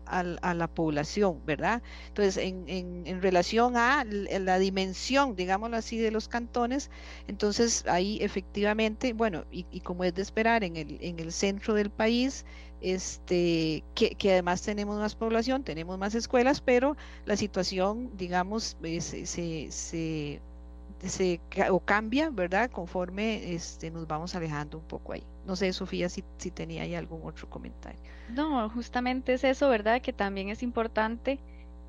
la 0.54 0.68
población, 0.68 1.42
¿verdad? 1.46 1.82
Entonces, 2.08 2.38
en, 2.38 2.66
en, 2.68 3.22
relación 3.22 3.78
a 3.78 4.04
la 4.06 4.60
dimensión, 4.60 5.36
digámoslo 5.36 5.78
así, 5.78 5.98
de 5.98 6.12
los 6.12 6.28
cantones, 6.28 6.90
entonces 7.28 7.86
ahí 7.88 8.20
efectivamente, 8.22 9.14
bueno, 9.14 9.46
y, 9.52 9.64
como 9.82 10.04
es 10.04 10.14
de 10.14 10.22
esperar 10.22 10.64
en 10.64 10.76
el, 10.76 10.98
en 11.02 11.20
el 11.20 11.32
centro 11.32 11.74
del 11.74 11.90
país, 11.90 12.46
este, 12.82 13.84
que, 13.94 14.12
que, 14.12 14.32
además 14.32 14.62
tenemos 14.62 14.98
más 15.00 15.16
población, 15.16 15.64
tenemos 15.64 15.98
más 15.98 16.16
escuelas, 16.16 16.62
pero 16.62 16.96
la 17.26 17.36
situación, 17.36 18.12
digamos, 18.16 18.78
eh, 18.84 19.02
se, 19.02 19.26
se 19.26 19.70
se, 19.72 20.42
o 21.72 21.80
cambia, 21.80 22.30
¿verdad? 22.30 22.70
Conforme 22.70 23.54
este, 23.54 23.90
nos 23.90 24.08
vamos 24.08 24.36
alejando 24.36 24.78
un 24.78 24.84
poco 24.86 25.14
ahí. 25.14 25.24
No 25.46 25.56
sé, 25.56 25.72
Sofía, 25.72 26.10
si, 26.10 26.24
si 26.38 26.52
tenía 26.52 26.84
ahí 26.84 26.96
algún 26.96 27.22
otro 27.24 27.50
comentario. 27.50 28.00
No, 28.30 28.70
justamente 28.70 29.34
es 29.34 29.44
eso, 29.44 29.70
¿verdad? 29.70 30.02
Que 30.02 30.14
también 30.14 30.50
es 30.50 30.62
importante 30.62 31.40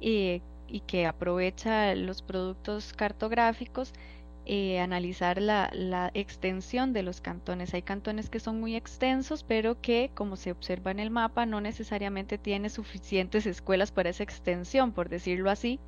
eh, 0.00 0.40
y 0.68 0.80
que 0.80 1.06
aprovecha 1.06 1.94
los 1.94 2.22
productos 2.22 2.92
cartográficos. 2.92 3.92
Eh, 4.46 4.80
analizar 4.80 5.40
la, 5.40 5.70
la, 5.74 6.10
extensión 6.14 6.92
de 6.92 7.02
los 7.02 7.20
cantones. 7.20 7.74
Hay 7.74 7.82
cantones 7.82 8.30
que 8.30 8.40
son 8.40 8.58
muy 8.58 8.74
extensos, 8.74 9.44
pero 9.44 9.80
que, 9.80 10.10
como 10.14 10.36
se 10.36 10.50
observa 10.50 10.90
en 10.90 10.98
el 10.98 11.10
mapa, 11.10 11.44
no 11.46 11.60
necesariamente 11.60 12.38
tiene 12.38 12.70
suficientes 12.70 13.46
escuelas 13.46 13.92
para 13.92 14.08
esa 14.08 14.22
extensión, 14.22 14.92
por 14.92 15.08
decirlo 15.08 15.50
así 15.50 15.78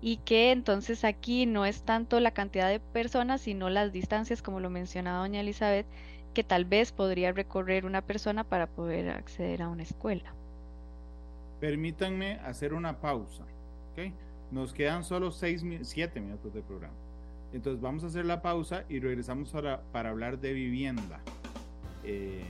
y 0.00 0.16
que 0.18 0.52
entonces 0.52 1.04
aquí 1.04 1.46
no 1.46 1.66
es 1.66 1.82
tanto 1.82 2.20
la 2.20 2.30
cantidad 2.30 2.68
de 2.68 2.80
personas, 2.80 3.42
sino 3.42 3.68
las 3.68 3.92
distancias, 3.92 4.42
como 4.42 4.60
lo 4.60 4.70
mencionaba 4.70 5.18
doña 5.18 5.40
Elizabeth, 5.40 5.86
que 6.34 6.44
tal 6.44 6.64
vez 6.64 6.92
podría 6.92 7.32
recorrer 7.32 7.84
una 7.84 8.02
persona 8.02 8.44
para 8.44 8.66
poder 8.66 9.10
acceder 9.10 9.62
a 9.62 9.68
una 9.68 9.82
escuela. 9.82 10.32
Permítanme 11.60 12.34
hacer 12.44 12.72
una 12.72 13.00
pausa. 13.00 13.44
¿okay? 13.92 14.14
Nos 14.50 14.72
quedan 14.72 15.04
solo 15.04 15.30
seis, 15.30 15.64
siete 15.82 16.20
minutos 16.20 16.54
de 16.54 16.62
programa. 16.62 16.94
Entonces 17.52 17.82
vamos 17.82 18.04
a 18.04 18.06
hacer 18.06 18.24
la 18.24 18.40
pausa 18.42 18.84
y 18.88 19.00
regresamos 19.00 19.50
para, 19.50 19.82
para 19.92 20.10
hablar 20.10 20.38
de 20.38 20.52
vivienda. 20.52 21.20
Eh, 22.04 22.44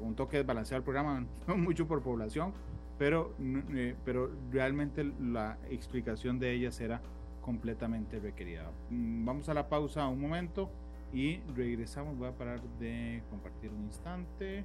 un 0.00 0.14
toque 0.14 0.38
desbalanceado 0.38 0.78
el 0.78 0.84
programa, 0.84 1.24
no 1.46 1.56
mucho 1.56 1.86
por 1.86 2.02
población, 2.02 2.52
pero, 2.98 3.34
eh, 3.40 3.94
pero 4.04 4.30
realmente 4.50 5.04
la 5.20 5.58
explicación 5.70 6.38
de 6.38 6.52
ella 6.52 6.70
será 6.70 7.00
completamente 7.40 8.20
requerida. 8.20 8.70
Mm, 8.90 9.24
vamos 9.24 9.48
a 9.48 9.54
la 9.54 9.68
pausa 9.68 10.06
un 10.08 10.20
momento 10.20 10.70
y 11.12 11.38
regresamos. 11.54 12.16
Voy 12.16 12.28
a 12.28 12.32
parar 12.32 12.62
de 12.78 13.22
compartir 13.30 13.70
un 13.70 13.84
instante. 13.84 14.64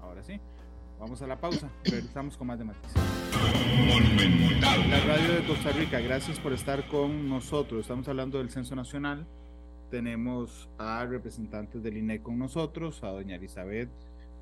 Ahora 0.00 0.22
sí. 0.22 0.40
Vamos 0.98 1.20
a 1.22 1.26
la 1.26 1.40
pausa. 1.40 1.68
Regresamos 1.84 2.36
con 2.36 2.46
más 2.46 2.58
de 2.58 2.64
matices. 2.64 2.94
La 4.88 5.00
radio 5.00 5.34
de 5.34 5.46
Costa 5.46 5.72
Rica, 5.72 5.98
gracias 6.00 6.38
por 6.38 6.52
estar 6.52 6.86
con 6.86 7.28
nosotros. 7.28 7.80
Estamos 7.80 8.06
hablando 8.08 8.38
del 8.38 8.50
Censo 8.50 8.76
Nacional. 8.76 9.26
Tenemos 9.90 10.68
a 10.78 11.04
representantes 11.04 11.82
del 11.82 11.96
INE 11.96 12.22
con 12.22 12.38
nosotros, 12.38 13.02
a 13.02 13.08
doña 13.08 13.36
Elizabeth 13.36 13.90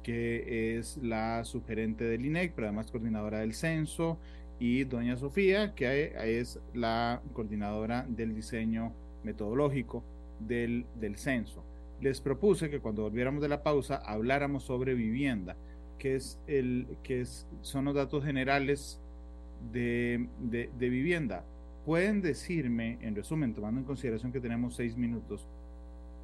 que 0.02 0.78
es 0.78 0.96
la 0.98 1.44
sugerente 1.44 2.04
del 2.04 2.24
INEC, 2.26 2.52
pero 2.54 2.68
además 2.68 2.90
coordinadora 2.90 3.40
del 3.40 3.54
censo, 3.54 4.18
y 4.58 4.84
doña 4.84 5.16
Sofía, 5.16 5.74
que 5.74 6.12
es 6.38 6.60
la 6.74 7.22
coordinadora 7.32 8.04
del 8.08 8.34
diseño 8.34 8.92
metodológico 9.24 10.04
del, 10.38 10.84
del 11.00 11.16
censo. 11.16 11.64
Les 12.00 12.20
propuse 12.20 12.68
que 12.70 12.80
cuando 12.80 13.02
volviéramos 13.02 13.42
de 13.42 13.48
la 13.48 13.62
pausa 13.62 13.96
habláramos 13.96 14.64
sobre 14.64 14.94
vivienda, 14.94 15.56
que, 15.98 16.14
es 16.14 16.38
el, 16.46 16.86
que 17.02 17.22
es, 17.22 17.46
son 17.62 17.86
los 17.86 17.94
datos 17.94 18.24
generales 18.24 19.00
de, 19.72 20.28
de, 20.38 20.70
de 20.78 20.88
vivienda. 20.88 21.44
Pueden 21.86 22.20
decirme, 22.20 22.98
en 23.00 23.16
resumen, 23.16 23.54
tomando 23.54 23.80
en 23.80 23.86
consideración 23.86 24.32
que 24.32 24.40
tenemos 24.40 24.76
seis 24.76 24.96
minutos, 24.96 25.48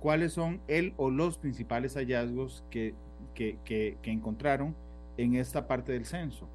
cuáles 0.00 0.32
son 0.32 0.60
el 0.68 0.92
o 0.98 1.10
los 1.10 1.38
principales 1.38 1.94
hallazgos 1.94 2.64
que 2.70 2.94
que, 3.34 3.96
encontraron 4.04 4.74
en 5.16 5.34
esta 5.36 5.66
parte 5.66 5.92
del 5.92 6.06
censo. 6.06 6.48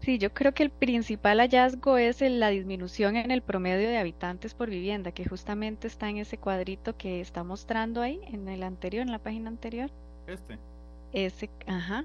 Sí, 0.00 0.18
yo 0.18 0.34
creo 0.34 0.52
que 0.52 0.62
el 0.62 0.70
principal 0.70 1.38
hallazgo 1.38 1.96
es 1.96 2.20
la 2.20 2.50
disminución 2.50 3.16
en 3.16 3.30
el 3.30 3.40
promedio 3.40 3.88
de 3.88 3.96
habitantes 3.96 4.54
por 4.54 4.68
vivienda, 4.68 5.12
que 5.12 5.24
justamente 5.24 5.86
está 5.86 6.10
en 6.10 6.18
ese 6.18 6.36
cuadrito 6.36 6.96
que 6.96 7.20
está 7.20 7.42
mostrando 7.42 8.02
ahí, 8.02 8.20
en 8.30 8.48
el 8.48 8.62
anterior, 8.62 9.02
en 9.02 9.12
la 9.12 9.18
página 9.18 9.48
anterior. 9.48 9.90
Este. 10.26 10.58
Ese, 11.12 11.48
ajá. 11.66 12.04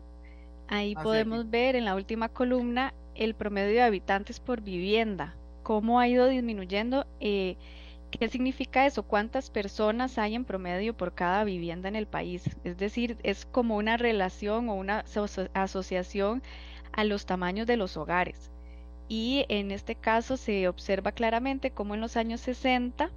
Ahí 0.70 0.93
ah, 0.95 1.03
podemos 1.03 1.49
ver 1.49 1.76
en 1.76 1.84
la 1.86 1.95
última 1.95 2.30
columna 2.30 2.93
el 3.16 3.34
promedio 3.34 3.74
de 3.74 3.82
habitantes 3.82 4.39
por 4.39 4.62
vivienda, 4.62 5.36
cómo 5.64 5.99
ha 5.99 6.07
ido 6.07 6.28
disminuyendo. 6.28 7.05
Eh, 7.20 7.57
¿Qué 8.12 8.28
significa 8.28 8.86
eso? 8.86 9.03
¿Cuántas 9.03 9.49
personas 9.49 10.18
hay 10.18 10.36
en 10.36 10.45
promedio 10.45 10.95
por 10.95 11.14
cada 11.14 11.43
vivienda 11.43 11.88
en 11.89 11.95
el 11.95 12.07
país? 12.07 12.43
Es 12.64 12.78
decir, 12.78 13.18
es 13.24 13.45
como 13.45 13.78
una 13.78 13.97
relación 13.97 14.70
o 14.70 14.76
una 14.76 15.05
asociación 15.53 16.41
a 16.91 17.03
los 17.03 17.26
tamaños 17.26 17.68
de 17.68 17.78
los 17.78 17.97
hogares. 17.97 18.51
Y 19.07 19.45
en 19.49 19.72
este 19.72 19.95
caso 19.95 20.38
se 20.38 20.68
observa 20.68 21.12
claramente 21.12 21.72
como 21.72 21.95
en 21.95 22.01
los 22.01 22.18
años 22.18 22.41
60 22.41 23.12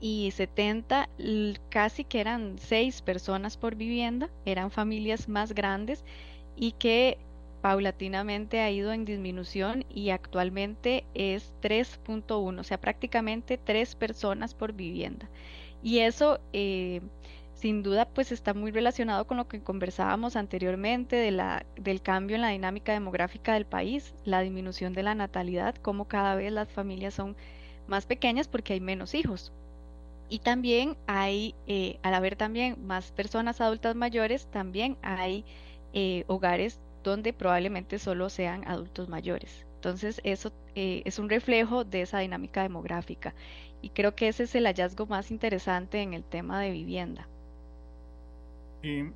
y 0.00 0.30
70 0.30 1.08
casi 1.70 2.04
que 2.04 2.20
eran 2.20 2.58
seis 2.58 3.02
personas 3.02 3.56
por 3.56 3.76
vivienda, 3.76 4.30
eran 4.44 4.70
familias 4.70 5.28
más 5.28 5.54
grandes 5.54 6.04
y 6.54 6.72
que 6.72 7.18
paulatinamente 7.66 8.60
ha 8.60 8.70
ido 8.70 8.92
en 8.92 9.04
disminución 9.04 9.84
y 9.92 10.10
actualmente 10.10 11.04
es 11.14 11.52
3.1, 11.60 12.60
o 12.60 12.62
sea, 12.62 12.80
prácticamente 12.80 13.58
tres 13.58 13.96
personas 13.96 14.54
por 14.54 14.72
vivienda. 14.72 15.28
Y 15.82 15.98
eso, 15.98 16.38
eh, 16.52 17.00
sin 17.54 17.82
duda, 17.82 18.04
pues 18.04 18.30
está 18.30 18.54
muy 18.54 18.70
relacionado 18.70 19.26
con 19.26 19.36
lo 19.36 19.48
que 19.48 19.64
conversábamos 19.64 20.36
anteriormente 20.36 21.16
de 21.16 21.32
la, 21.32 21.66
del 21.74 22.02
cambio 22.02 22.36
en 22.36 22.42
la 22.42 22.50
dinámica 22.50 22.92
demográfica 22.92 23.54
del 23.54 23.66
país, 23.66 24.14
la 24.24 24.42
disminución 24.42 24.92
de 24.92 25.02
la 25.02 25.16
natalidad, 25.16 25.74
como 25.74 26.06
cada 26.06 26.36
vez 26.36 26.52
las 26.52 26.70
familias 26.70 27.14
son 27.14 27.36
más 27.88 28.06
pequeñas 28.06 28.46
porque 28.46 28.74
hay 28.74 28.80
menos 28.80 29.12
hijos. 29.12 29.52
Y 30.28 30.38
también 30.38 30.96
hay, 31.08 31.56
eh, 31.66 31.98
al 32.04 32.14
haber 32.14 32.36
también 32.36 32.86
más 32.86 33.10
personas 33.10 33.60
adultas 33.60 33.96
mayores, 33.96 34.46
también 34.52 34.98
hay 35.02 35.44
eh, 35.92 36.22
hogares 36.28 36.78
donde 37.10 37.32
probablemente 37.32 37.98
solo 37.98 38.28
sean 38.28 38.66
adultos 38.66 39.08
mayores. 39.08 39.66
Entonces, 39.76 40.20
eso 40.24 40.52
eh, 40.74 41.02
es 41.04 41.18
un 41.18 41.28
reflejo 41.28 41.84
de 41.84 42.02
esa 42.02 42.18
dinámica 42.18 42.62
demográfica. 42.62 43.34
Y 43.82 43.90
creo 43.90 44.14
que 44.14 44.28
ese 44.28 44.44
es 44.44 44.54
el 44.54 44.66
hallazgo 44.66 45.06
más 45.06 45.30
interesante 45.30 46.02
en 46.02 46.14
el 46.14 46.24
tema 46.24 46.60
de 46.60 46.70
vivienda. 46.70 47.28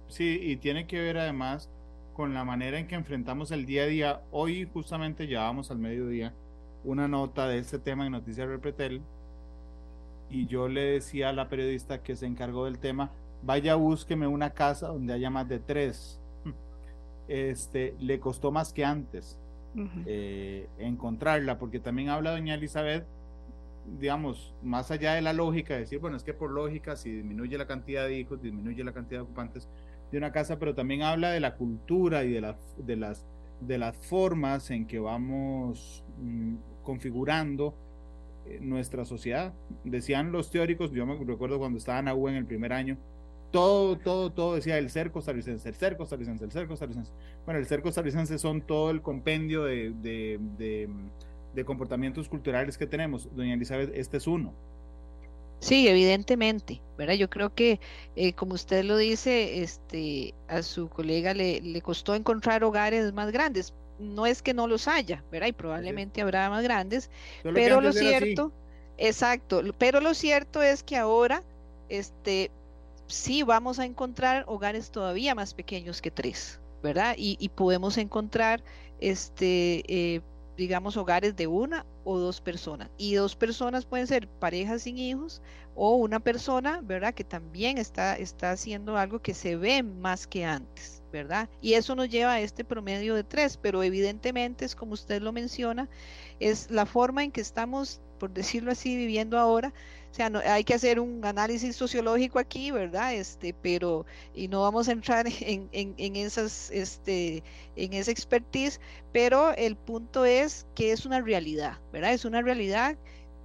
Sí, 0.09 0.39
y 0.43 0.57
tiene 0.57 0.87
que 0.87 1.01
ver 1.01 1.19
además 1.19 1.69
con 2.15 2.35
la 2.35 2.45
manera 2.45 2.79
en 2.79 2.87
que 2.87 2.97
enfrentamos 2.97 3.51
el 3.51 3.67
día 3.67 3.85
a 3.85 3.87
día. 3.87 4.21
Hoy 4.31 4.69
justamente 4.73 5.27
llevábamos 5.27 5.71
al 5.71 5.79
mediodía 5.79 6.35
una 6.85 7.09
nota 7.09 7.47
de 7.47 7.59
este 7.59 7.79
tema 7.79 8.07
en 8.07 8.13
Noticias 8.13 8.49
Repretel 8.49 9.03
y 10.29 10.47
yo 10.47 10.69
le 10.69 10.83
decía 10.83 11.29
a 11.29 11.33
la 11.33 11.49
periodista 11.49 12.03
que 12.03 12.17
se 12.17 12.27
encargó 12.27 12.65
del 12.65 12.79
tema, 12.79 13.11
vaya 13.43 13.75
búsqueme 13.75 14.27
una 14.27 14.51
casa 14.51 14.89
donde 14.89 15.13
haya 15.13 15.31
más 15.31 15.49
de 15.49 15.59
tres 15.59 16.20
este, 17.31 17.95
le 18.01 18.19
costó 18.19 18.51
más 18.51 18.73
que 18.73 18.85
antes 18.85 19.39
eh, 20.05 20.69
encontrarla, 20.79 21.59
porque 21.59 21.79
también 21.79 22.09
habla 22.09 22.33
doña 22.33 22.55
Elizabeth, 22.55 23.07
digamos, 24.01 24.53
más 24.65 24.91
allá 24.91 25.15
de 25.15 25.23
la 25.23 25.33
lógica, 25.33 25.77
decir, 25.77 26.01
bueno, 26.01 26.17
es 26.17 26.25
que 26.25 26.35
por 26.35 26.51
lógica, 26.51 26.97
si 26.97 27.11
disminuye 27.13 27.57
la 27.57 27.69
cantidad 27.69 28.07
de 28.07 28.19
hijos, 28.19 28.43
disminuye 28.43 28.83
la 28.83 28.93
cantidad 28.93 29.21
de 29.21 29.25
ocupantes 29.25 29.69
de 30.11 30.19
una 30.19 30.33
casa, 30.33 30.59
pero 30.59 30.75
también 30.75 31.03
habla 31.03 31.31
de 31.31 31.39
la 31.39 31.55
cultura 31.55 32.25
y 32.25 32.33
de, 32.33 32.41
la, 32.41 32.57
de, 32.79 32.97
las, 32.97 33.25
de 33.61 33.79
las 33.79 33.97
formas 33.97 34.71
en 34.73 34.87
que 34.87 34.99
vamos 34.99 36.03
mm, 36.21 36.57
configurando 36.83 37.75
eh, 38.47 38.59
nuestra 38.61 39.05
sociedad. 39.05 39.55
Decían 39.85 40.33
los 40.33 40.51
teóricos, 40.51 40.91
yo 40.91 41.07
me 41.07 41.17
recuerdo 41.25 41.61
cuando 41.61 41.79
estaba 41.79 42.01
en 42.01 42.09
AU 42.09 42.29
en 42.29 42.35
el 42.35 42.47
primer 42.47 42.73
año, 42.73 42.99
todo, 43.51 43.97
todo, 43.99 44.31
todo 44.31 44.55
decía 44.55 44.79
el 44.79 44.91
ser 44.91 45.11
costarricense, 45.11 45.69
el 45.69 45.75
ser 45.75 45.97
costarricense, 45.97 46.45
el 46.45 46.53
ser 46.53 46.69
costarricense. 46.69 47.13
Bueno, 47.45 47.61
el 47.61 47.67
ser 47.67 47.83
costarricense 47.83 48.39
son 48.39 48.63
todo 48.63 48.91
el 48.91 49.03
compendio 49.03 49.65
de, 49.65 49.93
de, 50.01 50.89
de, 51.55 51.65
comportamientos 51.65 52.29
culturales 52.29 52.79
que 52.79 52.87
tenemos. 52.87 53.29
Doña 53.35 53.55
Elizabeth, 53.55 53.91
este 53.95 54.19
es 54.19 54.27
uno. 54.27 54.55
Sí, 55.59 55.89
evidentemente, 55.89 56.81
¿verdad? 56.97 57.15
Yo 57.15 57.29
creo 57.29 57.55
que, 57.55 57.81
eh, 58.17 58.33
como 58.33 58.55
usted 58.55 58.85
lo 58.85 58.97
dice, 58.97 59.63
este, 59.63 60.33
a 60.49 60.63
su 60.63 60.89
colega 60.89 61.35
le, 61.35 61.61
le 61.61 61.83
costó 61.83 62.15
encontrar 62.15 62.65
hogares 62.65 63.13
más 63.13 63.31
grandes. 63.31 63.75
No 63.99 64.25
es 64.25 64.41
que 64.41 64.55
no 64.55 64.67
los 64.67 64.89
haya, 64.89 65.23
¿verdad? 65.31 65.49
Y 65.49 65.53
probablemente 65.53 66.23
habrá 66.23 66.49
más 66.49 66.63
grandes, 66.63 67.11
pero 67.43 67.83
lo 67.83 67.93
cierto, 67.93 68.53
exacto, 68.97 69.61
pero 69.77 70.01
lo 70.01 70.15
cierto 70.15 70.63
es 70.63 70.83
que 70.83 70.97
ahora, 70.97 71.43
este, 71.91 72.51
sí 73.13 73.43
vamos 73.43 73.79
a 73.79 73.85
encontrar 73.85 74.45
hogares 74.47 74.91
todavía 74.91 75.35
más 75.35 75.55
pequeños 75.55 76.01
que 76.01 76.11
tres, 76.11 76.61
¿verdad? 76.83 77.15
Y, 77.17 77.49
podemos 77.51 77.99
encontrar, 77.99 78.63
este, 79.01 79.83
eh, 79.87 80.23
digamos, 80.57 80.97
hogares 80.97 81.37
de 81.37 81.47
una 81.47 81.87
o 82.05 82.19
dos 82.19 82.41
personas. 82.41 82.91
Y 82.97 83.15
dos 83.15 83.37
personas 83.37 83.87
pueden 83.87 84.07
ser 84.07 84.29
parejas 84.29 84.83
sin 84.83 84.99
hijos 84.99 85.43
o 85.75 85.97
una 85.97 86.21
persona, 86.21 86.81
¿verdad? 86.83 87.15
Que 87.15 87.25
también 87.25 87.79
está, 87.79 88.17
está 88.17 88.51
haciendo 88.53 88.97
algo 88.97 89.21
que 89.21 89.35
se 89.35 89.57
ve 89.57 89.83
más 89.83 90.27
que 90.27 90.45
antes, 90.45 91.03
¿verdad? 91.13 91.49
Y 91.61 91.75
eso 91.75 91.95
nos 91.95 92.09
lleva 92.09 92.33
a 92.33 92.41
este 92.41 92.65
promedio 92.65 93.15
de 93.15 93.25
tres, 93.25 93.57
pero 93.57 93.83
evidentemente 93.83 94.65
es 94.65 94.75
como 94.75 94.93
usted 94.93 95.23
lo 95.23 95.33
menciona, 95.33 95.89
es 96.39 96.71
la 96.71 96.87
forma 96.87 97.25
en 97.25 97.33
que 97.33 97.41
estamos, 97.41 98.01
por 98.21 98.31
decirlo 98.31 98.71
así, 98.71 98.97
viviendo 98.97 99.37
ahora 99.37 99.73
o 100.11 100.15
sea, 100.15 100.29
no, 100.29 100.41
hay 100.41 100.65
que 100.65 100.75
hacer 100.75 100.99
un 100.99 101.25
análisis 101.25 101.77
sociológico 101.77 102.41
aquí, 102.41 102.73
¿verdad? 102.73 103.15
Este, 103.15 103.55
pero, 103.55 104.07
y 104.35 104.49
no 104.49 104.63
vamos 104.63 104.89
a 104.89 104.93
entrar 104.93 105.27
en, 105.41 105.69
en, 105.73 106.17
esas, 106.17 106.71
este, 106.73 107.45
en 107.77 107.93
esa 107.93 108.11
expertise, 108.11 108.81
pero 109.13 109.55
el 109.55 109.77
punto 109.77 110.25
es 110.25 110.67
que 110.75 110.91
es 110.91 111.07
una 111.07 111.21
realidad, 111.21 111.79
¿verdad? 111.93 112.13
Es 112.13 112.25
una 112.25 112.43
realidad 112.43 112.97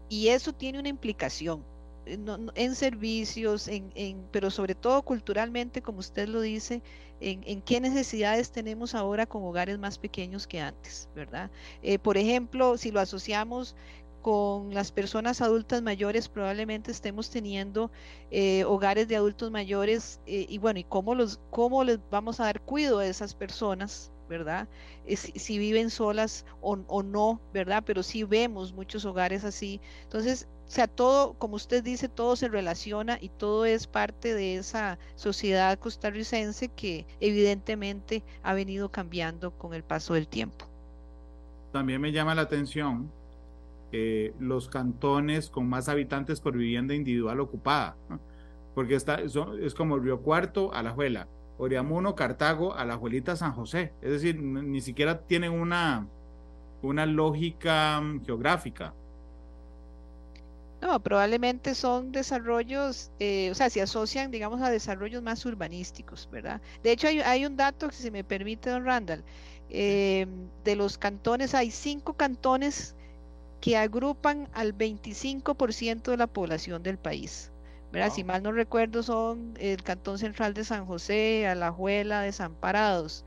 y 0.10 0.30
eso 0.30 0.54
tiene 0.54 0.80
una 0.80 0.90
implicación 0.90 1.64
en, 2.08 2.76
servicios, 2.76 3.68
en, 3.68 3.92
en, 3.96 4.28
pero 4.32 4.50
sobre 4.52 4.76
todo 4.76 5.02
culturalmente, 5.04 5.82
como 5.82 6.00
usted 6.00 6.28
lo 6.28 6.42
dice, 6.42 6.82
en, 7.20 7.42
en, 7.46 7.62
qué 7.62 7.80
necesidades 7.80 8.52
tenemos 8.52 8.94
ahora 8.94 9.26
con 9.26 9.44
hogares 9.44 9.80
más 9.80 9.98
pequeños 9.98 10.46
que 10.46 10.60
antes, 10.60 11.10
¿verdad? 11.16 11.50
Eh, 11.82 11.98
por 11.98 12.18
ejemplo, 12.18 12.78
si 12.78 12.92
lo 12.92 13.00
asociamos 13.00 13.76
con 14.26 14.74
las 14.74 14.92
personas 14.92 15.40
adultas 15.40 15.84
mayores 15.84 16.30
probablemente 16.30 16.90
estemos 16.90 17.30
teniendo 17.30 17.92
eh, 18.32 18.64
hogares 18.64 19.08
de 19.08 19.16
adultos 19.16 19.52
mayores 19.52 20.20
eh, 20.26 20.48
y 20.50 20.58
bueno, 20.58 20.80
y 20.80 20.84
cómo, 20.84 21.14
los, 21.14 21.40
cómo 21.52 21.84
les 21.84 22.00
vamos 22.10 22.40
a 22.40 22.46
dar 22.46 22.60
cuidado 22.60 22.98
a 22.98 23.06
esas 23.06 23.36
personas, 23.36 24.12
¿verdad? 24.28 24.68
Eh, 25.06 25.16
si, 25.16 25.60
viven 25.60 25.92
solas 25.92 26.44
o, 26.60 26.80
o, 26.88 27.04
no, 27.04 27.40
¿verdad? 27.54 27.84
Pero 27.86 28.02
sí 28.02 28.24
vemos 28.24 28.74
muchos 28.74 29.06
hogares 29.06 29.44
así. 29.44 29.80
Entonces, 30.02 30.48
o 30.68 30.72
sea, 30.72 30.88
todo, 30.88 31.34
como 31.34 31.56
usted 31.56 31.84
dice, 31.84 32.10
todo 32.10 32.36
se 32.36 32.48
relaciona 32.48 33.20
y 33.22 33.30
todo 33.30 33.66
es 33.66 33.86
parte 33.86 34.34
de 34.34 34.56
esa 34.56 34.98
sociedad 35.14 35.78
costarricense 35.78 36.70
que 36.70 37.06
evidentemente 37.20 38.24
ha 38.42 38.56
venido 38.56 38.90
cambiando 38.90 39.52
con 39.52 39.76
el 39.76 39.84
paso 39.84 40.16
del 40.16 40.28
tiempo. 40.28 40.66
También 41.72 42.02
me 42.02 42.12
llama 42.12 42.34
la 42.34 42.42
atención 42.42 43.12
eh, 43.98 44.34
los 44.40 44.68
cantones 44.68 45.50
con 45.50 45.70
más 45.70 45.88
habitantes 45.88 46.42
por 46.42 46.58
vivienda 46.58 46.94
individual 46.94 47.40
ocupada, 47.40 47.96
porque 48.74 48.96
está, 48.96 49.22
es 49.22 49.74
como 49.74 49.98
Río 49.98 50.22
Cuarto, 50.22 50.74
Alajuela, 50.74 51.30
Oriamuno, 51.58 52.14
Cartago, 52.14 52.76
Alajuelita, 52.76 53.38
San 53.38 53.54
José, 53.54 53.94
es 54.02 54.12
decir, 54.12 54.38
ni 54.38 54.82
siquiera 54.82 55.22
tienen 55.22 55.54
una, 55.54 56.10
una 56.82 57.06
lógica 57.06 58.02
mm, 58.02 58.26
geográfica. 58.26 58.94
No, 60.82 61.00
probablemente 61.00 61.74
son 61.74 62.12
desarrollos, 62.12 63.12
eh, 63.20 63.50
o 63.50 63.56
sea, 63.56 63.70
se 63.70 63.82
asocian, 63.82 64.30
digamos, 64.30 64.62
a 64.62 64.72
desarrollos 64.72 65.24
más 65.24 65.46
urbanísticos, 65.46 66.28
¿verdad? 66.30 66.60
De 66.84 66.92
hecho, 66.92 67.08
hay, 67.08 67.22
hay 67.22 67.46
un 67.46 67.56
dato, 67.56 67.90
si 67.92 68.04
se 68.04 68.12
me 68.12 68.26
permite, 68.26 68.70
don 68.70 68.84
Randall, 68.84 69.24
eh, 69.70 70.28
de 70.66 70.76
los 70.76 70.98
cantones, 70.98 71.56
hay 71.56 71.72
cinco 71.72 72.16
cantones 72.16 72.94
que 73.66 73.78
agrupan 73.78 74.48
al 74.54 74.78
25% 74.78 76.12
de 76.12 76.18
la 76.18 76.28
población 76.28 76.84
del 76.84 77.00
país. 77.00 77.52
Si 78.12 78.24
mal 78.24 78.44
no 78.44 78.52
recuerdo, 78.52 79.02
son 79.02 79.56
el 79.60 79.82
Cantón 79.82 80.20
Central 80.20 80.54
de 80.54 80.64
San 80.64 80.86
José, 80.86 81.48
Alajuela, 81.48 82.22
Desamparados, 82.22 83.26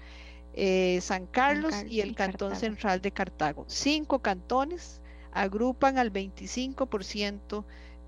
eh, 0.54 1.00
San 1.02 1.26
Carlos 1.26 1.74
y 1.88 2.02
el 2.02 2.14
Cantón 2.14 2.54
Central 2.54 3.00
de 3.00 3.10
Cartago. 3.10 3.64
Cinco 3.66 4.20
cantones 4.20 5.00
agrupan 5.32 5.98
al 5.98 6.12
25% 6.12 7.64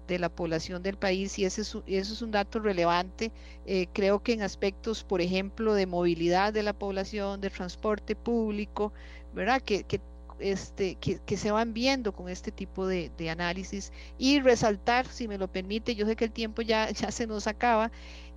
de 0.06 0.18
la 0.20 0.28
población 0.28 0.84
del 0.84 0.98
país 0.98 1.36
y 1.36 1.46
ese 1.46 1.62
es, 1.62 1.76
eso 1.86 2.12
es 2.12 2.22
un 2.22 2.30
dato 2.30 2.60
relevante. 2.60 3.32
Eh, 3.66 3.88
creo 3.92 4.22
que 4.22 4.34
en 4.34 4.42
aspectos, 4.42 5.02
por 5.02 5.20
ejemplo, 5.20 5.74
de 5.74 5.86
movilidad 5.86 6.52
de 6.52 6.62
la 6.62 6.74
población, 6.74 7.40
de 7.40 7.50
transporte 7.50 8.14
público, 8.14 8.92
¿verdad? 9.34 9.60
Que, 9.62 9.82
que 9.82 10.00
este, 10.40 10.96
que, 10.96 11.36
se 11.36 11.50
van 11.50 11.72
viendo 11.72 12.12
con 12.12 12.28
este 12.28 12.50
tipo 12.50 12.86
de, 12.86 13.10
análisis 13.30 13.92
y 14.18 14.40
resaltar, 14.40 15.06
si 15.06 15.28
me 15.28 15.38
lo 15.38 15.48
permite, 15.48 15.94
yo 15.94 16.06
sé 16.06 16.16
que 16.16 16.24
el 16.24 16.32
tiempo 16.32 16.62
ya, 16.62 16.90
ya 16.90 17.10
se 17.10 17.26
nos 17.26 17.46
acaba, 17.46 17.90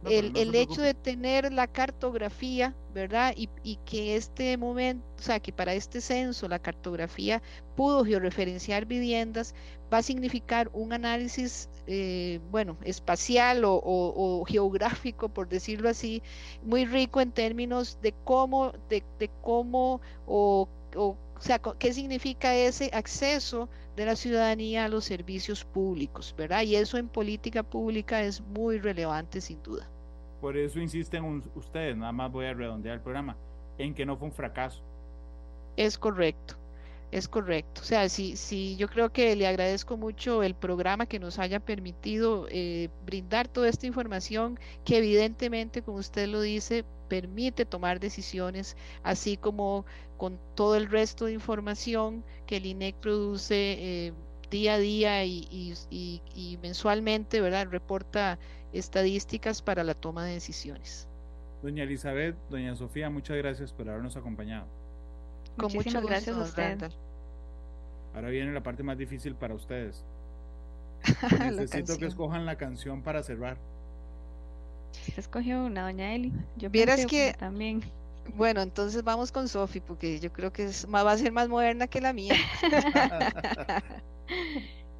el, 0.05 0.35
el 0.35 0.53
hecho 0.53 0.81
de 0.81 0.93
tener 0.93 1.53
la 1.53 1.67
cartografía, 1.67 2.75
¿verdad? 2.93 3.33
Y, 3.37 3.49
y, 3.63 3.77
que 3.85 4.17
este 4.17 4.57
momento, 4.57 5.05
o 5.17 5.21
sea, 5.21 5.39
que 5.39 5.53
para 5.53 5.73
este 5.73 6.01
censo 6.01 6.49
la 6.49 6.59
cartografía 6.59 7.41
pudo 7.75 8.03
georreferenciar 8.03 8.85
viviendas, 8.85 9.55
va 9.91 9.99
a 9.99 10.03
significar 10.03 10.69
un 10.73 10.91
análisis, 10.91 11.69
eh, 11.87 12.39
bueno, 12.51 12.77
espacial 12.83 13.63
o, 13.63 13.81
o, 13.83 14.43
geográfico, 14.45 15.29
por 15.29 15.47
decirlo 15.47 15.89
así, 15.89 16.21
muy 16.63 16.85
rico 16.85 17.21
en 17.21 17.31
términos 17.31 17.97
de 18.01 18.13
cómo, 18.23 18.73
de, 18.89 19.03
de 19.19 19.29
cómo 19.41 20.01
o, 20.25 20.67
o 20.95 21.17
o 21.43 21.45
sea, 21.45 21.59
¿qué 21.59 21.91
significa 21.91 22.55
ese 22.55 22.89
acceso 22.93 23.67
de 23.97 24.05
la 24.05 24.15
ciudadanía 24.15 24.85
a 24.85 24.87
los 24.87 25.03
servicios 25.03 25.65
públicos, 25.65 26.33
verdad? 26.37 26.61
Y 26.61 26.77
eso 26.77 26.97
en 26.97 27.09
política 27.09 27.63
pública 27.63 28.21
es 28.21 28.39
muy 28.39 28.79
relevante 28.79 29.41
sin 29.41 29.61
duda. 29.61 29.85
Por 30.39 30.55
eso 30.55 30.79
insisten 30.79 31.43
ustedes, 31.53 31.97
nada 31.97 32.13
más 32.13 32.31
voy 32.31 32.45
a 32.45 32.53
redondear 32.53 32.95
el 32.95 33.01
programa, 33.01 33.35
en 33.77 33.93
que 33.93 34.05
no 34.05 34.15
fue 34.15 34.29
un 34.29 34.33
fracaso. 34.33 34.81
Es 35.75 35.97
correcto. 35.97 36.55
Es 37.13 37.27
correcto. 37.27 37.81
O 37.81 37.83
sea, 37.83 38.09
sí, 38.09 38.35
sí, 38.35 38.75
yo 38.75 38.87
creo 38.87 39.11
que 39.13 39.35
le 39.35 39.45
agradezco 39.45 39.97
mucho 39.97 40.41
el 40.41 40.55
programa 40.55 41.05
que 41.05 41.19
nos 41.19 41.37
haya 41.37 41.59
permitido 41.59 42.47
eh, 42.49 42.89
brindar 43.05 43.47
toda 43.47 43.69
esta 43.69 43.85
información 43.85 44.59
que 44.83 44.97
evidentemente, 44.97 45.83
como 45.83 45.99
usted 45.99 46.27
lo 46.27 46.41
dice, 46.41 46.83
permite 47.09 47.65
tomar 47.65 47.99
decisiones, 47.99 48.75
así 49.03 49.37
como 49.37 49.85
con 50.17 50.39
todo 50.55 50.75
el 50.75 50.89
resto 50.89 51.25
de 51.25 51.33
información 51.33 52.23
que 52.47 52.57
el 52.57 52.65
INEC 52.65 52.95
produce 52.95 54.07
eh, 54.07 54.13
día 54.49 54.73
a 54.73 54.79
día 54.79 55.23
y, 55.23 56.57
mensualmente, 56.63 57.41
¿verdad? 57.41 57.67
Reporta 57.69 58.39
estadísticas 58.71 59.61
para 59.61 59.83
la 59.83 59.93
toma 59.93 60.25
de 60.25 60.33
decisiones. 60.33 61.07
Doña 61.61 61.83
Elizabeth, 61.83 62.35
doña 62.49 62.75
Sofía, 62.75 63.11
muchas 63.11 63.37
gracias 63.37 63.71
por 63.71 63.87
habernos 63.87 64.17
acompañado. 64.17 64.65
Con 65.57 65.71
Muchísimas 65.71 66.05
gracias 66.05 66.35
a 66.35 66.41
usted. 66.41 66.91
Ahora 68.13 68.29
viene 68.29 68.51
la 68.53 68.61
parte 68.61 68.83
más 68.83 68.97
difícil 68.97 69.35
para 69.35 69.55
ustedes. 69.55 70.03
Necesito 71.51 71.97
que 71.97 72.05
escojan 72.05 72.45
la 72.45 72.55
canción 72.55 73.01
para 73.01 73.23
cerrar. 73.23 73.57
Se 74.91 75.19
escogió 75.19 75.65
una, 75.65 75.83
doña 75.83 76.13
Eli. 76.13 76.31
Yo 76.57 76.69
Vieras 76.69 77.05
que 77.05 77.33
también. 77.37 77.81
Bueno, 78.35 78.61
entonces 78.61 79.03
vamos 79.03 79.31
con 79.31 79.49
Sofi, 79.49 79.81
porque 79.81 80.19
yo 80.19 80.31
creo 80.31 80.53
que 80.53 80.65
es, 80.65 80.87
va 80.87 81.11
a 81.11 81.17
ser 81.17 81.31
más 81.31 81.49
moderna 81.49 81.87
que 81.87 81.99
la 81.99 82.13
mía. 82.13 82.35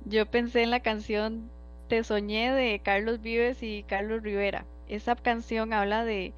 yo 0.05 0.25
pensé 0.25 0.63
en 0.63 0.71
la 0.71 0.81
canción 0.81 1.49
Te 1.87 2.03
Soñé 2.03 2.51
de 2.51 2.81
Carlos 2.83 3.21
Vives 3.21 3.63
y 3.63 3.83
Carlos 3.83 4.23
Rivera. 4.23 4.65
Esa 4.89 5.15
canción 5.15 5.71
habla 5.71 6.03
de, 6.03 6.33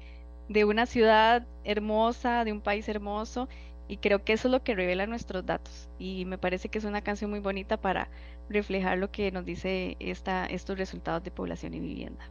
de 0.48 0.64
una 0.64 0.86
ciudad 0.86 1.44
hermosa, 1.64 2.44
de 2.44 2.52
un 2.52 2.60
país 2.60 2.88
hermoso, 2.88 3.48
y 3.88 3.98
creo 3.98 4.24
que 4.24 4.32
eso 4.32 4.48
es 4.48 4.52
lo 4.52 4.62
que 4.62 4.74
revela 4.74 5.06
nuestros 5.06 5.46
datos. 5.46 5.88
Y 5.98 6.24
me 6.24 6.38
parece 6.38 6.68
que 6.68 6.78
es 6.78 6.84
una 6.84 7.02
canción 7.02 7.30
muy 7.30 7.40
bonita 7.40 7.76
para 7.76 8.08
reflejar 8.48 8.98
lo 8.98 9.10
que 9.10 9.30
nos 9.30 9.44
dice 9.44 9.96
esta, 10.00 10.46
estos 10.46 10.78
resultados 10.78 11.22
de 11.22 11.30
población 11.30 11.74
y 11.74 11.80
vivienda. 11.80 12.24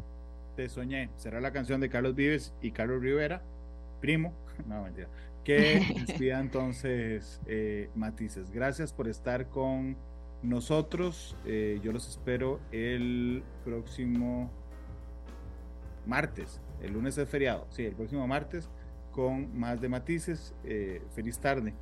Te 0.56 0.70
soñé. 0.70 1.10
Será 1.16 1.40
la 1.42 1.52
canción 1.52 1.82
de 1.82 1.90
Carlos 1.90 2.16
Vives 2.16 2.54
y 2.62 2.72
Carlos 2.72 3.02
Rivera, 3.02 3.42
primo. 4.02 4.34
No, 4.68 4.84
mentira. 4.84 5.10
Que 5.44 5.82
despida 6.08 6.40
entonces 6.40 7.42
eh, 7.46 7.90
Matices. 7.94 8.52
Gracias 8.52 8.94
por 8.94 9.10
estar 9.10 9.50
con 9.50 9.98
nosotros. 10.42 11.36
Eh, 11.46 11.80
yo 11.84 11.92
los 11.92 12.08
espero 12.08 12.62
el 12.72 13.44
próximo 13.66 14.50
martes. 16.06 16.62
El 16.82 16.94
lunes 16.94 17.18
es 17.18 17.28
feriado, 17.28 17.68
sí, 17.70 17.86
el 17.86 17.96
próximo 17.96 18.26
martes 18.28 18.70
con 19.16 19.58
más 19.58 19.80
de 19.80 19.88
matices. 19.88 20.54
Eh, 20.66 21.02
feliz 21.16 21.40
tarde. 21.40 21.74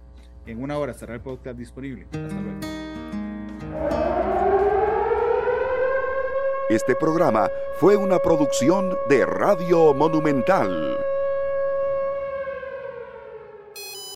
En 0.46 0.62
una 0.62 0.78
hora 0.78 0.92
estará 0.92 1.16
el 1.16 1.22
podcast 1.22 1.58
disponible. 1.58 2.06
Hasta 2.12 2.42
luego. 2.42 2.60
Este 6.70 6.96
programa 6.96 7.50
fue 7.80 7.98
una 7.98 8.20
producción 8.20 8.96
de 9.10 9.26
Radio 9.26 9.94
Monumental. 9.94 10.98